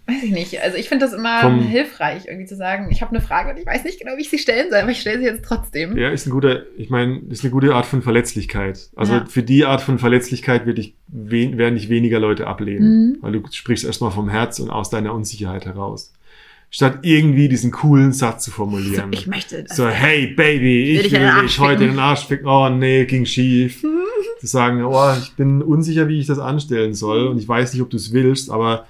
weiß 0.08 0.24
ich 0.24 0.32
nicht. 0.32 0.62
Also 0.62 0.78
ich 0.78 0.88
finde 0.90 1.06
das 1.06 1.14
immer 1.14 1.42
Vom- 1.42 1.60
hilfreich, 1.60 2.26
irgendwie 2.28 2.46
zu 2.46 2.56
sagen, 2.56 2.88
ich 2.92 3.02
habe 3.02 3.12
eine 3.16 3.22
Frage 3.22 3.52
und 3.52 3.58
ich 3.60 3.66
weiß 3.66 3.84
nicht 3.84 4.00
genau, 4.00 4.16
wie 4.18 4.22
ich 4.22 4.30
sie 4.30 4.38
stellen 4.40 4.68
soll, 4.70 4.80
aber 4.80 4.92
ich 4.92 5.02
stelle 5.02 5.20
sie 5.20 5.26
jetzt 5.26 5.44
trotzdem. 5.46 5.98
Ja, 5.98 6.10
ist 6.10 6.26
ein 6.26 6.32
guter, 6.32 6.64
ich 6.78 6.90
meine, 6.90 7.20
ist 7.30 7.44
eine 7.44 7.52
gute 7.52 7.76
Art 7.76 7.86
von 7.86 8.02
Verletzlichkeit. 8.02 8.90
Also 8.96 9.14
Ja. 9.14 9.26
für 9.28 9.44
die 9.44 9.66
Art 9.66 9.82
von 9.82 10.00
Verletzlichkeit 10.00 10.66
würde 10.66 10.82
ich, 10.82 10.96
werden 11.08 11.76
dich 11.76 11.90
weniger 11.90 12.20
Leute 12.20 12.48
ablehnen. 12.48 13.12
Mhm. 13.12 13.18
Weil 13.22 13.32
du 13.34 13.44
sprichst 13.52 13.86
erstmal 13.86 14.12
vom 14.12 14.30
Herz 14.30 14.60
und 14.60 14.70
aus 14.70 14.90
deiner 14.90 15.14
Unsicherheit 15.14 15.66
heraus. 15.66 16.14
Statt 16.70 17.00
irgendwie 17.04 17.48
diesen 17.48 17.72
coolen 17.72 18.12
Satz 18.12 18.44
zu 18.44 18.50
So, 18.52 18.56
formulieren. 18.58 19.12
ich 19.14 19.26
möchte 19.26 19.64
das. 19.64 19.78
So, 19.78 19.88
hey 19.88 20.28
Baby, 20.28 20.98
Will 21.00 21.06
ich 21.06 21.12
will 21.14 21.20
den 21.20 21.30
Arsch 21.30 21.42
dich 21.44 21.60
heute 21.60 21.84
in 21.86 21.92
den 21.92 22.00
Arsch 22.00 22.26
ficken. 22.26 22.46
Oh 22.48 22.68
nee, 22.70 23.06
ging 23.06 23.26
schief. 23.26 23.82
zu 24.42 24.48
sagen, 24.48 24.84
oh, 24.84 25.14
ich 25.18 25.32
bin 25.36 25.62
unsicher, 25.62 26.08
wie 26.10 26.20
ich 26.20 26.28
das 26.28 26.40
anstellen 26.40 26.94
soll 26.94 27.28
und 27.28 27.38
ich 27.40 27.48
weiß 27.48 27.72
nicht, 27.74 27.82
ob 27.82 27.90
du 27.90 27.98
es 27.98 28.12
willst, 28.12 28.50
aber 28.52 28.86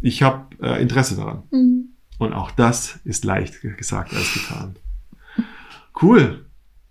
ich 0.00 0.22
habe 0.22 0.54
äh, 0.62 0.80
Interesse 0.80 1.16
daran. 1.16 1.42
Mhm. 1.50 1.88
Und 2.18 2.32
auch 2.32 2.50
das 2.50 3.00
ist 3.04 3.24
leicht 3.24 3.60
gesagt 3.60 4.14
als 4.14 4.32
getan. 4.32 4.76
Cool. 6.00 6.46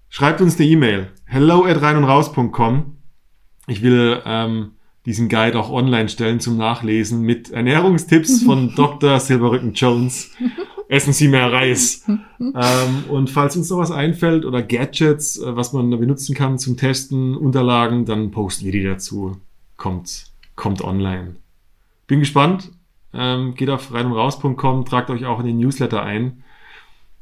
Schreibt 0.09 0.41
uns 0.41 0.59
eine 0.59 0.67
E-Mail. 0.69 1.09
Hello 1.25 1.65
at 1.65 1.81
reinundraus.com. 1.81 2.97
Ich 3.67 3.81
will 3.81 4.21
ähm, 4.25 4.71
diesen 5.05 5.29
Guide 5.29 5.59
auch 5.59 5.69
online 5.69 6.09
stellen 6.09 6.39
zum 6.39 6.57
Nachlesen 6.57 7.21
mit 7.21 7.51
Ernährungstipps 7.51 8.43
von 8.43 8.73
Dr. 8.75 9.19
Silberrücken 9.19 9.73
Jones. 9.73 10.31
Essen 10.87 11.13
Sie 11.13 11.27
mehr 11.27 11.51
Reis. 11.51 12.05
ähm, 12.07 13.05
und 13.09 13.29
falls 13.29 13.55
uns 13.57 13.69
noch 13.69 13.79
was 13.79 13.91
einfällt 13.91 14.45
oder 14.45 14.61
Gadgets, 14.61 15.39
äh, 15.39 15.55
was 15.55 15.73
man 15.73 15.89
da 15.89 15.97
benutzen 15.97 16.35
kann 16.35 16.59
zum 16.59 16.77
Testen, 16.77 17.35
Unterlagen, 17.35 18.05
dann 18.05 18.31
posten 18.31 18.65
wir 18.65 18.71
die 18.71 18.83
dazu. 18.83 19.37
Kommt, 19.77 20.27
kommt 20.55 20.81
online. 20.83 21.35
Bin 22.07 22.19
gespannt. 22.19 22.71
Ähm, 23.13 23.53
geht 23.55 23.69
auf 23.69 23.93
reinundraus.com, 23.93 24.85
tragt 24.85 25.09
euch 25.09 25.25
auch 25.25 25.39
in 25.39 25.45
den 25.45 25.57
Newsletter 25.57 26.01
ein. 26.03 26.43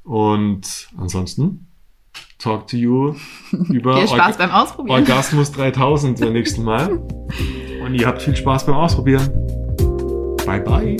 Und 0.03 0.89
ansonsten, 0.97 1.67
talk 2.39 2.67
to 2.67 2.77
you 2.77 3.15
über 3.69 3.97
Viel 3.97 4.07
Spaß 4.07 4.37
beim 4.37 4.51
Ausprobieren. 4.51 4.99
Orgasmus 5.01 5.51
3000 5.51 6.19
beim 6.19 6.33
nächsten 6.33 6.63
Mal. 6.63 6.99
Und 7.83 7.95
ihr 7.95 8.07
habt 8.07 8.21
viel 8.21 8.35
Spaß 8.35 8.65
beim 8.65 8.75
Ausprobieren. 8.75 9.29
Bye 10.45 10.61
bye. 10.61 10.97